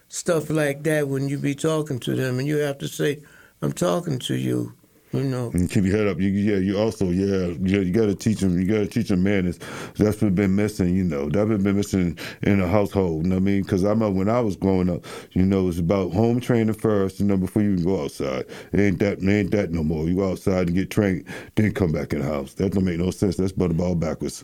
stuff 0.10 0.50
like 0.50 0.84
that 0.84 1.08
when 1.08 1.30
you 1.30 1.38
be 1.38 1.56
talking 1.56 2.00
to 2.02 2.16
them, 2.16 2.38
and 2.40 2.48
you 2.48 2.58
have 2.58 2.78
to 2.80 2.88
say, 2.90 3.20
"I'm 3.62 3.74
talking 3.74 4.20
to 4.20 4.36
you." 4.36 4.74
You 5.16 5.24
know. 5.24 5.50
And 5.54 5.70
keep 5.70 5.86
your 5.86 5.96
head 5.96 6.08
up. 6.08 6.20
You, 6.20 6.28
yeah, 6.28 6.58
you 6.58 6.78
also, 6.78 7.06
yeah, 7.06 7.54
you, 7.62 7.92
got 7.92 8.08
to 8.08 8.16
teach 8.16 8.40
them. 8.42 8.60
You 8.60 8.68
got 8.68 8.80
to 8.80 8.88
teach 8.88 9.08
them 9.08 9.24
manners. 9.24 9.60
That's 9.98 10.22
what's 10.22 10.36
been 10.36 10.56
missing. 10.56 10.94
You 10.94 11.06
know, 11.06 11.30
that's 11.30 11.48
what's 11.50 11.64
been 11.64 11.78
missing 11.78 12.20
in 12.42 12.60
the 12.60 12.68
household. 12.68 13.24
You 13.24 13.30
know 13.30 13.36
what 13.36 13.44
I 13.44 13.46
mean? 13.46 13.62
Because 13.62 13.86
I 13.86 13.90
remember 13.90 14.18
when 14.18 14.30
I 14.30 14.42
was 14.42 14.58
growing 14.58 14.90
up, 14.90 15.06
you 15.32 15.44
know, 15.44 15.70
it's 15.70 15.80
about 15.80 16.12
home 16.12 16.42
training 16.42 16.74
first. 16.74 17.20
You 17.22 17.28
know, 17.28 17.38
before 17.38 17.62
you 17.62 17.78
go 17.78 18.04
outside. 18.04 18.46
Ain't 18.74 19.00
that. 19.00 19.24
Ain't 19.24 19.52
that 19.52 19.72
no 19.72 19.84
more. 19.84 20.06
You 20.06 20.18
go 20.18 20.32
outside 20.32 20.68
and 20.68 20.76
get 20.76 20.90
trained, 20.90 21.26
then 21.56 21.74
come 21.74 21.94
back 21.94 22.12
in 22.12 22.20
the 22.20 22.26
house. 22.28 22.54
That 22.56 22.74
don't 22.74 22.84
make 22.84 23.00
no 23.00 23.12
sense. 23.12 23.38
That's 23.38 23.54
but 23.54 23.72
about 23.72 24.02
backwards. 24.02 24.44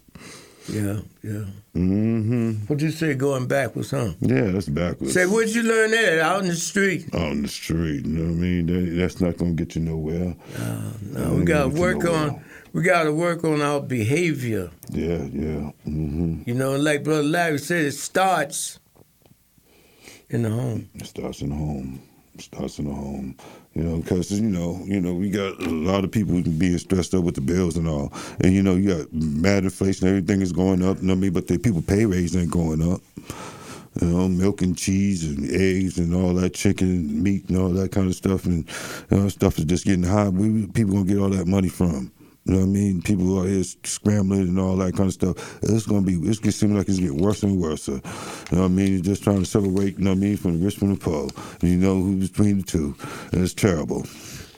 Yeah, 0.68 1.00
yeah. 1.24 1.46
Mm-hmm. 1.76 2.52
What'd 2.68 2.82
you 2.82 2.92
say 2.92 3.14
going 3.16 3.48
backwards, 3.48 3.92
huh? 3.92 4.12
Yeah, 4.20 4.52
that's 4.52 4.70
backwards. 4.70 5.14
Say, 5.14 5.26
where'd 5.26 5.50
you 5.50 5.64
learn 5.64 5.92
that? 5.92 6.20
Out 6.20 6.42
in 6.42 6.48
the 6.48 6.56
street. 6.56 7.14
Out 7.14 7.32
in 7.32 7.42
the 7.42 7.48
street. 7.48 8.06
You 8.06 8.14
know 8.14 8.24
what 8.24 8.30
I 8.30 8.34
mean? 8.34 8.66
That, 8.68 9.00
that's 9.00 9.20
not 9.20 9.38
gonna 9.38 9.54
get 9.54 9.76
you 9.76 9.82
nowhere. 9.82 10.36
No, 11.12 11.34
we 11.34 11.46
gotta 11.46 11.70
work 11.70 12.06
on 12.06 12.44
we 12.74 12.84
gotta 12.84 13.12
work 13.12 13.44
on 13.44 13.62
our 13.62 13.82
behavior. 13.82 14.72
Yeah, 14.92 15.24
yeah. 15.24 15.72
Mm-hmm. 15.88 16.44
You 16.46 16.54
know, 16.54 16.78
like 16.78 17.04
Brother 17.04 17.24
Larry 17.24 17.58
said, 17.58 17.86
it 17.86 17.94
starts 17.94 18.80
in 20.30 20.44
the 20.44 20.50
home. 20.50 20.90
It 20.96 21.08
starts 21.08 21.42
in 21.42 21.50
the 21.50 21.56
home. 21.56 22.02
It 22.36 22.42
starts 22.42 22.80
in 22.80 22.86
the 22.86 22.94
home. 22.94 23.36
You 23.74 23.84
know, 23.84 23.98
because 23.98 24.32
you 24.32 24.50
know, 24.50 24.82
you 24.84 25.00
know, 25.00 25.14
we 25.14 25.30
got 25.30 25.58
a 25.62 25.70
lot 25.70 26.04
of 26.04 26.12
people 26.12 26.42
being 26.42 26.78
stressed 26.78 27.14
up 27.14 27.24
with 27.24 27.36
the 27.36 27.42
bills 27.42 27.78
and 27.78 27.88
all, 27.88 28.12
and 28.42 28.54
you 28.54 28.62
know, 28.62 28.76
you 28.76 28.98
got 28.98 29.14
mad 29.14 29.64
inflation. 29.64 30.10
Everything 30.10 30.42
is 30.42 30.52
going 30.52 30.84
up. 30.84 30.98
You 31.00 31.08
know 31.08 31.14
I 31.14 31.16
mean? 31.16 31.32
But 31.32 31.48
the 31.48 31.58
people 31.58 31.82
pay 31.82 32.06
raise 32.06 32.36
ain't 32.36 32.52
going 32.52 32.82
up. 32.82 33.00
You 34.02 34.08
know, 34.08 34.28
milk 34.28 34.62
and 34.62 34.78
cheese 34.78 35.24
and 35.24 35.50
eggs 35.52 35.98
and 35.98 36.14
all 36.14 36.34
that 36.36 36.54
chicken 36.54 36.90
and 36.90 37.24
meat 37.24 37.48
and 37.50 37.58
all 37.58 37.70
that 37.70 37.92
kind 37.92 38.08
of 38.08 38.16
stuff 38.16 38.46
and 38.46 38.66
you 39.10 39.18
know, 39.18 39.30
stuff 39.30 39.58
is 39.58 39.66
just 39.66 39.86
getting 39.86 40.04
high. 40.04 40.30
Where 40.30 40.68
people 40.68 40.94
gonna 40.94 41.06
get 41.06 41.20
all 41.20 41.30
that 41.30 41.48
money 41.48 41.70
from? 41.70 42.12
You 42.46 42.54
know 42.54 42.60
what 42.60 42.66
I 42.66 42.70
mean? 42.70 43.02
People 43.04 43.40
are 43.40 43.48
here 43.48 43.64
scrambling 43.64 44.42
and 44.42 44.60
all 44.60 44.76
that 44.78 44.96
kind 44.96 45.08
of 45.08 45.14
stuff. 45.14 45.60
It's 45.64 45.86
gonna 45.86 46.02
be. 46.02 46.14
It's 46.14 46.40
gonna 46.40 46.52
seem 46.52 46.76
like 46.76 46.90
it's 46.90 47.00
getting 47.00 47.22
worse 47.22 47.44
and 47.44 47.62
worse. 47.62 47.84
So, 47.84 47.94
You 47.94 48.02
know 48.58 48.64
what 48.64 48.66
I 48.66 48.68
mean? 48.70 48.94
You're 48.94 49.04
just 49.04 49.24
trying 49.24 49.40
to 49.40 49.46
separate. 49.46 50.00
You 50.00 50.06
know 50.06 50.12
what 50.12 50.18
I 50.18 50.22
mean? 50.22 50.38
From 50.38 50.60
the 50.60 50.66
rich 50.66 50.78
from 50.78 50.94
the 50.94 51.00
poor. 51.00 51.30
And 51.62 51.70
you 51.70 51.78
know 51.78 52.02
who's 52.02 52.30
between 52.30 52.58
the 52.58 52.64
two, 52.64 52.96
and 53.32 53.44
it's 53.44 53.54
terrible. 53.54 54.06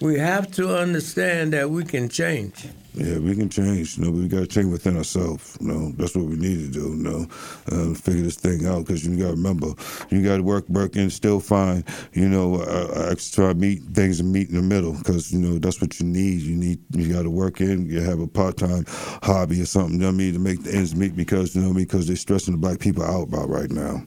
We 0.01 0.17
have 0.17 0.49
to 0.53 0.77
understand 0.77 1.53
that 1.53 1.69
we 1.69 1.83
can 1.83 2.07
change. 2.07 2.67
Yeah, 2.95 3.17
we 3.17 3.35
can 3.35 3.49
change. 3.49 3.97
You 3.97 4.05
know, 4.05 4.11
but 4.11 4.19
we 4.19 4.27
got 4.27 4.39
to 4.41 4.47
change 4.47 4.71
within 4.71 4.97
ourselves. 4.97 5.57
You 5.59 5.67
know, 5.67 5.91
that's 5.93 6.15
what 6.15 6.25
we 6.25 6.35
need 6.35 6.59
to 6.59 6.67
do. 6.67 6.89
You 6.89 7.03
know, 7.03 7.27
uh, 7.71 7.93
figure 7.95 8.21
this 8.23 8.35
thing 8.35 8.65
out 8.67 8.85
because 8.85 9.03
you 9.05 9.17
got 9.17 9.25
to 9.25 9.31
remember, 9.31 9.73
you 10.09 10.23
got 10.23 10.37
to 10.37 10.43
work, 10.43 10.67
work, 10.69 10.95
and 10.95 11.11
still 11.11 11.39
find, 11.39 11.83
you 12.13 12.29
know, 12.29 12.55
uh, 12.61 13.07
extra 13.11 13.53
meet 13.55 13.81
things 13.93 14.19
and 14.19 14.31
meet 14.31 14.49
in 14.49 14.55
the 14.55 14.61
middle 14.61 14.93
because 14.93 15.31
you 15.33 15.39
know 15.39 15.57
that's 15.57 15.81
what 15.81 15.99
you 15.99 16.05
need. 16.05 16.41
You 16.41 16.55
need 16.55 16.79
you 16.91 17.11
got 17.11 17.23
to 17.23 17.31
work 17.31 17.61
in. 17.61 17.87
You 17.89 18.01
have 18.01 18.19
a 18.19 18.27
part 18.27 18.57
time 18.57 18.85
hobby 19.23 19.61
or 19.61 19.65
something. 19.65 19.93
You 19.93 19.99
know 20.01 20.07
what 20.07 20.13
I 20.13 20.17
mean 20.17 20.33
to 20.33 20.39
make 20.39 20.63
the 20.63 20.73
ends 20.75 20.95
meet 20.95 21.15
because 21.15 21.55
you 21.55 21.61
know 21.61 21.73
because 21.73 22.07
they're 22.07 22.15
stressing 22.15 22.53
the 22.53 22.59
black 22.59 22.79
people 22.79 23.03
out 23.03 23.23
about 23.23 23.49
right 23.49 23.71
now. 23.71 24.03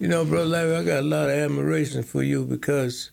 You 0.00 0.08
know, 0.08 0.24
Brother 0.24 0.46
Larry, 0.46 0.76
I 0.76 0.84
got 0.84 1.00
a 1.00 1.06
lot 1.06 1.30
of 1.30 1.36
admiration 1.36 2.02
for 2.02 2.22
you 2.22 2.44
because, 2.44 3.10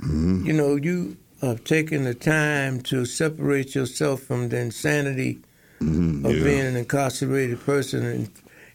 Mm-hmm. 0.00 0.46
you 0.46 0.52
know, 0.52 0.76
you 0.76 1.16
have 1.42 1.64
taking 1.64 2.04
the 2.04 2.14
time 2.14 2.80
to 2.82 3.04
separate 3.04 3.74
yourself 3.74 4.22
from 4.22 4.48
the 4.48 4.58
insanity 4.58 5.40
Mhm, 5.80 6.24
of 6.24 6.36
yeah. 6.36 6.44
being 6.44 6.66
an 6.66 6.76
incarcerated 6.76 7.60
person 7.60 8.04
and 8.04 8.30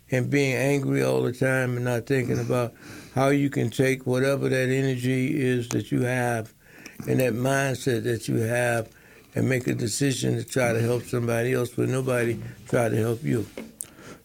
and 0.09 0.29
being 0.29 0.55
angry 0.55 1.03
all 1.03 1.21
the 1.21 1.33
time 1.33 1.75
and 1.75 1.83
not 1.83 2.05
thinking 2.05 2.39
about 2.39 2.73
how 3.13 3.27
you 3.27 3.49
can 3.49 3.69
take 3.69 4.07
whatever 4.07 4.47
that 4.47 4.69
energy 4.69 5.37
is 5.37 5.67
that 5.67 5.91
you 5.91 6.01
have 6.03 6.53
and 7.09 7.19
that 7.19 7.33
mindset 7.33 8.03
that 8.03 8.25
you 8.29 8.37
have 8.37 8.87
and 9.35 9.49
make 9.49 9.67
a 9.67 9.75
decision 9.75 10.35
to 10.37 10.45
try 10.45 10.71
to 10.71 10.79
help 10.79 11.03
somebody 11.03 11.53
else, 11.53 11.71
but 11.71 11.89
nobody 11.89 12.39
try 12.69 12.87
to 12.87 12.95
help 12.95 13.21
you. 13.21 13.45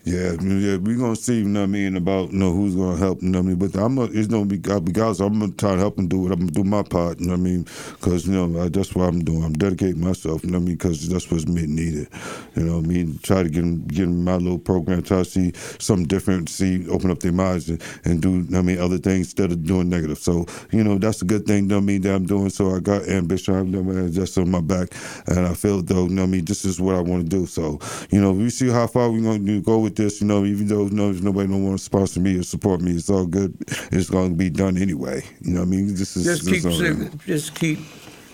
Yeah, 0.04 0.32
yeah, 0.42 0.78
we're 0.78 0.98
gonna 0.98 1.14
see, 1.14 1.38
you 1.38 1.44
know 1.48 1.60
what 1.60 1.64
I 1.64 1.68
mean, 1.68 1.96
about 1.96 2.32
you 2.32 2.38
know 2.38 2.52
who's 2.52 2.74
gonna 2.74 2.96
help, 2.96 3.22
you 3.22 3.28
know 3.28 3.38
what 3.38 3.44
I 3.44 3.48
mean. 3.50 3.58
But 3.58 3.76
I'm 3.80 3.94
gonna, 3.94 4.10
it's 4.12 4.26
gonna 4.26 4.46
be 4.46 4.56
because 4.58 5.20
I'm 5.20 5.38
gonna 5.38 5.52
try 5.52 5.74
to 5.74 5.78
help 5.78 5.94
them 5.94 6.08
do 6.08 6.18
what 6.18 6.32
I'm 6.32 6.40
gonna 6.40 6.50
do 6.50 6.64
my 6.64 6.82
part, 6.82 7.20
you 7.20 7.26
know 7.26 7.34
what 7.34 7.38
I 7.38 7.42
mean, 7.42 7.66
because 8.00 8.26
you 8.26 8.32
know 8.32 8.64
I, 8.64 8.68
that's 8.68 8.96
what 8.96 9.04
I'm 9.08 9.22
doing. 9.22 9.44
I'm 9.44 9.52
dedicating 9.52 10.00
myself, 10.00 10.42
you 10.42 10.50
know 10.50 10.58
what 10.58 10.64
I 10.64 10.66
mean, 10.66 10.74
because 10.74 11.08
that's 11.08 11.30
what's 11.30 11.46
needed, 11.46 12.08
you 12.56 12.64
know 12.64 12.78
what 12.78 12.84
I 12.84 12.88
mean. 12.88 13.20
Try 13.22 13.44
to 13.44 13.48
get 13.48 13.60
them, 13.60 13.86
get 13.86 14.02
them 14.06 14.24
my 14.24 14.34
little 14.38 14.58
program, 14.58 15.04
try 15.04 15.18
to 15.18 15.24
see 15.24 15.52
something 15.78 16.08
different, 16.08 16.48
see, 16.48 16.88
open 16.88 17.12
up 17.12 17.20
their 17.20 17.30
minds 17.30 17.68
and, 17.70 17.80
and 18.04 18.20
do, 18.20 18.30
you 18.38 18.46
know 18.50 18.58
I 18.58 18.62
mean, 18.62 18.80
other 18.80 18.98
things 18.98 19.28
instead 19.28 19.52
of 19.52 19.62
doing 19.62 19.88
negative. 19.88 20.18
So 20.18 20.46
you 20.72 20.82
know 20.82 20.98
that's 20.98 21.22
a 21.22 21.26
good 21.26 21.46
thing, 21.46 21.64
you 21.64 21.68
know 21.68 21.76
what 21.76 21.82
I 21.82 21.86
mean, 21.86 22.00
that 22.02 22.16
I'm 22.16 22.26
doing. 22.26 22.50
So 22.50 22.74
I 22.74 22.80
got 22.80 23.06
ambition, 23.06 23.54
I've 23.54 23.68
know, 23.68 23.84
man, 23.84 24.10
just 24.10 24.36
on 24.36 24.50
my 24.50 24.62
back, 24.62 24.88
and 25.28 25.46
I 25.46 25.54
feel 25.54 25.80
though, 25.80 26.06
you 26.06 26.08
know 26.08 26.22
what 26.22 26.28
I 26.28 26.30
mean, 26.32 26.44
this 26.44 26.64
is 26.64 26.80
what 26.80 26.96
I 26.96 27.00
want 27.00 27.22
to 27.22 27.28
do. 27.28 27.46
So 27.46 27.78
you 28.10 28.20
know, 28.20 28.32
we 28.32 28.50
see 28.50 28.68
how 28.68 28.88
far 28.88 29.08
we're 29.08 29.22
gonna 29.22 29.60
go 29.60 29.78
with 29.78 29.91
this, 29.96 30.20
you 30.20 30.26
know, 30.26 30.44
even 30.44 30.66
though 30.68 30.84
you 30.86 30.90
know, 30.90 31.10
nobody 31.12 31.48
don't 31.48 31.64
want 31.64 31.78
to 31.78 31.84
sponsor 31.84 32.20
me 32.20 32.38
or 32.38 32.42
support 32.42 32.80
me, 32.80 32.92
it's 32.92 33.10
all 33.10 33.26
good. 33.26 33.54
It's 33.90 34.10
going 34.10 34.30
to 34.30 34.36
be 34.36 34.50
done 34.50 34.76
anyway. 34.78 35.22
You 35.40 35.54
know 35.54 35.60
what 35.60 35.66
I 35.66 35.70
mean? 35.70 35.88
This 35.94 36.16
is 36.16 36.24
Just 36.24 36.44
keep 36.44 36.62
this 36.62 36.66
all- 36.66 36.72
se- 36.72 37.10
just 37.26 37.54
keep 37.54 37.78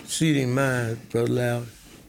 seeding 0.06 0.54
minds, 0.54 0.98
brother 1.10 1.28
Loud. 1.32 1.66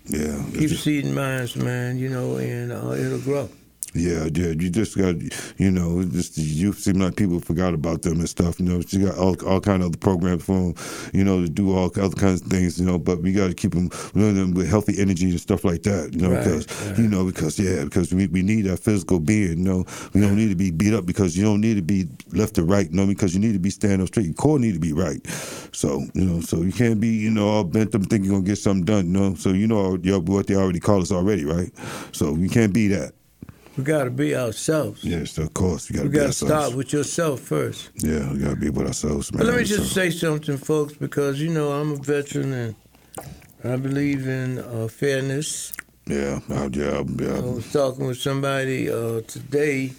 yeah. 0.08 0.44
Keep 0.54 0.70
just- 0.70 0.84
seeding 0.84 1.14
minds, 1.14 1.56
man. 1.56 1.98
You 1.98 2.10
know, 2.10 2.38
and 2.38 2.72
uh, 2.72 2.92
it'll 2.92 3.20
grow. 3.20 3.50
Yeah, 3.94 4.30
yeah. 4.34 4.50
You 4.50 4.70
just 4.70 4.98
got, 4.98 5.16
you 5.60 5.72
know, 5.72 6.04
just 6.04 6.38
you 6.38 6.74
seem 6.74 7.00
like 7.00 7.18
people 7.18 7.40
forgot 7.40 7.74
about 7.74 8.04
them 8.04 8.20
and 8.20 8.30
stuff. 8.30 8.60
You 8.60 8.66
know, 8.68 8.82
you 8.90 9.08
got 9.08 9.18
all 9.18 9.36
all 9.46 9.60
kind 9.60 9.82
of 9.84 9.90
other 9.90 9.98
programs 9.98 10.46
for 10.46 10.54
them, 10.54 10.76
you 11.14 11.24
know, 11.26 11.42
to 11.42 11.50
do 11.50 11.76
all 11.76 11.86
other 11.88 12.16
kinds 12.16 12.42
of 12.42 12.48
things. 12.48 12.80
You 12.80 12.86
know, 12.86 13.00
but 13.00 13.22
we 13.22 13.34
got 13.34 13.48
to 13.50 13.56
keep 13.56 13.74
them, 13.74 13.90
you 14.16 14.22
know, 14.22 14.34
them 14.34 14.54
with 14.54 14.70
healthy 14.70 15.00
energy 15.02 15.30
and 15.30 15.42
stuff 15.42 15.66
like 15.66 15.84
that. 15.84 16.14
You 16.14 16.22
know, 16.22 16.32
Right, 16.32 16.44
because 16.44 16.88
right. 16.88 17.00
you 17.00 17.08
know, 17.10 17.26
because 17.26 17.60
yeah, 17.60 17.84
because 17.84 18.14
we, 18.14 18.28
we 18.28 18.44
need 18.44 18.70
our 18.70 18.78
physical 18.78 19.20
being. 19.20 19.58
You 19.60 19.66
know, 19.66 19.86
we 20.14 20.22
don't 20.22 20.38
need 20.38 20.50
to 20.50 20.56
be 20.56 20.72
beat 20.72 20.94
up 20.94 21.06
because 21.06 21.36
you 21.38 21.44
don't 21.44 21.62
need 21.62 21.76
to 21.76 21.82
be 21.84 22.08
left 22.32 22.58
or 22.60 22.64
right. 22.66 22.90
You 22.90 22.96
know, 22.96 23.08
because 23.08 23.34
you 23.34 23.42
need 23.42 23.54
to 23.54 23.60
be 23.60 23.72
standing 23.72 24.02
up 24.02 24.08
straight. 24.10 24.28
Your 24.28 24.36
core 24.36 24.60
need 24.60 24.74
to 24.76 24.80
be 24.80 24.94
right. 24.94 25.26
So 25.74 26.06
you 26.14 26.26
know, 26.26 26.42
so 26.42 26.62
you 26.62 26.72
can't 26.72 27.02
be 27.02 27.10
you 27.10 27.32
know 27.32 27.50
all 27.50 27.64
bent 27.66 27.96
up 27.96 28.04
thinking 28.04 28.26
you're 28.26 28.36
gonna 28.36 28.46
get 28.48 28.58
something 28.58 28.86
done. 28.86 29.08
You 29.08 29.14
know, 29.14 29.36
so 29.36 29.50
you 29.50 29.68
know 29.68 29.98
what 29.98 30.48
they 30.48 30.56
already 30.56 30.80
call 30.80 31.02
us 31.02 31.12
already, 31.12 31.46
right? 31.46 31.72
So 32.14 32.34
we 32.34 32.50
can't 32.50 32.74
be 32.74 32.88
that. 32.90 33.14
We 33.80 33.86
got 33.86 34.04
to 34.04 34.10
be 34.12 34.36
ourselves. 34.36 35.06
Yes, 35.06 35.38
of 35.38 35.54
course. 35.54 35.90
We 35.90 35.96
gotta 35.96 36.10
be 36.10 36.18
got 36.18 36.26
to 36.28 36.34
start 36.34 36.76
with 36.76 36.92
yourself 36.92 37.40
first. 37.40 37.92
Yeah, 37.96 38.30
we 38.34 38.40
gotta 38.40 38.58
be 38.58 38.70
with 38.70 38.88
ourselves, 38.88 39.32
man. 39.32 39.38
But 39.40 39.48
let 39.48 39.56
me 39.58 39.64
just 39.64 39.94
say 39.94 40.10
something, 40.10 40.58
folks, 40.58 40.96
because 40.98 41.40
you 41.42 41.48
know 41.50 41.72
I'm 41.72 41.94
a 41.94 41.96
veteran 41.96 42.52
and 42.52 42.76
I 43.64 43.78
believe 43.78 44.28
in 44.28 44.60
uh, 44.60 44.90
fairness. 44.90 45.72
yeah, 46.08 46.42
I, 46.50 46.66
yeah, 46.74 46.98
I 46.98 47.40
was 47.40 47.72
talking 47.72 48.06
with 48.06 48.18
somebody 48.20 48.92
uh, 48.92 49.22
today 49.22 49.94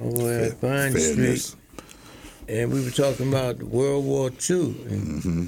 over 0.00 0.32
at 0.44 0.58
Vine 0.58 0.96
Street, 0.98 1.54
and 2.48 2.72
we 2.72 2.82
were 2.82 2.90
talking 2.90 3.28
about 3.28 3.62
World 3.64 4.06
War 4.06 4.30
II 4.30 4.60
and 4.88 5.22
Mm-hmm. 5.22 5.44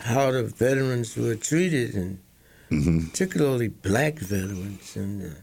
how 0.00 0.32
the 0.32 0.42
veterans 0.42 1.16
were 1.16 1.36
treated, 1.36 1.94
and 1.94 2.18
Mm-hmm. 2.72 3.06
particularly 3.10 3.68
black 3.68 4.18
veterans. 4.18 4.96
And 4.96 5.22
uh, 5.22 5.34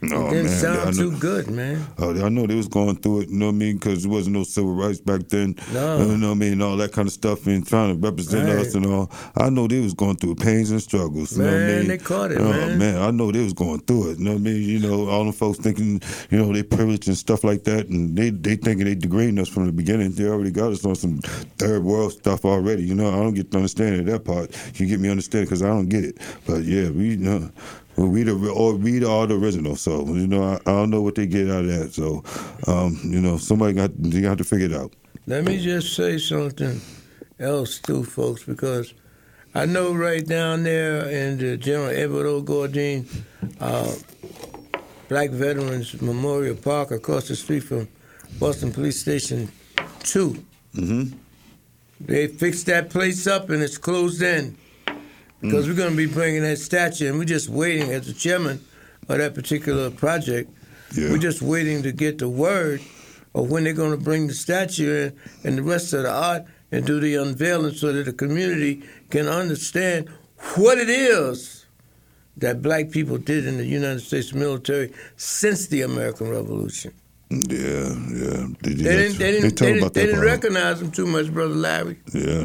Oh 0.00 0.28
it 0.28 0.30
didn't 0.30 0.46
man, 0.46 0.58
sound 0.60 0.94
too 0.94 1.18
good, 1.18 1.50
man. 1.50 1.84
oh, 1.98 2.24
I 2.24 2.28
know 2.28 2.46
they 2.46 2.54
was 2.54 2.68
going 2.68 2.96
through 2.96 3.22
it. 3.22 3.30
You 3.30 3.36
know 3.38 3.46
what 3.46 3.52
I 3.52 3.56
mean? 3.56 3.76
Because 3.78 4.02
there 4.04 4.12
wasn't 4.12 4.36
no 4.36 4.44
civil 4.44 4.72
rights 4.72 5.00
back 5.00 5.28
then. 5.28 5.56
No. 5.72 5.98
you 5.98 6.16
know 6.16 6.28
what 6.28 6.34
I 6.36 6.38
mean? 6.38 6.62
All 6.62 6.76
that 6.76 6.92
kind 6.92 7.08
of 7.08 7.12
stuff 7.12 7.46
and 7.48 7.66
trying 7.66 7.94
to 8.00 8.06
represent 8.08 8.48
Right. 8.48 8.58
us 8.58 8.74
and 8.76 8.86
all. 8.86 9.10
I 9.36 9.50
know 9.50 9.66
they 9.66 9.80
was 9.80 9.94
going 9.94 10.14
through 10.16 10.36
pains 10.36 10.70
and 10.70 10.80
struggles. 10.80 11.32
You 11.36 11.42
know 11.42 11.50
what 11.50 11.54
I 11.54 11.58
Man, 11.58 11.78
mean? 11.80 11.88
they 11.88 11.98
caught 11.98 12.30
it, 12.30 12.38
oh, 12.38 12.76
man. 12.76 13.02
I 13.02 13.10
know 13.10 13.32
they 13.32 13.42
was 13.42 13.52
going 13.54 13.80
through 13.80 14.12
it. 14.12 14.18
You 14.20 14.24
know 14.26 14.32
what 14.32 14.38
I 14.38 14.42
mean? 14.42 14.62
You 14.62 14.78
know, 14.78 15.08
all 15.08 15.24
them 15.24 15.32
folks 15.32 15.58
thinking, 15.58 16.00
you 16.30 16.38
know, 16.38 16.52
they 16.52 16.62
privileged 16.62 17.08
and 17.08 17.16
stuff 17.18 17.42
like 17.42 17.64
that, 17.64 17.88
and 17.88 18.16
they 18.16 18.30
they 18.30 18.54
thinking 18.54 18.84
they 18.86 18.94
degrading 18.94 19.40
us 19.40 19.48
from 19.48 19.66
the 19.66 19.72
beginning. 19.72 20.12
They 20.12 20.26
already 20.26 20.52
got 20.52 20.70
us 20.72 20.84
on 20.84 20.94
some 20.94 21.18
third 21.58 21.82
world 21.82 22.12
stuff 22.12 22.44
already. 22.44 22.84
You 22.84 22.94
know, 22.94 23.08
I 23.08 23.16
don't 23.16 23.34
get 23.34 23.50
to 23.50 23.56
understanding 23.56 24.00
of 24.00 24.06
that 24.06 24.24
part. 24.24 24.54
You 24.78 24.86
get 24.86 25.00
me 25.00 25.08
understanding 25.10 25.46
because 25.46 25.62
I 25.64 25.68
don't 25.68 25.88
get 25.88 26.04
it. 26.04 26.18
But 26.46 26.62
yeah, 26.62 26.90
we 26.90 27.10
you 27.10 27.16
know. 27.16 27.50
Well, 27.98 28.06
we 28.06 28.22
the 28.22 28.32
or 28.50 28.76
we 28.76 29.00
the, 29.00 29.08
all 29.08 29.26
the 29.26 29.34
original, 29.34 29.74
so 29.74 30.06
you 30.06 30.28
know 30.28 30.44
I, 30.44 30.54
I 30.70 30.72
don't 30.72 30.90
know 30.90 31.02
what 31.02 31.16
they 31.16 31.26
get 31.26 31.50
out 31.50 31.64
of 31.64 31.66
that. 31.66 31.92
So, 31.92 32.22
um, 32.68 32.96
you 33.02 33.20
know, 33.20 33.38
somebody 33.38 33.72
got 33.72 33.90
you 33.98 34.22
got 34.22 34.38
to 34.38 34.44
figure 34.44 34.66
it 34.66 34.72
out. 34.72 34.92
Let 35.26 35.42
me 35.42 35.60
just 35.60 35.96
say 35.96 36.16
something 36.18 36.80
else 37.40 37.80
too, 37.80 38.04
folks, 38.04 38.44
because 38.44 38.94
I 39.52 39.66
know 39.66 39.92
right 39.92 40.24
down 40.24 40.62
there 40.62 41.08
in 41.08 41.38
the 41.38 41.56
General 41.56 41.88
Edward 41.88 42.26
O. 42.26 42.40
Gourdin 42.40 43.04
uh, 43.58 43.92
Black 45.08 45.30
Veterans 45.30 46.00
Memorial 46.00 46.54
Park 46.54 46.92
across 46.92 47.26
the 47.26 47.34
street 47.34 47.64
from 47.64 47.88
Boston 48.38 48.72
Police 48.72 49.00
Station 49.00 49.50
2. 50.04 50.44
Mm-hmm. 50.76 51.18
They 52.00 52.28
fixed 52.28 52.66
that 52.66 52.90
place 52.90 53.26
up 53.26 53.50
and 53.50 53.60
it's 53.60 53.76
closed 53.76 54.22
in 54.22 54.56
because 55.40 55.68
we're 55.68 55.74
going 55.74 55.90
to 55.90 55.96
be 55.96 56.06
bringing 56.06 56.42
that 56.42 56.58
statue 56.58 57.08
and 57.08 57.18
we're 57.18 57.24
just 57.24 57.48
waiting 57.48 57.90
as 57.90 58.06
the 58.06 58.12
chairman 58.12 58.60
of 59.08 59.18
that 59.18 59.34
particular 59.34 59.90
project. 59.90 60.50
Yeah. 60.94 61.10
We're 61.10 61.18
just 61.18 61.42
waiting 61.42 61.82
to 61.82 61.92
get 61.92 62.18
the 62.18 62.28
word 62.28 62.80
of 63.34 63.50
when 63.50 63.64
they're 63.64 63.72
going 63.72 63.90
to 63.90 64.02
bring 64.02 64.26
the 64.26 64.34
statue 64.34 65.06
in 65.06 65.18
and 65.44 65.58
the 65.58 65.62
rest 65.62 65.92
of 65.92 66.02
the 66.02 66.10
art 66.10 66.44
and 66.72 66.84
do 66.84 67.00
the 67.00 67.14
unveiling 67.16 67.74
so 67.74 67.92
that 67.92 68.04
the 68.04 68.12
community 68.12 68.82
can 69.10 69.26
understand 69.26 70.08
what 70.56 70.78
it 70.78 70.88
is 70.88 71.66
that 72.36 72.62
black 72.62 72.90
people 72.90 73.18
did 73.18 73.46
in 73.46 73.58
the 73.58 73.64
United 73.66 74.00
States 74.00 74.32
military 74.32 74.92
since 75.16 75.66
the 75.66 75.82
American 75.82 76.30
Revolution. 76.30 76.92
Yeah, 77.30 77.38
yeah. 77.38 78.46
They, 78.62 78.72
They 78.72 78.74
didn't, 78.74 79.18
they 79.18 79.32
didn't, 79.32 79.58
they 79.58 79.72
didn't, 79.72 79.94
they 79.94 80.06
didn't 80.06 80.20
recognize 80.20 80.80
them 80.80 80.90
too 80.90 81.06
much, 81.06 81.32
Brother 81.32 81.54
Larry. 81.54 81.98
Yeah, 82.14 82.44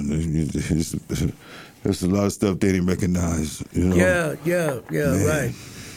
there's, 1.84 2.04
a 2.04 2.10
lot 2.10 2.26
of 2.26 2.34
stuff 2.34 2.60
they 2.60 2.72
didn't 2.72 2.88
recognize. 2.88 3.64
You 3.74 3.86
know. 3.86 3.96
Yeah, 3.96 4.36
yeah, 4.46 4.80
yeah, 4.90 5.12
Man. 5.12 5.26
right. 5.26 5.56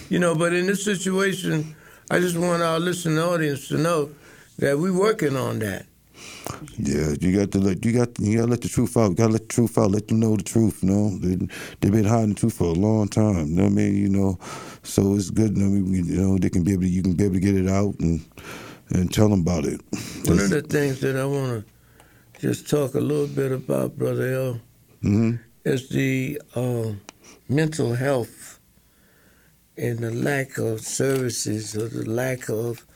You 0.09 0.18
know, 0.18 0.34
but 0.34 0.53
in 0.53 0.66
this 0.66 0.84
situation, 0.84 1.74
I 2.11 2.20
just 2.20 2.37
want 2.37 2.62
our 2.62 2.78
listening 2.78 3.18
audience 3.18 3.68
to 3.68 3.78
know 3.78 4.11
that 4.59 4.78
we're 4.78 4.97
working 4.97 5.37
on 5.37 5.59
that. 5.61 5.87
Yeah, 6.78 7.14
you 7.20 7.37
got 7.37 7.51
to 7.53 7.59
let 7.59 7.84
you 7.84 7.93
got 7.93 8.18
you 8.20 8.37
got 8.39 8.45
to 8.45 8.51
let 8.51 8.62
the 8.62 8.68
truth 8.68 8.97
out. 8.97 9.11
You 9.11 9.16
got 9.16 9.26
to 9.26 9.32
let 9.32 9.43
the 9.43 9.49
truth 9.49 9.76
out. 9.76 9.91
Let 9.91 10.09
them 10.09 10.20
know 10.20 10.37
the 10.37 10.43
truth. 10.43 10.82
You 10.82 10.91
know, 10.91 11.18
they 11.18 11.34
they've 11.80 11.93
been 11.93 12.05
hiding 12.05 12.30
the 12.30 12.34
truth 12.34 12.55
for 12.55 12.68
a 12.68 12.72
long 12.72 13.09
time. 13.09 13.49
You 13.49 13.57
know 13.57 13.64
what 13.64 13.72
I 13.72 13.74
mean? 13.74 13.97
You 13.97 14.09
know, 14.09 14.39
so 14.82 15.14
it's 15.16 15.30
good. 15.30 15.57
You 15.57 15.64
know, 15.64 15.91
you 15.91 16.03
know 16.16 16.39
they 16.39 16.49
can 16.49 16.62
be 16.62 16.72
able 16.72 16.82
to, 16.82 16.89
you 16.89 17.03
can 17.03 17.14
be 17.14 17.24
able 17.24 17.34
to 17.34 17.41
get 17.41 17.57
it 17.57 17.68
out 17.68 17.95
and 18.01 18.24
and 18.91 19.12
tell 19.12 19.28
them 19.28 19.41
about 19.41 19.64
it. 19.64 19.80
One 20.26 20.39
of 20.39 20.51
the 20.51 20.62
things 20.62 21.01
that 21.01 21.16
I 21.16 21.24
want 21.24 21.66
to 21.66 22.41
just 22.41 22.70
talk 22.70 22.95
a 22.95 23.01
little 23.01 23.26
bit 23.26 23.51
about, 23.51 23.99
Brother 23.99 24.32
L, 24.32 24.61
hmm 25.03 25.37
is 25.66 25.88
the 25.88 26.40
uh, 26.54 26.92
mental 27.48 27.94
health 27.94 28.60
and 29.76 29.98
the 29.98 30.12
lack 30.12 30.58
of 30.58 30.80
services 30.80 31.76
or 31.76 31.88
the 31.88 32.08
lack 32.08 32.48
of 32.48 32.86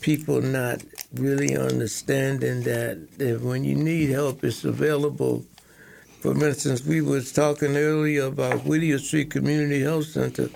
people 0.00 0.40
not 0.40 0.84
really 1.14 1.56
understanding 1.56 2.62
that, 2.62 3.18
that 3.18 3.40
when 3.40 3.64
you 3.64 3.74
need 3.74 4.10
help, 4.10 4.44
it's 4.44 4.62
available. 4.64 5.44
For 6.20 6.30
instance, 6.46 6.84
we 6.84 7.00
was 7.00 7.32
talking 7.32 7.76
earlier 7.76 8.26
about 8.26 8.64
Whittier 8.64 8.98
Street 8.98 9.32
Community 9.32 9.82
Health 9.82 10.06
Center, 10.06 10.48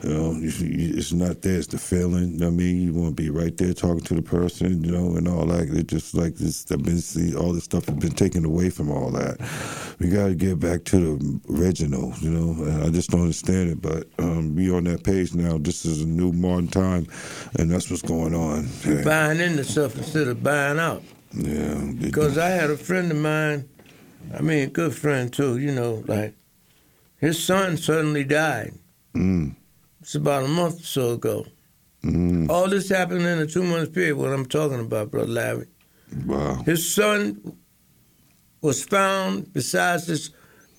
you 0.05 0.09
know 0.09 0.37
it's 0.41 1.13
not 1.13 1.43
there. 1.43 1.59
It's 1.59 1.67
the 1.67 1.79
feeling. 1.79 2.35
You 2.35 2.39
know 2.39 2.47
I 2.47 2.51
mean, 2.51 2.81
you 2.81 2.95
want 2.95 3.17
to 3.17 3.23
be 3.23 3.29
right 3.29 3.57
there 3.57 3.73
talking 3.73 4.03
to 4.03 4.15
the 4.15 4.23
person. 4.23 4.85
You 4.85 4.93
know, 4.93 5.17
and 5.17 5.27
all 5.27 5.47
that. 5.47 5.69
It 5.69 5.89
just 5.89 6.15
like 6.15 6.37
this. 6.37 6.71
I've 6.71 6.85
been 6.85 6.99
see 6.99 7.35
all 7.35 7.53
this 7.53 7.65
stuff 7.65 7.87
has 7.87 7.97
been 7.97 8.13
taken 8.13 8.45
away 8.45 8.71
from 8.71 8.91
all 8.91 9.11
that. 9.11 9.39
We 9.99 10.11
got 10.11 10.29
to 10.29 10.35
get 10.37 10.61
back 10.61 10.85
to 10.85 11.19
the 11.19 11.41
original. 11.53 12.15
You 12.21 12.31
know, 12.31 12.85
I 12.85 12.91
just 12.91 13.11
don't 13.11 13.23
understand 13.23 13.71
it. 13.71 13.83
But 13.83 14.07
um, 14.21 14.55
we 14.55 14.71
on 14.71 14.85
that 14.85 15.03
page 15.03 15.35
now. 15.35 15.59
This 15.59 15.85
is 15.85 16.03
a 16.03 16.07
new 16.07 16.33
modern 16.33 16.69
time, 16.69 17.07
and 17.59 17.69
that's 17.71 17.91
what's 17.91 18.03
going 18.03 18.35
on. 18.35 18.69
Buying 19.05 19.41
into 19.41 19.65
stuff 19.65 19.97
of 20.29 20.43
buying 20.43 20.79
out. 20.79 21.03
Yeah. 21.33 21.93
Because 21.99 22.39
I 22.39 22.49
had 22.49 22.71
a 22.71 22.77
friend 22.77 23.11
of 23.11 23.19
mine, 23.19 23.69
I 24.37 24.43
mean, 24.43 24.65
a 24.65 24.67
good 24.67 24.95
friend 24.95 25.33
too, 25.33 25.59
you 25.59 25.73
know, 25.73 26.03
like 26.07 26.35
his 27.19 27.43
son 27.43 27.77
suddenly 27.77 28.25
died. 28.25 28.73
Mm. 29.15 29.55
It's 30.01 30.15
about 30.15 30.45
a 30.45 30.49
month 30.49 30.81
or 30.81 30.85
so 30.85 31.13
ago. 31.13 31.47
Mm. 32.05 32.49
All 32.49 32.67
this 32.69 32.89
happened 32.89 33.23
in 33.23 33.39
a 33.39 33.47
two 33.47 33.63
month 33.63 33.93
period, 33.93 34.17
what 34.17 34.33
I'm 34.33 34.47
talking 34.47 34.81
about, 34.81 35.11
Brother 35.11 35.29
Larry. 35.29 35.67
Wow. 36.27 36.55
His 36.65 36.93
son 36.93 37.57
was 38.63 38.83
found 38.85 39.53
besides 39.53 40.07
his 40.07 40.31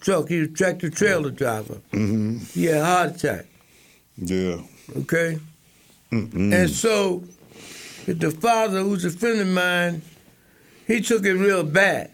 truck. 0.01 0.27
He 0.29 0.39
was 0.39 0.49
a 0.49 0.51
tractor 0.51 0.89
trailer 0.89 1.31
driver. 1.31 1.75
Mm-hmm. 1.93 2.37
He 2.59 2.65
had 2.65 2.77
a 2.77 2.85
heart 2.85 3.15
attack, 3.15 3.45
Yeah. 4.17 4.61
okay? 4.97 5.39
Mm-mm. 6.11 6.53
And 6.53 6.69
so 6.69 7.23
the 8.05 8.31
father, 8.31 8.81
who's 8.81 9.05
a 9.05 9.09
friend 9.11 9.39
of 9.39 9.47
mine, 9.47 10.01
he 10.87 11.01
took 11.01 11.25
it 11.25 11.33
real 11.33 11.63
bad. 11.63 12.11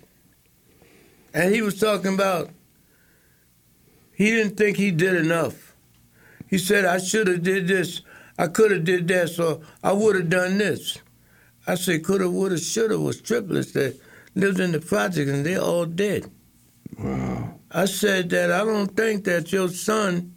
And 1.33 1.53
he 1.53 1.61
was 1.61 1.79
talking 1.79 2.13
about 2.13 2.49
he 4.13 4.31
didn't 4.31 4.57
think 4.57 4.77
he 4.77 4.91
did 4.91 5.15
enough. 5.15 5.75
He 6.49 6.57
said, 6.57 6.85
I 6.85 6.97
should 6.97 7.27
have 7.27 7.43
did 7.43 7.67
this. 7.67 8.01
I 8.39 8.47
could 8.47 8.71
have 8.71 8.83
did 8.83 9.07
that, 9.09 9.29
so 9.29 9.61
I 9.83 9.91
would 9.93 10.15
have 10.15 10.29
done 10.29 10.57
this. 10.57 10.99
I 11.67 11.75
said, 11.75 12.03
coulda, 12.05 12.29
woulda, 12.29 12.57
shoulda 12.57 12.97
was 12.99 13.21
triplets 13.21 13.73
that 13.73 13.99
lived 14.35 14.59
in 14.59 14.71
the 14.71 14.79
project 14.79 15.29
and 15.29 15.45
they're 15.45 15.61
all 15.61 15.85
dead. 15.85 16.31
Wow. 16.97 17.55
I 17.71 17.85
said 17.85 18.29
that 18.29 18.51
I 18.51 18.63
don't 18.63 18.95
think 18.95 19.25
that 19.25 19.51
your 19.51 19.67
son 19.69 20.35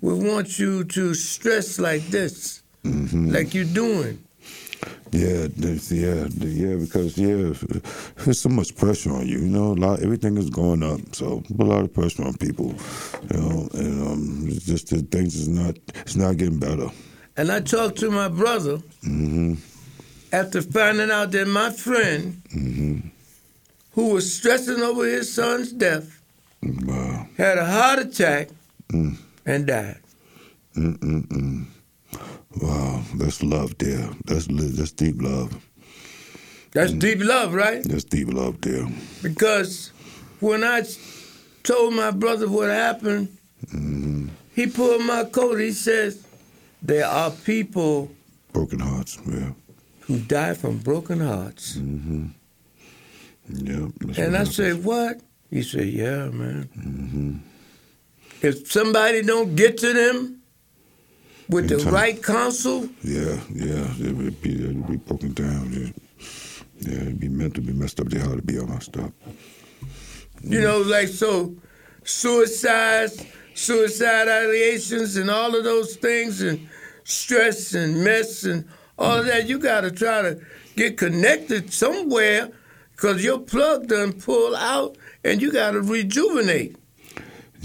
would 0.00 0.22
want 0.22 0.58
you 0.58 0.84
to 0.84 1.14
stress 1.14 1.78
like 1.78 2.06
this, 2.08 2.62
Mm-hmm. 2.84 3.30
like 3.30 3.52
you're 3.52 3.64
doing. 3.64 4.22
Yeah, 5.12 5.46
yeah, 5.56 6.26
yeah, 6.38 6.76
because 6.76 7.16
yeah, 7.16 7.52
there's 8.24 8.40
so 8.40 8.48
much 8.48 8.76
pressure 8.76 9.12
on 9.12 9.26
you. 9.26 9.38
You 9.38 9.46
know, 9.46 9.72
a 9.72 9.74
lot, 9.74 10.02
everything 10.02 10.36
is 10.36 10.50
going 10.50 10.82
up, 10.82 11.00
so 11.14 11.42
a 11.58 11.64
lot 11.64 11.82
of 11.84 11.94
pressure 11.94 12.24
on 12.24 12.34
people. 12.34 12.74
You 13.30 13.38
know, 13.40 13.68
and 13.74 14.06
um, 14.06 14.44
it's 14.48 14.66
just 14.66 14.90
that 14.90 15.10
things 15.10 15.34
is 15.36 15.48
not, 15.48 15.76
it's 15.94 16.16
not 16.16 16.36
getting 16.36 16.58
better. 16.58 16.88
And 17.36 17.50
I 17.52 17.60
talked 17.60 17.98
to 17.98 18.10
my 18.10 18.28
brother 18.28 18.78
Mm-hmm. 19.04 19.54
after 20.32 20.60
finding 20.62 21.10
out 21.10 21.30
that 21.32 21.46
my 21.48 21.70
friend, 21.70 22.42
Mm-hmm. 22.54 23.08
who 23.92 24.12
was 24.14 24.34
stressing 24.34 24.80
over 24.82 25.06
his 25.06 25.32
son's 25.32 25.72
death, 25.72 26.20
Wow. 26.62 27.26
had 27.38 27.58
a 27.58 27.64
heart 27.66 28.00
attack 28.00 28.48
Mm. 28.92 29.16
and 29.46 29.66
died. 29.66 29.98
Mm-mm-mm. 30.76 31.66
Wow, 32.60 33.02
that's 33.16 33.42
love 33.42 33.76
there. 33.78 34.08
That's 34.24 34.46
that's 34.48 34.92
deep 34.92 35.20
love. 35.20 35.60
That's 36.72 36.92
Mm. 36.92 36.98
deep 37.00 37.18
love, 37.22 37.54
right? 37.54 37.82
That's 37.84 38.04
deep 38.04 38.32
love 38.32 38.60
there. 38.60 38.86
Because 39.22 39.90
when 40.40 40.64
I 40.64 40.82
told 41.62 41.94
my 41.94 42.10
brother 42.10 42.48
what 42.48 42.68
happened, 42.70 43.28
Mm-hmm. 43.72 44.28
he 44.54 44.66
pulled 44.66 45.02
my 45.02 45.24
coat. 45.24 45.58
He 45.58 45.72
says, 45.72 46.22
There 46.82 47.06
are 47.06 47.30
people 47.30 48.10
Broken 48.52 48.80
hearts. 48.80 49.18
Yeah. 49.26 49.52
who 50.00 50.18
die 50.20 50.54
from 50.54 50.78
broken 50.78 51.20
hearts. 51.20 51.76
Mm-hmm. 51.76 52.26
Yeah. 53.48 53.88
And 54.24 54.36
I 54.36 54.44
said, 54.44 54.84
What? 54.84 55.20
He 55.50 55.62
said, 55.62 55.86
Yeah, 55.88 56.28
man. 56.28 56.68
Mm-hmm. 56.78 57.36
If 58.46 58.70
somebody 58.70 59.22
don't 59.22 59.56
get 59.56 59.78
to 59.78 59.92
them 59.92 60.35
with 61.48 61.68
the 61.68 61.78
right 61.90 62.22
counsel, 62.22 62.88
Yeah, 63.02 63.38
yeah, 63.52 63.86
it 63.98 64.16
would 64.16 64.40
be, 64.42 64.64
it 64.64 64.74
would 64.74 64.86
be 64.88 64.96
broken 64.96 65.32
down. 65.32 65.72
Yeah, 65.72 65.92
yeah 66.80 67.02
it'd 67.02 67.20
be 67.20 67.28
meant 67.28 67.54
to 67.54 67.60
be 67.60 67.72
messed 67.72 68.00
up. 68.00 68.08
They 68.08 68.18
hard 68.18 68.38
to 68.38 68.42
be 68.42 68.58
all 68.58 68.66
messed 68.66 68.96
up. 68.96 69.12
you 70.42 70.60
know, 70.60 70.80
like 70.80 71.08
so 71.08 71.54
suicides, 72.04 73.24
suicide 73.54 74.28
ideations 74.28 75.20
and 75.20 75.30
all 75.30 75.54
of 75.54 75.64
those 75.64 75.96
things 75.96 76.42
and 76.42 76.68
stress 77.04 77.74
and 77.74 78.02
mess 78.02 78.44
and 78.44 78.66
all 78.98 79.18
of 79.18 79.26
that, 79.26 79.46
you 79.46 79.58
gotta 79.58 79.90
try 79.90 80.22
to 80.22 80.40
get 80.74 80.96
connected 80.96 81.72
somewhere 81.72 82.50
because 82.92 83.22
your 83.22 83.38
plug 83.38 83.88
done 83.88 84.12
pull 84.12 84.56
out 84.56 84.96
and 85.24 85.42
you 85.42 85.52
gotta 85.52 85.80
rejuvenate. 85.80 86.76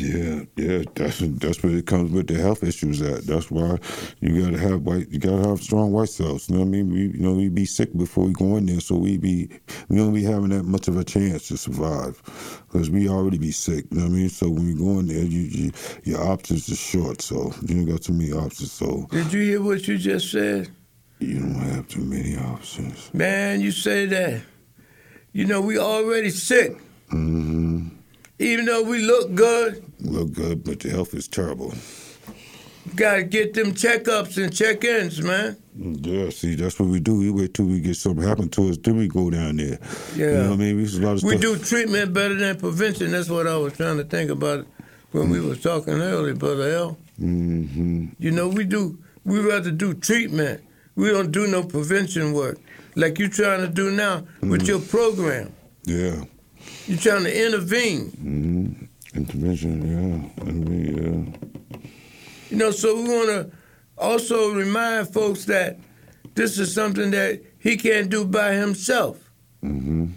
Yeah, 0.01 0.43
yeah, 0.55 0.83
that's 0.95 1.19
that's 1.19 1.61
where 1.61 1.75
it 1.77 1.85
comes 1.85 2.11
with 2.11 2.25
the 2.27 2.33
health 2.35 2.63
issues 2.63 3.01
at. 3.03 3.27
That's 3.27 3.51
why 3.51 3.77
you 4.19 4.43
gotta 4.43 4.57
have 4.57 4.81
white, 4.81 5.09
you 5.11 5.19
gotta 5.19 5.47
have 5.47 5.61
strong 5.61 5.91
white 5.91 6.09
cells. 6.09 6.49
You 6.49 6.55
know 6.55 6.61
what 6.61 6.67
I 6.67 6.69
mean? 6.71 6.91
We, 6.91 6.99
you 7.01 7.19
know, 7.19 7.33
we 7.33 7.49
be 7.49 7.65
sick 7.65 7.95
before 7.95 8.25
we 8.25 8.33
go 8.33 8.57
in 8.57 8.65
there, 8.65 8.79
so 8.79 8.95
we 8.95 9.17
be 9.17 9.49
we 9.89 9.97
don't 9.97 10.13
be 10.13 10.23
having 10.23 10.49
that 10.49 10.63
much 10.63 10.87
of 10.87 10.97
a 10.97 11.03
chance 11.03 11.47
to 11.49 11.57
survive 11.57 12.19
because 12.71 12.89
we 12.89 13.07
already 13.09 13.37
be 13.37 13.51
sick. 13.51 13.85
You 13.91 13.97
know 13.99 14.03
what 14.05 14.11
I 14.11 14.15
mean? 14.15 14.29
So 14.29 14.49
when 14.49 14.65
we 14.65 14.73
go 14.73 14.97
in 14.99 15.07
there, 15.07 15.23
you, 15.23 15.41
you 15.41 15.71
your 16.03 16.21
options 16.23 16.67
are 16.71 16.75
short, 16.75 17.21
so 17.21 17.53
you 17.61 17.75
don't 17.75 17.85
got 17.85 18.01
too 18.01 18.13
many 18.13 18.31
options. 18.31 18.71
So 18.71 19.05
Did 19.11 19.31
you 19.31 19.41
hear 19.41 19.61
what 19.61 19.87
you 19.87 19.97
just 19.99 20.31
said? 20.31 20.69
you 21.19 21.37
don't 21.39 21.53
have 21.53 21.87
too 21.87 22.01
many 22.01 22.35
options. 22.35 23.13
Man, 23.13 23.61
you 23.61 23.69
say 23.71 24.07
that. 24.07 24.41
You 25.33 25.45
know, 25.45 25.61
we 25.61 25.77
already 25.77 26.31
sick. 26.31 26.75
hmm 27.09 27.89
Even 28.41 28.65
though 28.65 28.81
we 28.83 29.03
look 29.03 29.35
good, 29.35 29.83
Look 29.99 30.33
good, 30.33 30.63
but 30.63 30.79
the 30.79 30.89
health 30.89 31.13
is 31.13 31.27
terrible. 31.27 31.73
gotta 32.95 33.21
get 33.23 33.53
them 33.53 33.71
checkups 33.73 34.43
and 34.43 34.51
check-ins, 34.53 35.21
man. 35.21 35.57
Yeah, 35.77 36.29
see, 36.31 36.55
that's 36.55 36.79
what 36.79 36.89
we 36.89 36.99
do. 36.99 37.19
We 37.19 37.29
wait 37.29 37.53
till 37.53 37.65
we 37.65 37.79
get 37.79 37.95
something 37.97 38.27
happen 38.27 38.49
to 38.49 38.69
us, 38.69 38.77
then 38.77 38.97
we 38.97 39.07
go 39.07 39.29
down 39.29 39.57
there. 39.57 39.77
Yeah. 40.15 40.25
You 40.25 40.33
know 40.33 40.49
what 40.49 40.53
I 40.53 40.55
mean? 40.57 40.77
We, 40.77 40.85
a 40.85 40.99
lot 41.05 41.17
of 41.17 41.23
We 41.23 41.37
do 41.37 41.55
treatment 41.57 42.13
better 42.13 42.33
than 42.33 42.57
prevention. 42.57 43.11
That's 43.11 43.29
what 43.29 43.45
I 43.47 43.55
was 43.57 43.73
trying 43.73 43.97
to 43.97 44.03
think 44.03 44.31
about 44.31 44.65
when 45.11 45.29
we 45.29 45.39
was 45.39 45.61
talking 45.61 45.93
earlier, 45.93 46.33
Brother 46.33 46.69
L. 46.71 46.97
hmm 47.17 48.07
You 48.17 48.31
know, 48.31 48.47
we 48.47 48.63
do, 48.63 48.97
we 49.23 49.39
rather 49.39 49.69
do 49.71 49.93
treatment. 49.93 50.61
We 50.95 51.09
don't 51.09 51.31
do 51.31 51.45
no 51.47 51.63
prevention 51.63 52.33
work 52.33 52.57
like 52.95 53.19
you're 53.19 53.29
trying 53.29 53.61
to 53.61 53.67
do 53.69 53.91
now 53.91 54.25
with 54.41 54.67
your 54.67 54.79
program. 54.79 55.53
Yeah. 55.85 56.23
You 56.87 56.97
trying 56.97 57.23
to 57.23 57.45
intervene. 57.47 58.09
hmm 58.11 58.85
Intervention, 59.13 59.81
yeah. 60.37 60.43
I 60.47 60.51
mean, 60.51 61.37
yeah. 61.71 61.79
You 62.49 62.57
know, 62.57 62.71
so 62.71 62.95
we 62.95 63.03
want 63.09 63.27
to 63.29 63.51
also 63.97 64.53
remind 64.53 65.09
folks 65.13 65.45
that 65.45 65.79
this 66.35 66.57
is 66.57 66.73
something 66.73 67.11
that 67.11 67.41
he 67.59 67.75
can't 67.75 68.09
do 68.09 68.25
by 68.25 68.53
himself. 68.53 69.17
hmm 69.61 70.07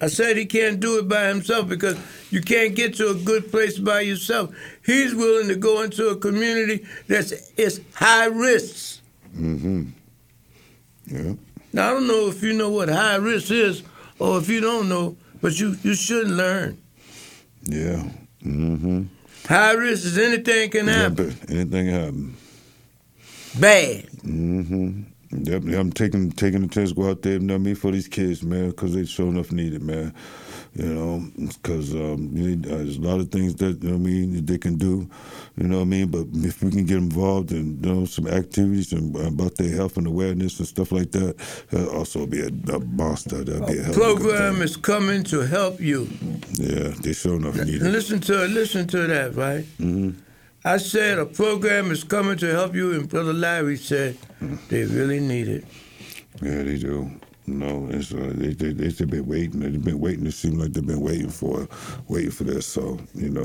I 0.00 0.06
said 0.06 0.36
he 0.36 0.46
can't 0.46 0.78
do 0.78 1.00
it 1.00 1.08
by 1.08 1.26
himself 1.26 1.68
because 1.68 1.96
you 2.30 2.40
can't 2.40 2.76
get 2.76 2.94
to 2.98 3.10
a 3.10 3.14
good 3.14 3.50
place 3.50 3.80
by 3.80 4.02
yourself. 4.02 4.54
He's 4.86 5.12
willing 5.12 5.48
to 5.48 5.56
go 5.56 5.82
into 5.82 6.10
a 6.10 6.16
community 6.16 6.86
that's 7.08 7.32
is 7.56 7.80
high 7.94 8.26
risks. 8.26 9.02
hmm 9.34 9.86
Yeah. 11.06 11.32
Now 11.72 11.90
I 11.90 11.92
don't 11.94 12.06
know 12.06 12.28
if 12.28 12.44
you 12.44 12.52
know 12.52 12.70
what 12.70 12.88
high 12.88 13.16
risk 13.16 13.50
is 13.50 13.82
or 14.18 14.38
if 14.38 14.48
you 14.48 14.60
don't 14.60 14.88
know, 14.88 15.16
but 15.40 15.58
you, 15.58 15.76
you 15.82 15.94
should 15.94 16.28
learn. 16.28 16.80
Yeah. 17.64 18.04
Mm 18.44 18.78
hmm 18.80 19.02
High 19.46 19.72
risk 19.72 20.04
is 20.04 20.18
anything 20.18 20.70
can 20.70 20.86
happen. 20.88 21.14
but 21.40 21.50
anything 21.50 21.86
happen. 21.86 22.36
Bad. 23.58 24.04
Mm 24.24 24.66
hmm 24.68 25.02
Yep, 25.30 25.64
I'm 25.74 25.92
taking 25.92 26.30
taking 26.32 26.62
the 26.62 26.68
chance 26.68 26.88
to 26.90 26.94
go 26.94 27.10
out 27.10 27.20
there, 27.20 27.34
you 27.34 27.40
know 27.40 27.54
what 27.54 27.60
I 27.60 27.64
mean, 27.64 27.74
for 27.74 27.90
these 27.90 28.08
kids, 28.08 28.42
man, 28.42 28.70
because 28.70 28.94
they 28.94 29.04
sure 29.04 29.28
enough 29.28 29.52
need 29.52 29.74
it, 29.74 29.82
man. 29.82 30.14
You 30.78 30.94
know, 30.94 31.28
because 31.36 31.92
um, 31.92 32.30
uh, 32.36 32.68
there's 32.68 32.98
a 32.98 33.00
lot 33.00 33.18
of 33.18 33.32
things 33.32 33.56
that 33.56 33.82
you 33.82 33.88
know 33.90 33.96
I 33.96 33.98
mean 33.98 34.46
they 34.46 34.58
can 34.58 34.76
do, 34.78 35.10
you 35.56 35.64
know 35.64 35.78
what 35.78 35.82
I 35.82 35.86
mean. 35.86 36.06
But 36.06 36.26
if 36.46 36.62
we 36.62 36.70
can 36.70 36.86
get 36.86 36.98
involved 36.98 37.50
in 37.50 37.82
you 37.82 37.92
know 37.94 38.04
some 38.04 38.28
activities 38.28 38.92
and 38.92 39.14
about 39.16 39.56
their 39.56 39.74
health 39.74 39.96
and 39.96 40.06
awareness 40.06 40.58
and 40.60 40.68
stuff 40.68 40.92
like 40.92 41.10
that, 41.12 41.36
that'd 41.70 41.88
also 41.88 42.26
be 42.26 42.40
a, 42.42 42.46
a 42.72 42.78
monster. 42.78 43.42
That'd 43.42 43.66
be 43.66 43.78
a 43.78 43.90
a 43.90 43.92
Program 43.92 44.62
is 44.62 44.76
coming 44.76 45.24
to 45.24 45.40
help 45.40 45.80
you. 45.80 46.08
Yeah, 46.52 46.92
they 47.02 47.12
sure 47.12 47.36
enough 47.36 47.56
need 47.56 47.82
it. 47.82 47.82
listen 47.82 48.20
to 48.20 48.46
listen 48.46 48.86
to 48.88 49.06
that, 49.08 49.34
right? 49.34 49.64
hmm 49.78 50.10
I 50.64 50.76
said 50.76 51.18
a 51.18 51.24
program 51.26 51.90
is 51.90 52.04
coming 52.04 52.36
to 52.38 52.46
help 52.52 52.74
you, 52.74 52.92
and 52.92 53.08
Brother 53.08 53.32
Larry 53.32 53.76
said 53.76 54.16
they 54.68 54.84
really 54.84 55.18
need 55.20 55.48
it. 55.48 55.64
Yeah, 56.42 56.62
they 56.62 56.76
do. 56.78 57.10
No, 57.48 57.88
it's 57.90 58.12
uh, 58.12 58.32
they 58.34 58.52
they 58.52 58.72
they've 58.72 59.10
been 59.10 59.26
waiting. 59.26 59.60
They've 59.60 59.82
been 59.82 60.00
waiting. 60.00 60.26
It 60.26 60.32
seems 60.32 60.56
like 60.56 60.72
they've 60.72 60.86
been 60.86 61.00
waiting 61.00 61.30
for 61.30 61.66
waiting 62.08 62.30
for 62.30 62.44
this. 62.44 62.66
So 62.66 62.98
you 63.14 63.30
know, 63.30 63.42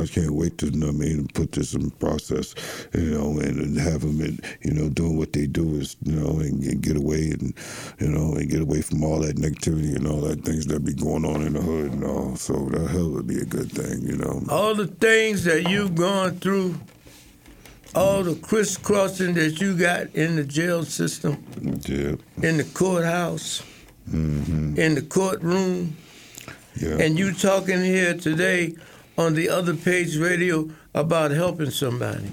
I 0.00 0.06
can't 0.06 0.32
wait 0.32 0.58
to 0.58 0.66
you 0.66 0.78
know 0.78 0.88
I 0.88 0.92
mean 0.92 1.28
put 1.34 1.52
this 1.52 1.74
in 1.74 1.90
process. 1.92 2.54
You 2.92 3.10
know, 3.18 3.38
and, 3.38 3.60
and 3.60 3.78
have 3.78 4.00
them 4.00 4.20
in, 4.20 4.40
you 4.62 4.72
know 4.72 4.88
doing 4.88 5.16
what 5.16 5.32
they 5.32 5.46
do 5.46 5.76
is 5.76 5.96
you 6.02 6.16
know 6.16 6.40
and, 6.40 6.62
and 6.64 6.82
get 6.82 6.96
away 6.96 7.30
and 7.30 7.54
you 8.00 8.08
know 8.08 8.34
and 8.34 8.50
get 8.50 8.62
away 8.62 8.82
from 8.82 9.04
all 9.04 9.20
that 9.20 9.36
negativity 9.36 9.94
and 9.94 10.06
all 10.08 10.20
that 10.22 10.44
things 10.44 10.66
that 10.66 10.84
be 10.84 10.94
going 10.94 11.24
on 11.24 11.42
in 11.42 11.52
the 11.52 11.62
hood 11.62 11.92
and 11.92 12.04
all. 12.04 12.34
So 12.36 12.52
that 12.70 12.90
hell 12.90 13.10
would 13.10 13.26
be 13.26 13.38
a 13.38 13.44
good 13.44 13.70
thing. 13.70 14.02
You 14.02 14.16
know. 14.16 14.42
All 14.50 14.74
the 14.74 14.88
things 14.88 15.44
that 15.44 15.70
you've 15.70 15.94
gone 15.94 16.38
through, 16.40 16.78
all 17.96 18.22
the 18.22 18.34
crisscrossing 18.34 19.34
that 19.34 19.60
you 19.60 19.76
got 19.76 20.14
in 20.14 20.36
the 20.36 20.44
jail 20.44 20.84
system, 20.84 21.42
Yeah. 21.86 22.16
in 22.42 22.58
the 22.58 22.64
courthouse, 22.74 23.62
mm-hmm. 24.10 24.78
in 24.78 24.94
the 24.94 25.02
courtroom, 25.02 25.96
Yeah. 26.76 26.98
and 27.00 27.18
you 27.18 27.32
talking 27.32 27.82
here 27.82 28.14
today 28.14 28.74
on 29.16 29.34
the 29.34 29.48
other 29.48 29.74
page 29.74 30.16
radio 30.18 30.68
about 30.94 31.30
helping 31.30 31.70
somebody. 31.70 32.30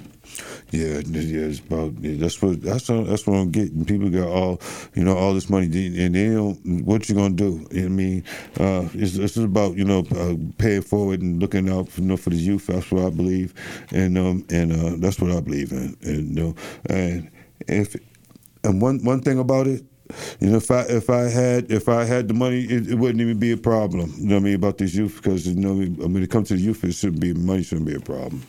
Yeah, 0.74 1.01
yeah, 1.05 1.45
it's 1.45 1.59
about 1.59 1.93
yeah, 2.01 2.15
that's 2.17 2.41
what 2.41 2.59
that's 2.63 2.89
what, 2.89 3.05
that's 3.05 3.28
what 3.28 3.36
I'm 3.36 3.51
getting. 3.51 3.86
People 3.86 4.09
got 4.09 4.28
all 4.28 4.59
you 4.95 5.03
know 5.03 5.15
all 5.15 5.36
this 5.36 5.47
money, 5.47 5.65
and 5.67 6.15
they 6.15 6.30
don't. 6.30 6.84
What 6.84 7.07
you 7.07 7.13
gonna 7.13 7.36
do? 7.36 7.67
I 7.76 7.89
mean, 7.89 8.24
uh, 8.59 8.89
it's 8.95 9.15
it's 9.17 9.38
about 9.38 9.78
you 9.78 9.86
know 9.86 9.99
uh, 10.15 10.34
paying 10.57 10.82
forward 10.82 11.21
and 11.21 11.39
looking 11.39 11.69
out 11.69 11.89
for, 11.89 12.01
you 12.01 12.07
know, 12.07 12.17
for 12.17 12.32
the 12.32 12.38
youth. 12.38 12.65
That's 12.65 12.91
what 12.91 13.05
I 13.05 13.11
believe, 13.11 13.53
and 13.91 14.17
um 14.17 14.47
and 14.49 14.74
uh, 14.74 14.95
that's 14.97 15.21
what 15.21 15.30
I 15.30 15.41
believe 15.41 15.71
in. 15.71 15.95
And 16.01 16.36
you 16.36 16.43
know, 16.43 16.55
and 16.88 17.30
if 17.67 17.95
and 18.63 18.82
one 18.82 18.97
one 19.03 19.21
thing 19.21 19.38
about 19.38 19.67
it. 19.67 19.84
You 20.39 20.49
know, 20.49 20.57
if 20.57 20.71
I 20.71 20.82
if 20.82 21.09
I 21.09 21.30
had 21.30 21.71
if 21.71 21.88
I 21.88 22.03
had 22.03 22.28
the 22.28 22.34
money, 22.34 22.61
it, 22.61 22.89
it 22.89 22.95
wouldn't 22.95 23.21
even 23.21 23.38
be 23.38 23.51
a 23.51 23.57
problem. 23.57 24.11
You 24.17 24.28
know 24.28 24.36
what 24.36 24.41
I 24.41 24.43
mean 24.43 24.55
about 24.55 24.80
this 24.80 24.95
youth 24.95 25.17
because 25.17 25.47
you 25.47 25.55
know 25.55 25.82
I 25.82 25.86
when 26.07 26.21
it 26.21 26.32
comes 26.32 26.47
to 26.47 26.55
the 26.55 26.61
youth, 26.61 26.84
it 26.84 26.93
shouldn't 26.93 27.21
be 27.21 27.34
money 27.34 27.61
shouldn't 27.61 27.88
be 27.88 27.95
a 27.95 27.99
problem. 27.99 28.43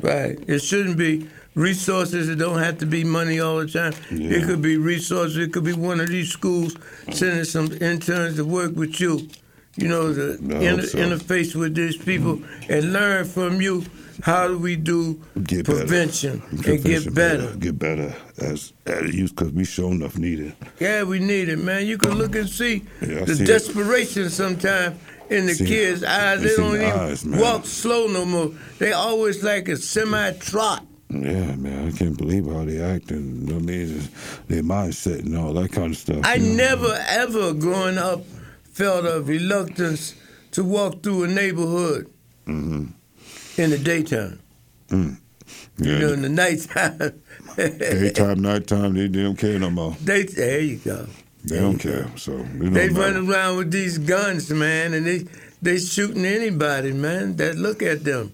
Right. 0.00 0.38
It 0.46 0.60
shouldn't 0.60 0.96
be 0.96 1.28
resources. 1.56 2.28
It 2.28 2.36
don't 2.36 2.60
have 2.60 2.78
to 2.78 2.86
be 2.86 3.02
money 3.02 3.40
all 3.40 3.56
the 3.58 3.66
time. 3.66 3.94
Yeah. 4.12 4.38
It 4.38 4.44
could 4.44 4.62
be 4.62 4.76
resources. 4.76 5.38
It 5.38 5.52
could 5.52 5.64
be 5.64 5.72
one 5.72 5.98
of 5.98 6.08
these 6.08 6.30
schools 6.30 6.76
sending 7.10 7.44
some 7.44 7.72
interns 7.80 8.36
to 8.36 8.44
work 8.44 8.76
with 8.76 9.00
you. 9.00 9.28
You 9.74 9.88
know, 9.88 10.14
to 10.14 10.34
inter- 10.36 10.82
so. 10.82 10.98
interface 10.98 11.54
with 11.54 11.74
these 11.74 11.96
people 11.96 12.36
mm. 12.36 12.68
and 12.70 12.92
learn 12.92 13.24
from 13.24 13.60
you. 13.60 13.84
How 14.22 14.48
do 14.48 14.56
we 14.56 14.76
do 14.76 15.20
Get 15.42 15.66
better. 15.66 15.80
prevention 15.80 16.42
and 16.50 16.62
Prevention, 16.62 17.04
get 17.04 17.14
better? 17.14 17.54
Get 17.56 17.78
better 17.78 18.14
as 18.38 18.72
as 18.86 19.14
youth 19.14 19.36
because 19.36 19.52
we 19.52 19.66
sure 19.66 19.92
enough 19.92 20.16
need 20.16 20.40
it. 20.40 20.54
Yeah, 20.80 21.02
we 21.02 21.18
need 21.18 21.50
it, 21.50 21.58
man. 21.58 21.86
You 21.86 21.98
can 21.98 22.12
look 22.12 22.34
and 22.34 22.48
see 22.48 22.84
Yeah, 23.02 23.26
the 23.26 23.36
see 23.36 23.42
it. 23.42 23.46
desperation 23.46 24.30
sometimes 24.30 24.96
in 25.28 25.44
the 25.44 25.54
See 25.54 25.66
kids' 25.66 26.02
eyes. 26.02 26.40
They 26.40 26.56
don't 26.56 26.78
the 26.78 26.88
even 26.88 26.98
eyes, 26.98 27.26
walk 27.26 27.66
slow 27.66 28.06
no 28.06 28.24
more. 28.24 28.52
They 28.78 28.92
always 28.92 29.42
like 29.44 29.68
a 29.68 29.76
semi 29.76 30.30
trot. 30.32 30.86
Yeah, 31.22 31.54
man, 31.56 31.88
I 31.88 31.96
can't 31.96 32.16
believe 32.16 32.46
how 32.46 32.64
they 32.64 32.80
act 32.80 33.10
and 33.10 33.48
you 33.48 33.56
I 33.56 33.58
mean, 33.60 34.00
their 34.48 34.62
mindset 34.62 35.20
and 35.20 35.36
all 35.36 35.52
that 35.54 35.72
kind 35.72 35.92
of 35.92 35.96
stuff. 35.98 36.20
I 36.24 36.36
know? 36.36 36.54
never 36.54 37.04
ever 37.08 37.52
growing 37.54 37.98
up 37.98 38.24
felt 38.72 39.04
a 39.06 39.20
reluctance 39.22 40.14
to 40.52 40.64
walk 40.64 41.02
through 41.02 41.24
a 41.24 41.28
neighborhood 41.28 42.10
Mhm. 42.46 42.92
in 43.56 43.70
the 43.70 43.78
daytime. 43.78 44.38
You 44.90 45.16
Yeah, 45.78 45.98
know, 45.98 46.12
in 46.14 46.22
the 46.22 46.28
nighttime. 46.28 47.12
daytime, 47.56 48.40
nighttime, 48.42 48.94
they, 48.94 49.06
they 49.08 49.22
don't 49.22 49.36
care 49.38 49.58
no 49.58 49.70
more. 49.70 49.96
they 50.02 50.24
there 50.24 50.60
you 50.60 50.76
go. 50.76 51.06
They 51.44 51.58
don't 51.60 51.78
care. 51.78 52.10
So 52.16 52.36
They 52.58 52.88
matter. 52.88 52.92
run 52.92 53.28
around 53.28 53.56
with 53.58 53.70
these 53.70 53.98
guns, 53.98 54.50
man, 54.50 54.94
and 54.94 55.06
they 55.06 55.26
they 55.62 55.78
shooting 55.78 56.24
anybody, 56.24 56.92
man. 56.92 57.36
That 57.36 57.56
look 57.56 57.82
at 57.82 58.04
them. 58.04 58.32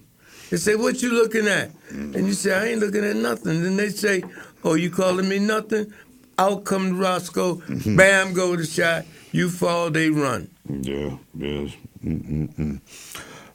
They 0.53 0.57
say, 0.57 0.75
"What 0.75 1.01
you 1.01 1.09
looking 1.11 1.47
at?" 1.47 1.71
And 1.89 2.27
you 2.27 2.33
say, 2.33 2.53
"I 2.53 2.65
ain't 2.67 2.79
looking 2.79 3.03
at 3.03 3.15
nothing." 3.15 3.63
Then 3.63 3.75
they 3.75 3.89
say, 3.89 4.23
"Oh, 4.63 4.75
you 4.75 4.91
calling 4.91 5.27
me 5.27 5.39
nothing?" 5.39 5.91
Out 6.37 6.63
come 6.63 6.99
Roscoe, 6.99 7.55
Mm-hmm. 7.55 7.95
bam, 7.97 8.33
go 8.33 8.55
the 8.55 8.63
shot. 8.63 9.05
You 9.31 9.49
fall, 9.49 9.89
they 9.89 10.11
run. 10.11 10.49
Yeah, 10.69 11.17
yes. 11.35 11.71
Mm-mm-mm. 12.05 12.81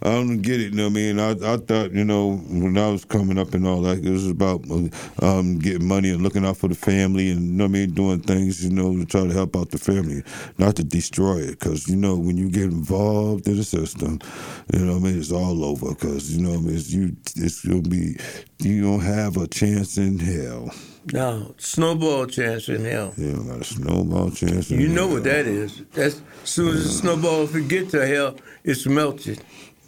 I 0.02 0.10
don't 0.10 0.42
get 0.42 0.60
it. 0.60 0.70
You 0.70 0.76
know 0.76 0.84
what 0.84 0.90
I 0.90 0.94
mean? 0.94 1.18
I, 1.18 1.30
I 1.30 1.56
thought, 1.56 1.92
you 1.92 2.04
know, 2.04 2.36
when 2.48 2.78
I 2.78 2.88
was 2.88 3.04
coming 3.04 3.38
up 3.38 3.52
and 3.54 3.66
all 3.66 3.82
that, 3.82 4.04
it 4.04 4.10
was 4.10 4.28
about 4.28 4.64
um, 5.22 5.58
getting 5.58 5.86
money 5.88 6.10
and 6.10 6.22
looking 6.22 6.44
out 6.46 6.56
for 6.56 6.68
the 6.68 6.74
family 6.74 7.30
and, 7.30 7.40
you 7.42 7.52
know 7.52 7.64
what 7.64 7.70
I 7.70 7.72
mean, 7.72 7.90
doing 7.94 8.20
things, 8.20 8.64
you 8.64 8.70
know, 8.70 8.96
to 8.96 9.04
try 9.04 9.26
to 9.26 9.32
help 9.32 9.56
out 9.56 9.70
the 9.70 9.78
family, 9.78 10.22
not 10.58 10.76
to 10.76 10.84
destroy 10.84 11.38
it. 11.38 11.58
Because, 11.58 11.88
you 11.88 11.96
know, 11.96 12.16
when 12.16 12.36
you 12.36 12.48
get 12.50 12.64
involved 12.64 13.48
in 13.48 13.56
the 13.56 13.64
system, 13.64 14.20
you 14.72 14.84
know 14.84 14.94
what 14.94 15.00
I 15.00 15.04
mean, 15.04 15.18
it's 15.18 15.32
all 15.32 15.64
over. 15.64 15.88
Because, 15.94 16.34
you 16.36 16.42
know 16.42 16.50
what 16.50 16.58
I 16.58 16.62
mean, 16.62 16.76
it's, 16.76 16.92
you, 16.92 17.16
it's 17.36 17.64
going 17.64 17.82
to 17.82 17.90
be, 17.90 18.16
you 18.60 18.82
don't 18.82 19.00
have 19.00 19.36
a 19.36 19.46
chance 19.48 19.98
in 19.98 20.18
hell. 20.18 20.70
No, 21.12 21.54
snowball 21.56 22.26
chance 22.26 22.68
in 22.68 22.84
hell. 22.84 23.14
Got 23.16 23.60
a 23.60 23.64
snowball 23.64 24.30
chance 24.30 24.70
in 24.70 24.78
You 24.78 24.88
know 24.88 25.06
hell. 25.06 25.14
what 25.14 25.24
that 25.24 25.46
is. 25.46 25.82
That's 25.94 26.20
as 26.42 26.48
soon 26.50 26.76
as 26.76 26.84
the 26.84 26.90
snowball 26.90 27.44
if 27.44 27.54
it 27.54 27.66
get 27.66 27.88
to 27.90 28.06
hell, 28.06 28.36
it's 28.62 28.84
melted. 28.86 29.40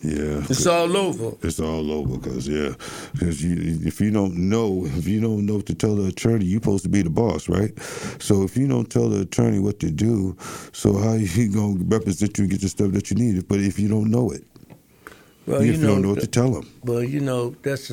Yeah. 0.03 0.43
It's 0.49 0.67
all 0.67 0.97
over. 0.97 1.37
It's 1.43 1.61
all 1.61 1.93
over 1.93 2.17
because 2.17 2.49
yeah, 2.49 2.73
because 3.13 3.45
you 3.45 3.57
if 3.87 4.01
you 4.01 4.11
don't 4.11 4.35
know 4.35 4.87
if 4.87 5.07
you 5.07 5.21
don't 5.21 5.45
know 5.45 5.57
what 5.57 5.67
to 5.67 5.75
tell 5.75 5.95
the 5.97 6.07
attorney, 6.07 6.47
you're 6.47 6.61
supposed 6.63 6.85
to 6.85 6.89
be 6.89 7.03
the 7.03 7.11
boss, 7.11 7.51
right? 7.51 7.79
So 8.19 8.43
if 8.43 8.57
you 8.57 8.67
don't 8.67 8.91
tell 8.91 9.11
the 9.11 9.23
attorney 9.23 9.59
what 9.59 9.79
to 9.81 9.91
do, 9.91 10.37
so 10.73 10.97
how 10.97 11.13
you 11.15 11.53
gonna 11.53 11.85
represent 11.85 12.39
you 12.39 12.45
and 12.45 12.51
get 12.51 12.63
the 12.63 12.69
stuff 12.71 12.93
that 12.93 13.11
you 13.11 13.17
need? 13.17 13.47
But 13.47 13.61
if 13.61 13.79
you 13.79 13.89
don't 13.89 14.11
know 14.11 14.31
it, 14.31 14.45
Well, 15.47 15.61
if 15.61 15.67
you 15.67 15.73
you, 15.75 15.87
don't 15.87 16.01
know 16.03 16.11
what 16.11 16.21
to 16.21 16.27
tell 16.27 16.51
them, 16.51 16.67
well, 16.83 17.03
you 17.05 17.21
know 17.21 17.51
that's 17.63 17.93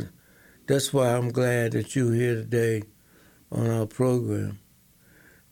that's 0.65 0.93
why 0.93 1.09
I'm 1.13 1.31
glad 1.31 1.73
that 1.73 1.93
you're 1.93 2.13
here 2.13 2.35
today 2.35 2.83
on 3.51 3.69
our 3.69 3.85
program 3.85 4.59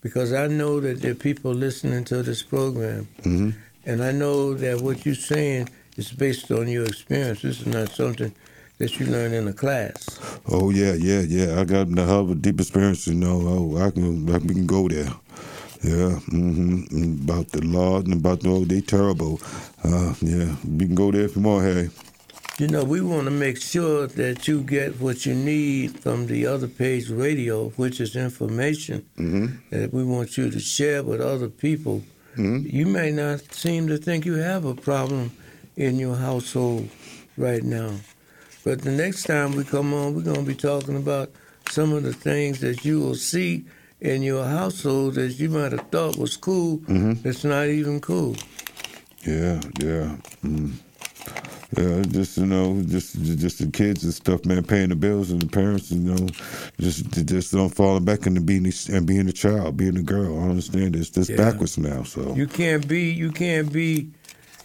because 0.00 0.32
I 0.32 0.46
know 0.46 0.80
that 0.80 1.02
there 1.02 1.12
are 1.12 1.14
people 1.14 1.52
listening 1.52 2.04
to 2.04 2.22
this 2.22 2.42
program, 2.42 3.08
hmm 3.24 3.50
and 3.84 4.02
I 4.02 4.10
know 4.10 4.54
that 4.54 4.80
what 4.80 5.06
you're 5.06 5.14
saying 5.14 5.68
is 5.98 6.12
based 6.12 6.50
on 6.50 6.68
your 6.68 6.84
experience. 6.84 7.42
This 7.42 7.60
is 7.60 7.66
not 7.66 7.90
something 7.90 8.32
that 8.78 8.98
you 8.98 9.06
learn 9.06 9.32
in 9.32 9.48
a 9.48 9.52
class. 9.52 10.18
oh 10.50 10.70
yeah, 10.70 10.92
yeah, 10.94 11.20
yeah, 11.20 11.60
I 11.60 11.64
got 11.64 11.88
the 11.90 12.02
of 12.02 12.30
a 12.30 12.34
deep 12.34 12.60
experience, 12.60 13.06
you 13.06 13.14
know. 13.14 13.40
Oh, 13.44 13.78
I 13.78 13.90
can, 13.90 14.28
I, 14.28 14.38
we 14.38 14.54
can 14.54 14.66
go 14.66 14.88
there. 14.88 15.10
Yeah, 15.82 16.18
mm-hmm. 16.32 17.22
about 17.24 17.48
the 17.52 17.60
law 17.64 17.98
and 17.98 18.14
about 18.14 18.40
the 18.40 18.50
oh, 18.50 18.64
they 18.64 18.80
terrible. 18.80 19.40
Uh, 19.84 20.14
yeah, 20.20 20.56
we 20.66 20.86
can 20.86 20.94
go 20.94 21.10
there 21.12 21.22
if 21.24 21.36
you 21.36 21.42
want, 21.42 21.64
Harry. 21.64 21.90
You 22.58 22.68
know, 22.68 22.84
we 22.84 23.02
want 23.02 23.26
to 23.26 23.30
make 23.30 23.58
sure 23.60 24.06
that 24.06 24.48
you 24.48 24.62
get 24.62 24.98
what 24.98 25.26
you 25.26 25.34
need 25.34 26.00
from 26.00 26.26
the 26.26 26.46
other 26.46 26.68
page 26.68 27.10
radio, 27.10 27.68
which 27.76 28.00
is 28.00 28.16
information 28.16 29.04
hmm 29.16 29.46
that 29.70 29.92
we 29.92 30.02
want 30.04 30.36
you 30.38 30.50
to 30.50 30.60
share 30.60 31.02
with 31.02 31.20
other 31.20 31.48
people. 31.48 32.02
hmm 32.34 32.60
You 32.64 32.86
may 32.86 33.10
not 33.10 33.40
seem 33.54 33.88
to 33.88 33.98
think 33.98 34.24
you 34.24 34.34
have 34.34 34.64
a 34.64 34.74
problem 34.74 35.30
in 35.76 35.98
your 35.98 36.16
household 36.16 36.88
right 37.36 37.62
now, 37.62 37.92
but 38.64 38.82
the 38.82 38.90
next 38.90 39.24
time 39.24 39.52
we 39.52 39.64
come 39.64 39.92
on, 39.92 40.14
we're 40.14 40.22
going 40.22 40.36
to 40.40 40.42
be 40.42 40.54
talking 40.54 40.96
about 40.96 41.30
some 41.70 41.92
of 41.92 42.02
the 42.02 42.12
things 42.12 42.60
that 42.60 42.84
you 42.84 43.00
will 43.00 43.14
see 43.14 43.64
in 44.00 44.22
your 44.22 44.44
household 44.44 45.14
that 45.14 45.32
you 45.38 45.48
might 45.50 45.72
have 45.72 45.88
thought 45.90 46.16
was 46.16 46.36
cool. 46.36 46.78
Mhm. 46.78 47.22
That's 47.22 47.44
not 47.44 47.66
even 47.68 48.00
cool. 48.00 48.36
Yeah, 49.24 49.60
yeah. 49.80 50.16
Mm. 50.44 50.72
Yeah, 51.76 52.02
just 52.08 52.38
you 52.38 52.46
know, 52.46 52.80
just 52.86 53.20
just 53.38 53.58
the 53.58 53.66
kids 53.66 54.04
and 54.04 54.14
stuff, 54.14 54.44
man, 54.44 54.62
paying 54.62 54.88
the 54.90 54.96
bills 54.96 55.30
and 55.32 55.42
the 55.42 55.46
parents, 55.48 55.90
you 55.90 55.98
know, 55.98 56.28
just 56.80 57.10
just 57.26 57.52
don't 57.52 57.74
falling 57.74 58.04
back 58.04 58.26
into 58.26 58.40
being 58.40 58.66
a, 58.66 58.72
and 58.94 59.04
being 59.04 59.28
a 59.28 59.32
child, 59.32 59.76
being 59.76 59.96
a 59.98 60.02
girl. 60.02 60.38
I 60.38 60.44
understand 60.48 60.94
this. 60.94 61.10
This 61.10 61.28
Yeah. 61.28 61.36
backwards 61.36 61.76
now, 61.76 62.04
so 62.04 62.34
You 62.36 62.46
can't 62.46 62.86
be 62.86 63.10
you 63.10 63.32
can't 63.32 63.70
be 63.72 64.08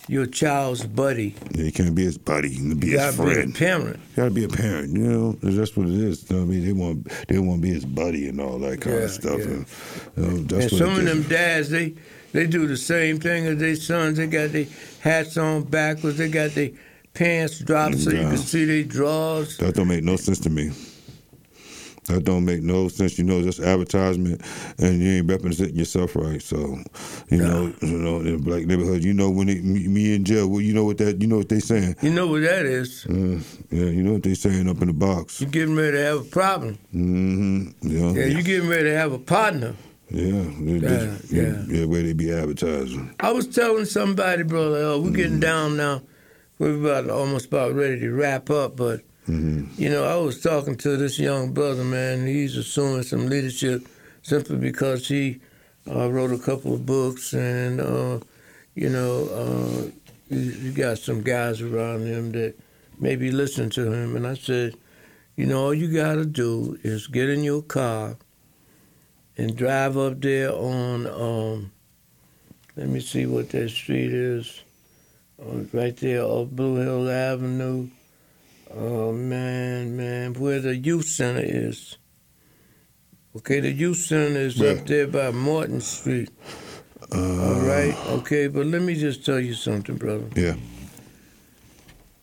your 0.07 0.25
child's 0.25 0.85
buddy. 0.85 1.35
yeah, 1.51 1.63
you 1.65 1.71
can't 1.71 1.95
be 1.95 2.03
his 2.03 2.17
buddy 2.17 2.55
and 2.57 2.79
be 2.79 2.87
You 2.87 2.99
his 2.99 3.15
gotta 3.15 3.23
be 3.23 3.31
a 3.31 3.33
friend. 3.35 3.55
parent. 3.55 3.97
You 3.97 4.15
gotta 4.15 4.31
be 4.31 4.43
a 4.43 4.49
parent, 4.49 4.93
you 4.97 5.03
know. 5.03 5.31
That's 5.41 5.75
what 5.77 5.87
it 5.87 5.93
is. 5.93 6.29
You 6.29 6.35
know 6.37 6.41
what 6.43 6.47
I 6.47 6.51
mean, 6.51 6.65
they 6.65 6.73
want 6.73 7.27
they 7.27 7.39
want 7.39 7.61
to 7.61 7.67
be 7.67 7.73
his 7.73 7.85
buddy 7.85 8.27
and 8.27 8.39
all 8.41 8.59
that 8.59 8.81
kind 8.81 8.95
Yeah, 8.97 9.03
of 9.03 9.11
stuff. 9.11 9.39
yeah. 9.39 9.45
And, 9.45 9.65
you 10.17 10.23
know, 10.23 10.37
that's 10.43 10.51
and 10.51 10.71
what 10.71 10.77
some 10.79 10.99
of 10.99 11.05
them 11.05 11.23
dads, 11.23 11.69
they 11.69 11.93
they 12.33 12.47
do 12.47 12.67
the 12.67 12.77
same 12.77 13.19
thing 13.19 13.45
as 13.45 13.57
their 13.59 13.75
sons. 13.75 14.17
They 14.17 14.27
got 14.27 14.51
their 14.51 14.65
hats 15.01 15.37
on 15.37 15.63
backwards. 15.63 16.17
They 16.17 16.29
got 16.29 16.51
their 16.51 16.71
pants 17.13 17.59
dropped 17.59 17.97
so 17.99 18.09
you 18.11 18.19
can 18.19 18.37
see 18.37 18.65
their 18.65 18.83
drawers. 18.83 19.57
That 19.57 19.75
don't 19.75 19.87
make 19.89 20.03
no 20.03 20.15
sense 20.15 20.39
to 20.41 20.49
me. 20.49 20.71
That 22.07 22.23
don't 22.23 22.45
make 22.45 22.63
no 22.63 22.87
sense. 22.87 23.17
You 23.19 23.23
know, 23.25 23.43
just 23.43 23.59
advertisement, 23.59 24.41
and 24.79 24.99
you 25.01 25.11
ain't 25.17 25.29
representing 25.29 25.75
yourself 25.75 26.15
right. 26.15 26.41
So, 26.41 26.79
you 27.29 27.37
know, 27.37 27.71
you 27.81 27.97
know, 27.97 28.17
in 28.21 28.41
black 28.41 28.65
neighborhood, 28.65 29.03
you 29.03 29.13
know, 29.13 29.29
when 29.29 29.47
it, 29.49 29.63
me, 29.63 29.87
me 29.87 30.15
in 30.15 30.25
jail, 30.25 30.47
well, 30.47 30.61
you 30.61 30.73
know 30.73 30.83
what 30.83 30.97
that, 30.97 31.21
you 31.21 31.27
know 31.27 31.37
what 31.37 31.49
they 31.49 31.59
saying. 31.59 31.95
You 32.01 32.09
know 32.09 32.25
what 32.27 32.41
that 32.41 32.65
is. 32.65 33.05
Uh, 33.05 33.39
yeah, 33.69 33.85
you 33.85 34.01
know 34.01 34.13
what 34.13 34.23
they 34.23 34.33
saying 34.33 34.67
up 34.67 34.81
in 34.81 34.87
the 34.87 34.93
box. 34.93 35.39
You 35.41 35.45
getting 35.47 35.75
ready 35.75 35.91
to 35.97 36.03
have 36.03 36.21
a 36.21 36.23
problem. 36.29 36.79
Mm-hmm. 36.93 37.87
Yeah. 37.87 38.11
Yeah, 38.13 38.25
you 38.35 38.41
getting 38.43 38.67
ready 38.67 38.83
to 38.85 38.97
have 38.97 39.13
a 39.13 39.19
partner. 39.19 39.75
Yeah, 40.09 40.43
they- 40.59 40.79
they- 40.79 41.17
Yeah, 41.29 41.41
yeah. 41.43 41.63
yeah, 41.67 41.85
where 41.85 42.01
they 42.01 42.13
be 42.13 42.31
advertising. 42.33 43.13
I 43.19 43.31
was 43.31 43.47
telling 43.47 43.85
somebody, 43.85 44.41
brother, 44.43 44.77
oh, 44.77 45.01
we're 45.01 45.11
getting 45.11 45.39
down 45.39 45.77
now. 45.77 46.01
We're 46.57 46.75
about 46.79 47.09
almost 47.11 47.45
about 47.45 47.73
ready 47.75 47.99
to 48.01 48.11
wrap 48.11 48.49
up, 48.49 48.75
but 48.75 49.01
you 49.31 49.89
know, 49.89 50.03
I 50.03 50.15
was 50.15 50.41
talking 50.41 50.75
to 50.77 50.97
this 50.97 51.17
young 51.17 51.53
brother, 51.53 51.83
man. 51.83 52.25
He's 52.25 52.57
assuming 52.57 53.03
some 53.03 53.27
leadership 53.27 53.87
simply 54.23 54.57
because 54.57 55.07
he 55.07 55.39
uh, 55.87 56.11
wrote 56.11 56.31
a 56.31 56.37
couple 56.37 56.73
of 56.73 56.85
books, 56.85 57.33
and 57.33 57.79
uh, 57.79 58.19
you 58.75 58.89
know, 58.89 59.27
uh, 59.29 59.91
he, 60.29 60.51
he 60.51 60.71
got 60.71 60.97
some 60.97 61.21
guys 61.21 61.61
around 61.61 62.05
him 62.05 62.31
that 62.33 62.55
maybe 62.99 63.31
listen 63.31 63.69
to 63.71 63.91
him. 63.91 64.15
And 64.15 64.27
I 64.27 64.35
said, 64.35 64.75
you 65.35 65.45
know, 65.45 65.65
all 65.65 65.73
you 65.73 65.93
got 65.93 66.15
to 66.15 66.25
do 66.25 66.77
is 66.83 67.07
get 67.07 67.29
in 67.29 67.43
your 67.43 67.61
car 67.61 68.17
and 69.37 69.55
drive 69.55 69.97
up 69.97 70.21
there 70.21 70.51
on. 70.51 71.07
Um, 71.07 71.71
let 72.75 72.87
me 72.87 73.01
see 73.01 73.25
what 73.25 73.49
that 73.49 73.69
street 73.69 74.13
is. 74.13 74.63
Uh, 75.41 75.63
right 75.73 75.95
there 75.97 76.23
off 76.23 76.49
Blue 76.49 76.75
Hill 76.75 77.09
Avenue. 77.09 77.89
Oh 78.75 79.11
man, 79.11 79.97
man, 79.97 80.33
where 80.33 80.59
the 80.59 80.75
youth 80.75 81.05
center 81.07 81.41
is. 81.43 81.97
Okay, 83.35 83.59
the 83.59 83.71
youth 83.71 83.97
center 83.97 84.39
is 84.39 84.57
Yeah. 84.57 84.71
up 84.71 84.87
there 84.87 85.07
by 85.07 85.31
Morton 85.31 85.81
Street. 85.81 86.29
All 87.13 87.61
right, 87.61 87.95
okay, 88.07 88.47
but 88.47 88.65
let 88.67 88.81
me 88.81 88.95
just 88.95 89.25
tell 89.25 89.39
you 89.39 89.53
something, 89.53 89.95
brother. 89.95 90.25
Yeah. 90.35 90.55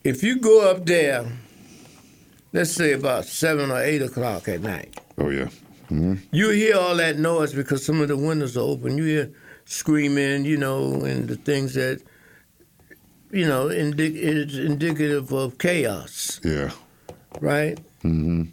If 0.05 0.23
you 0.23 0.39
go 0.39 0.71
up 0.71 0.87
there, 0.87 1.27
let's 2.53 2.71
say 2.73 2.93
about 2.93 3.27
seven 3.27 3.71
or 3.71 3.83
eight 3.83 4.01
o'clock 4.01 4.49
at 4.49 4.63
night, 4.63 4.99
Oh 5.19 5.29
yeah. 5.31 5.49
hmm 5.89 6.15
you 6.33 6.51
hear 6.51 6.77
all 6.77 6.97
that 6.97 7.19
noise 7.19 7.53
because 7.53 7.85
some 7.85 8.01
of 8.01 8.09
the 8.09 8.17
windows 8.17 8.57
are 8.57 8.61
open. 8.61 8.97
You 8.97 9.05
hear 9.05 9.31
screaming, 9.67 10.45
you 10.47 10.57
know, 10.57 11.03
and 11.03 11.29
the 11.29 11.37
things 11.37 11.75
that, 11.75 12.01
you 13.31 13.47
know, 13.47 13.71
indi- 13.71 14.19
is 14.19 14.59
indicative 14.59 15.33
of 15.33 15.59
chaos, 15.59 16.41
Yeah. 16.45 16.71
right? 17.41 17.79
hmm 18.03 18.45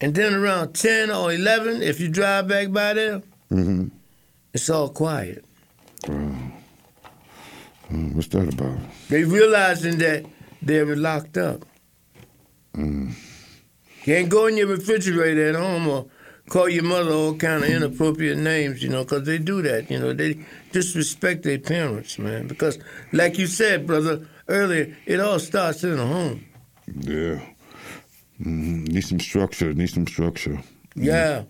And 0.00 0.14
then 0.14 0.34
around 0.34 0.74
10 0.74 1.10
or 1.10 1.32
11, 1.32 1.82
if 1.82 2.00
you 2.00 2.08
drive 2.08 2.48
back 2.48 2.70
by 2.72 2.94
there, 2.94 3.22
hmm 3.48 3.88
it's 4.54 4.70
all 4.70 4.88
quiet. 4.88 5.44
Mm, 6.04 6.52
what's 8.14 8.28
that 8.28 8.52
about? 8.52 8.78
They 9.08 9.24
realizing 9.24 9.98
that 9.98 10.24
they're 10.62 10.96
locked 10.96 11.36
up. 11.38 11.64
Can't 14.04 14.28
go 14.28 14.46
in 14.46 14.56
your 14.56 14.68
refrigerator 14.68 15.48
at 15.48 15.54
home 15.54 15.86
or 15.88 16.06
call 16.48 16.68
your 16.68 16.84
mother 16.84 17.12
all 17.12 17.34
kind 17.34 17.64
of 17.64 17.70
inappropriate 17.70 18.38
names, 18.38 18.82
you 18.82 18.88
know, 18.88 19.04
because 19.04 19.24
they 19.26 19.38
do 19.38 19.60
that. 19.62 19.90
You 19.90 19.98
know, 19.98 20.12
they 20.12 20.38
disrespect 20.72 21.42
their 21.44 21.58
parents, 21.58 22.18
man. 22.18 22.46
Because, 22.46 22.78
like 23.12 23.38
you 23.38 23.46
said, 23.46 23.86
brother, 23.86 24.26
earlier, 24.48 24.96
it 25.06 25.20
all 25.20 25.38
starts 25.38 25.84
in 25.84 25.96
the 25.96 26.06
home. 26.06 26.44
Yeah. 26.94 27.40
hmm 28.42 28.84
Need 28.84 29.04
some 29.04 29.20
structure. 29.20 29.72
Need 29.74 29.90
some 29.90 30.06
structure. 30.06 30.58
Yeah, 30.94 31.44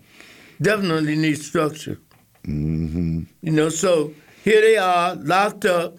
definitely 0.61 1.15
need 1.15 1.37
structure. 1.41 1.97
Mm 2.45 2.91
hmm 2.91 3.19
You 3.41 3.51
know, 3.51 3.69
so 3.69 4.13
here 4.43 4.61
they 4.61 4.77
are, 4.77 5.15
locked 5.15 5.65
up. 5.65 5.97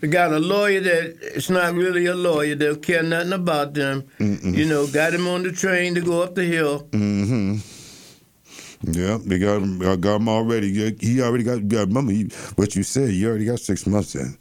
They 0.00 0.08
got 0.08 0.30
a 0.32 0.38
lawyer 0.38 0.80
that 0.80 1.16
it's 1.34 1.48
not 1.48 1.74
really 1.74 2.04
a 2.06 2.14
lawyer. 2.14 2.54
They 2.54 2.66
don't 2.66 2.82
care 2.82 3.02
nothing 3.02 3.32
about 3.32 3.72
them. 3.74 4.04
You 4.18 4.66
know, 4.66 4.86
got 4.86 5.14
him 5.14 5.26
on 5.26 5.42
the 5.42 5.52
train 5.52 5.94
to 5.94 6.02
go 6.02 6.22
up 6.22 6.34
the 6.34 6.44
hill. 6.44 6.80
hmm 6.92 7.56
Yeah, 8.82 9.18
they 9.24 9.38
got 9.38 9.62
him. 9.62 9.82
I 9.82 9.96
got 9.96 10.16
him 10.16 10.28
already. 10.28 10.94
He 11.00 11.20
already 11.20 11.44
got. 11.44 11.60
You 11.60 11.68
got 11.68 11.88
remember 11.88 12.12
he, 12.12 12.24
what 12.56 12.76
you 12.76 12.82
said. 12.82 13.10
You 13.10 13.28
already 13.28 13.46
got 13.46 13.60
six 13.60 13.86
months 13.86 14.14
in. 14.14 14.36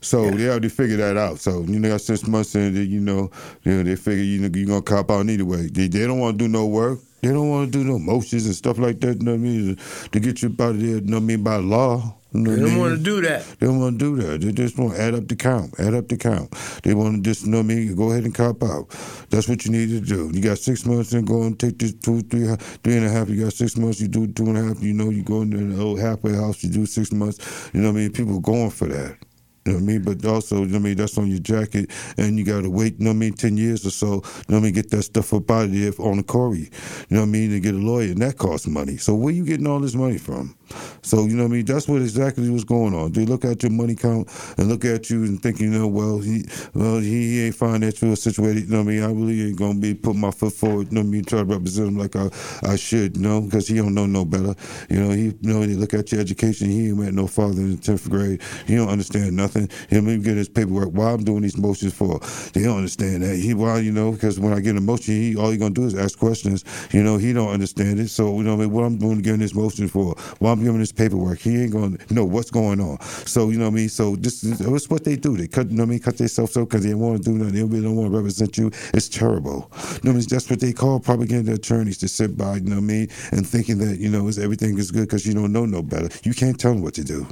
So 0.00 0.30
they 0.30 0.48
already 0.48 0.68
figured 0.68 1.00
that 1.00 1.16
out. 1.16 1.38
So 1.38 1.62
you 1.62 1.78
know, 1.78 1.88
got 1.88 2.00
six 2.00 2.26
months 2.26 2.54
in. 2.54 2.74
They, 2.74 2.82
you 2.82 3.00
know, 3.00 3.30
you 3.64 3.76
know, 3.76 3.82
they 3.82 3.96
figure 3.96 4.22
you 4.22 4.40
know 4.40 4.50
you're 4.52 4.66
gonna 4.66 4.82
cop 4.82 5.10
out 5.10 5.20
anyway. 5.20 5.68
They, 5.68 5.88
they 5.88 6.06
don't 6.06 6.18
want 6.18 6.38
to 6.38 6.44
do 6.44 6.48
no 6.48 6.66
work. 6.66 7.00
They 7.22 7.30
don't 7.30 7.50
want 7.50 7.72
to 7.72 7.78
do 7.78 7.84
no 7.84 7.98
motions 7.98 8.46
and 8.46 8.54
stuff 8.54 8.78
like 8.78 9.00
that. 9.00 9.18
You 9.18 9.24
know 9.24 9.32
what 9.32 9.38
I 9.38 9.42
mean? 9.42 9.76
To 10.12 10.20
get 10.20 10.42
you 10.42 10.50
out 10.60 10.70
of 10.70 10.80
there. 10.80 10.88
You 10.96 11.00
know 11.00 11.16
what 11.16 11.22
I 11.22 11.26
mean? 11.26 11.42
By 11.42 11.56
law. 11.56 12.17
Know 12.32 12.54
They 12.54 12.60
don't 12.60 12.78
want 12.78 12.98
to 12.98 13.02
do 13.02 13.20
that. 13.22 13.44
They 13.58 13.66
don't 13.66 13.80
want 13.80 13.98
to 13.98 14.16
do 14.16 14.22
that. 14.22 14.40
They 14.42 14.52
just 14.52 14.78
want 14.78 14.94
to 14.94 15.00
add 15.00 15.14
up 15.14 15.28
the 15.28 15.36
count, 15.36 15.74
add 15.78 15.94
up 15.94 16.08
the 16.08 16.16
count. 16.18 16.50
They 16.82 16.92
want 16.92 17.16
to 17.16 17.30
just, 17.30 17.46
you 17.46 17.50
know 17.50 17.58
what 17.58 17.64
I 17.64 17.74
mean, 17.74 17.94
go 17.96 18.10
ahead 18.10 18.24
and 18.24 18.34
cop 18.34 18.62
out. 18.62 18.90
That's 19.30 19.48
what 19.48 19.64
you 19.64 19.72
need 19.72 19.88
to 19.88 20.00
do. 20.00 20.30
You 20.34 20.42
got 20.42 20.58
six 20.58 20.84
months 20.84 21.12
and 21.14 21.26
go 21.26 21.42
and 21.42 21.58
take 21.58 21.78
this 21.78 21.94
two, 21.94 22.20
three, 22.22 22.54
three 22.84 22.96
and 22.96 23.06
a 23.06 23.10
half. 23.10 23.30
You 23.30 23.44
got 23.44 23.54
six 23.54 23.76
months, 23.78 24.00
you 24.00 24.08
do 24.08 24.26
two 24.26 24.44
and 24.44 24.58
a 24.58 24.62
half. 24.62 24.82
You 24.82 24.92
know, 24.92 25.08
you 25.08 25.22
go 25.22 25.40
into 25.40 25.56
the 25.56 25.82
old 25.82 26.00
halfway 26.00 26.34
house, 26.34 26.62
you 26.62 26.70
do 26.70 26.84
six 26.84 27.12
months. 27.12 27.70
You 27.72 27.80
know 27.80 27.92
what 27.92 27.98
I 27.98 28.00
mean? 28.00 28.12
People 28.12 28.40
going 28.40 28.70
for 28.70 28.88
that. 28.88 29.16
You 29.64 29.72
know 29.72 29.78
what 29.78 29.82
I 29.82 29.86
mean? 29.86 30.02
But 30.02 30.24
also, 30.24 30.56
you 30.56 30.66
know 30.66 30.72
what 30.72 30.78
I 30.78 30.82
mean, 30.84 30.96
that's 30.96 31.18
on 31.18 31.28
your 31.28 31.40
jacket, 31.40 31.90
and 32.16 32.38
you 32.38 32.44
got 32.44 32.62
to 32.62 32.70
wait, 32.70 32.98
you 32.98 33.04
know 33.04 33.10
what 33.10 33.16
I 33.16 33.18
mean, 33.18 33.34
10 33.34 33.56
years 33.56 33.86
or 33.86 33.90
so, 33.90 34.06
you 34.06 34.12
know 34.14 34.22
what 34.22 34.56
I 34.56 34.60
mean, 34.60 34.72
get 34.72 34.90
that 34.90 35.02
stuff 35.02 35.34
up 35.34 35.50
out 35.50 35.64
of 35.64 35.72
there 35.72 35.92
on 35.98 36.16
the 36.16 36.22
CORI. 36.22 36.58
You 36.58 36.68
know 37.10 37.20
what 37.20 37.26
I 37.26 37.30
mean? 37.30 37.50
To 37.50 37.60
get 37.60 37.74
a 37.74 37.78
lawyer, 37.78 38.12
and 38.12 38.22
that 38.22 38.38
costs 38.38 38.66
money. 38.66 38.96
So 38.96 39.14
where 39.14 39.32
you 39.32 39.44
getting 39.44 39.66
all 39.66 39.80
this 39.80 39.94
money 39.94 40.18
from? 40.18 40.56
So, 41.02 41.24
you 41.24 41.36
know 41.36 41.44
what 41.44 41.50
I 41.50 41.56
mean? 41.56 41.64
That's 41.64 41.88
what 41.88 42.02
exactly 42.02 42.48
what's 42.50 42.64
going 42.64 42.94
on. 42.94 43.12
They 43.12 43.24
look 43.24 43.44
at 43.44 43.62
your 43.62 43.72
money 43.72 43.94
count 43.94 44.28
and 44.58 44.68
look 44.68 44.84
at 44.84 45.10
you 45.10 45.24
and 45.24 45.42
think, 45.42 45.60
you 45.60 45.70
know, 45.70 45.86
well, 45.86 46.18
he 46.18 46.44
well, 46.74 46.98
he 46.98 47.46
ain't 47.46 47.54
financially 47.54 48.14
situated, 48.16 48.64
you 48.64 48.70
know 48.70 48.82
what 48.82 48.92
I 48.92 48.94
mean? 48.94 49.02
I 49.02 49.12
really 49.12 49.48
ain't 49.48 49.58
to 49.58 49.74
be 49.74 49.94
putting 49.94 50.20
my 50.20 50.30
foot 50.30 50.52
forward, 50.52 50.88
you 50.88 50.94
know 50.94 51.00
what 51.00 51.08
I 51.08 51.10
mean, 51.10 51.24
try 51.24 51.40
to 51.40 51.44
represent 51.44 51.88
him 51.88 51.98
like 51.98 52.16
I, 52.16 52.28
I 52.62 52.76
should, 52.76 53.16
you 53.16 53.22
know, 53.22 53.40
because 53.40 53.68
he 53.68 53.76
don't 53.76 53.94
know 53.94 54.06
no 54.06 54.24
better. 54.24 54.54
You 54.88 55.00
know, 55.00 55.10
he, 55.10 55.24
you 55.24 55.36
know, 55.42 55.64
they 55.64 55.74
look 55.74 55.94
at 55.94 56.12
your 56.12 56.20
education, 56.20 56.68
he 56.68 56.88
ain't 56.88 56.98
met 56.98 57.14
no 57.14 57.26
father 57.26 57.60
in 57.60 57.76
the 57.76 57.76
10th 57.76 58.08
grade. 58.08 58.42
He 58.66 58.76
don't 58.76 58.88
understand 58.88 59.36
nothing. 59.36 59.57
Don't 59.66 60.08
even 60.08 60.22
get 60.22 60.36
his 60.36 60.48
paperwork. 60.48 60.90
Why 60.90 61.12
I'm 61.12 61.24
doing 61.24 61.42
these 61.42 61.56
motions 61.56 61.94
for? 61.94 62.20
They 62.52 62.62
don't 62.62 62.78
understand 62.78 63.22
that. 63.22 63.36
He, 63.36 63.54
why, 63.54 63.78
you 63.80 63.92
know, 63.92 64.12
because 64.12 64.38
when 64.38 64.52
I 64.52 64.60
get 64.60 64.76
a 64.76 64.80
motion, 64.80 65.14
he, 65.14 65.36
all 65.36 65.50
he 65.50 65.58
to 65.58 65.70
do 65.70 65.84
is 65.84 65.94
ask 65.94 66.18
questions. 66.18 66.64
You 66.92 67.02
know, 67.02 67.16
he 67.16 67.32
don't 67.32 67.50
understand 67.50 68.00
it. 68.00 68.08
So, 68.08 68.36
you 68.36 68.44
know, 68.44 68.56
what 68.56 68.62
I 68.62 68.66
mean, 68.66 68.74
what 68.74 68.84
I'm 68.84 68.98
doing 68.98 69.20
giving 69.20 69.40
this 69.40 69.54
motion 69.54 69.88
for? 69.88 70.14
Why 70.38 70.52
I'm 70.52 70.62
giving 70.62 70.80
this 70.80 70.92
paperwork? 70.92 71.38
He 71.40 71.62
ain't 71.62 71.72
to 71.72 72.14
know 72.14 72.24
what's 72.24 72.50
going 72.50 72.80
on. 72.80 73.00
So, 73.00 73.50
you 73.50 73.58
know 73.58 73.64
what 73.64 73.72
I 73.72 73.76
mean? 73.76 73.88
So, 73.88 74.16
this 74.16 74.44
is 74.44 74.90
what 74.90 75.04
they 75.04 75.16
do. 75.16 75.36
They 75.36 75.48
cut, 75.48 75.70
you 75.70 75.76
know 75.76 75.82
what 75.82 75.88
I 75.88 75.90
mean? 75.90 76.00
Cut 76.00 76.18
themselves 76.18 76.56
up 76.56 76.68
because 76.68 76.84
they 76.84 76.90
don't 76.90 77.00
want 77.00 77.22
to 77.22 77.30
do 77.30 77.36
nothing. 77.36 77.68
They 77.68 77.80
don't 77.80 77.96
want 77.96 78.10
to 78.10 78.16
represent 78.16 78.56
you. 78.56 78.70
It's 78.94 79.08
terrible. 79.08 79.70
You 79.72 79.78
know 79.78 79.90
what 79.92 80.08
I 80.08 80.12
mean? 80.12 80.26
That's 80.28 80.50
what 80.50 80.60
they 80.60 80.72
call 80.72 81.00
propaganda 81.00 81.54
attorneys 81.54 81.98
to 81.98 82.08
sit 82.08 82.36
by, 82.36 82.56
you 82.56 82.60
know 82.62 82.76
what 82.76 82.82
I 82.82 82.86
mean? 82.86 83.08
And 83.32 83.46
thinking 83.46 83.78
that, 83.78 83.98
you 83.98 84.08
know, 84.08 84.28
it's, 84.28 84.38
everything 84.38 84.78
is 84.78 84.90
good 84.90 85.02
because 85.02 85.26
you 85.26 85.34
don't 85.34 85.52
know 85.52 85.66
no 85.66 85.82
better. 85.82 86.08
You 86.22 86.34
can't 86.34 86.58
tell 86.58 86.72
them 86.72 86.82
what 86.82 86.94
to 86.94 87.04
do. 87.04 87.26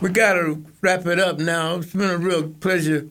We 0.00 0.08
got 0.08 0.32
to 0.32 0.64
wrap 0.80 1.04
it 1.06 1.18
up 1.18 1.38
now. 1.38 1.76
It's 1.76 1.92
been 1.92 2.08
a 2.08 2.16
real 2.16 2.48
pleasure 2.48 3.06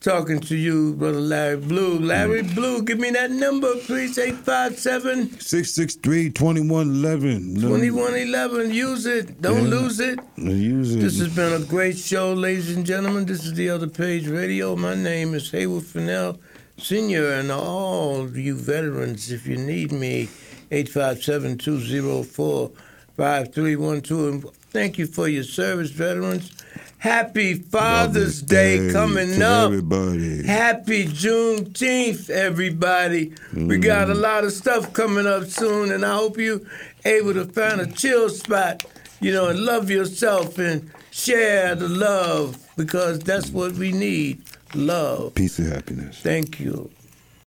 talking 0.00 0.40
to 0.40 0.56
you, 0.56 0.94
Brother 0.94 1.20
Larry 1.20 1.58
Blue. 1.58 1.98
Larry 1.98 2.42
mm. 2.42 2.54
Blue, 2.54 2.82
give 2.82 2.98
me 2.98 3.10
that 3.10 3.30
number, 3.30 3.74
please, 3.80 4.16
857 4.16 5.38
663 5.38 6.30
2111. 6.30 7.56
2111. 7.56 8.72
Use 8.72 9.04
it. 9.04 9.42
Don't 9.42 9.64
Yeah. 9.64 9.68
lose 9.68 10.00
it. 10.00 10.18
Use 10.38 10.94
it. 10.94 11.00
This 11.00 11.18
has 11.18 11.28
been 11.28 11.52
a 11.52 11.64
great 11.64 11.98
show, 11.98 12.32
ladies 12.32 12.74
and 12.74 12.86
gentlemen. 12.86 13.26
This 13.26 13.44
is 13.44 13.52
the 13.52 13.68
Other 13.68 13.88
Page 13.88 14.26
Radio. 14.26 14.74
My 14.76 14.94
name 14.94 15.34
is 15.34 15.50
Haywood 15.50 15.84
Fennell, 15.84 16.40
Senior, 16.78 17.32
and 17.32 17.50
all 17.50 18.30
you 18.30 18.54
veterans, 18.56 19.30
if 19.30 19.46
you 19.46 19.58
need 19.58 19.92
me, 19.92 20.30
857 20.70 21.58
204 21.58 22.70
5312. 23.18 24.50
Thank 24.74 24.98
you 24.98 25.06
for 25.06 25.28
your 25.28 25.44
service, 25.44 25.92
veterans. 25.92 26.50
Happy 26.98 27.54
Father's 27.54 28.42
Day, 28.42 28.90
coming 28.90 29.28
to 29.38 29.46
up. 29.46 29.66
Everybody. 29.66 30.44
Happy 30.44 31.06
Juneteenth, 31.06 32.28
everybody. 32.28 33.32
We 33.54 33.78
got 33.78 34.10
a 34.10 34.14
mm. 34.14 34.20
lot 34.20 34.42
of 34.42 34.52
stuff 34.52 34.92
coming 34.92 35.28
up 35.28 35.44
soon, 35.44 35.92
and 35.92 36.04
I 36.04 36.16
hope 36.16 36.38
you 36.38 36.66
able 37.04 37.34
to 37.34 37.44
find 37.44 37.82
a 37.82 37.86
chill 37.86 38.28
spot, 38.28 38.84
you 39.20 39.32
know, 39.32 39.46
and 39.46 39.60
love 39.60 39.92
yourself 39.92 40.58
and 40.58 40.90
share 41.12 41.76
the 41.76 41.88
love 41.88 42.58
because 42.76 43.20
that's 43.20 43.50
what 43.50 43.74
we 43.74 43.92
need 43.92 44.42
love. 44.74 45.36
Peace 45.36 45.60
and 45.60 45.72
happiness. 45.72 46.18
Thank 46.18 46.58
you. 46.58 46.90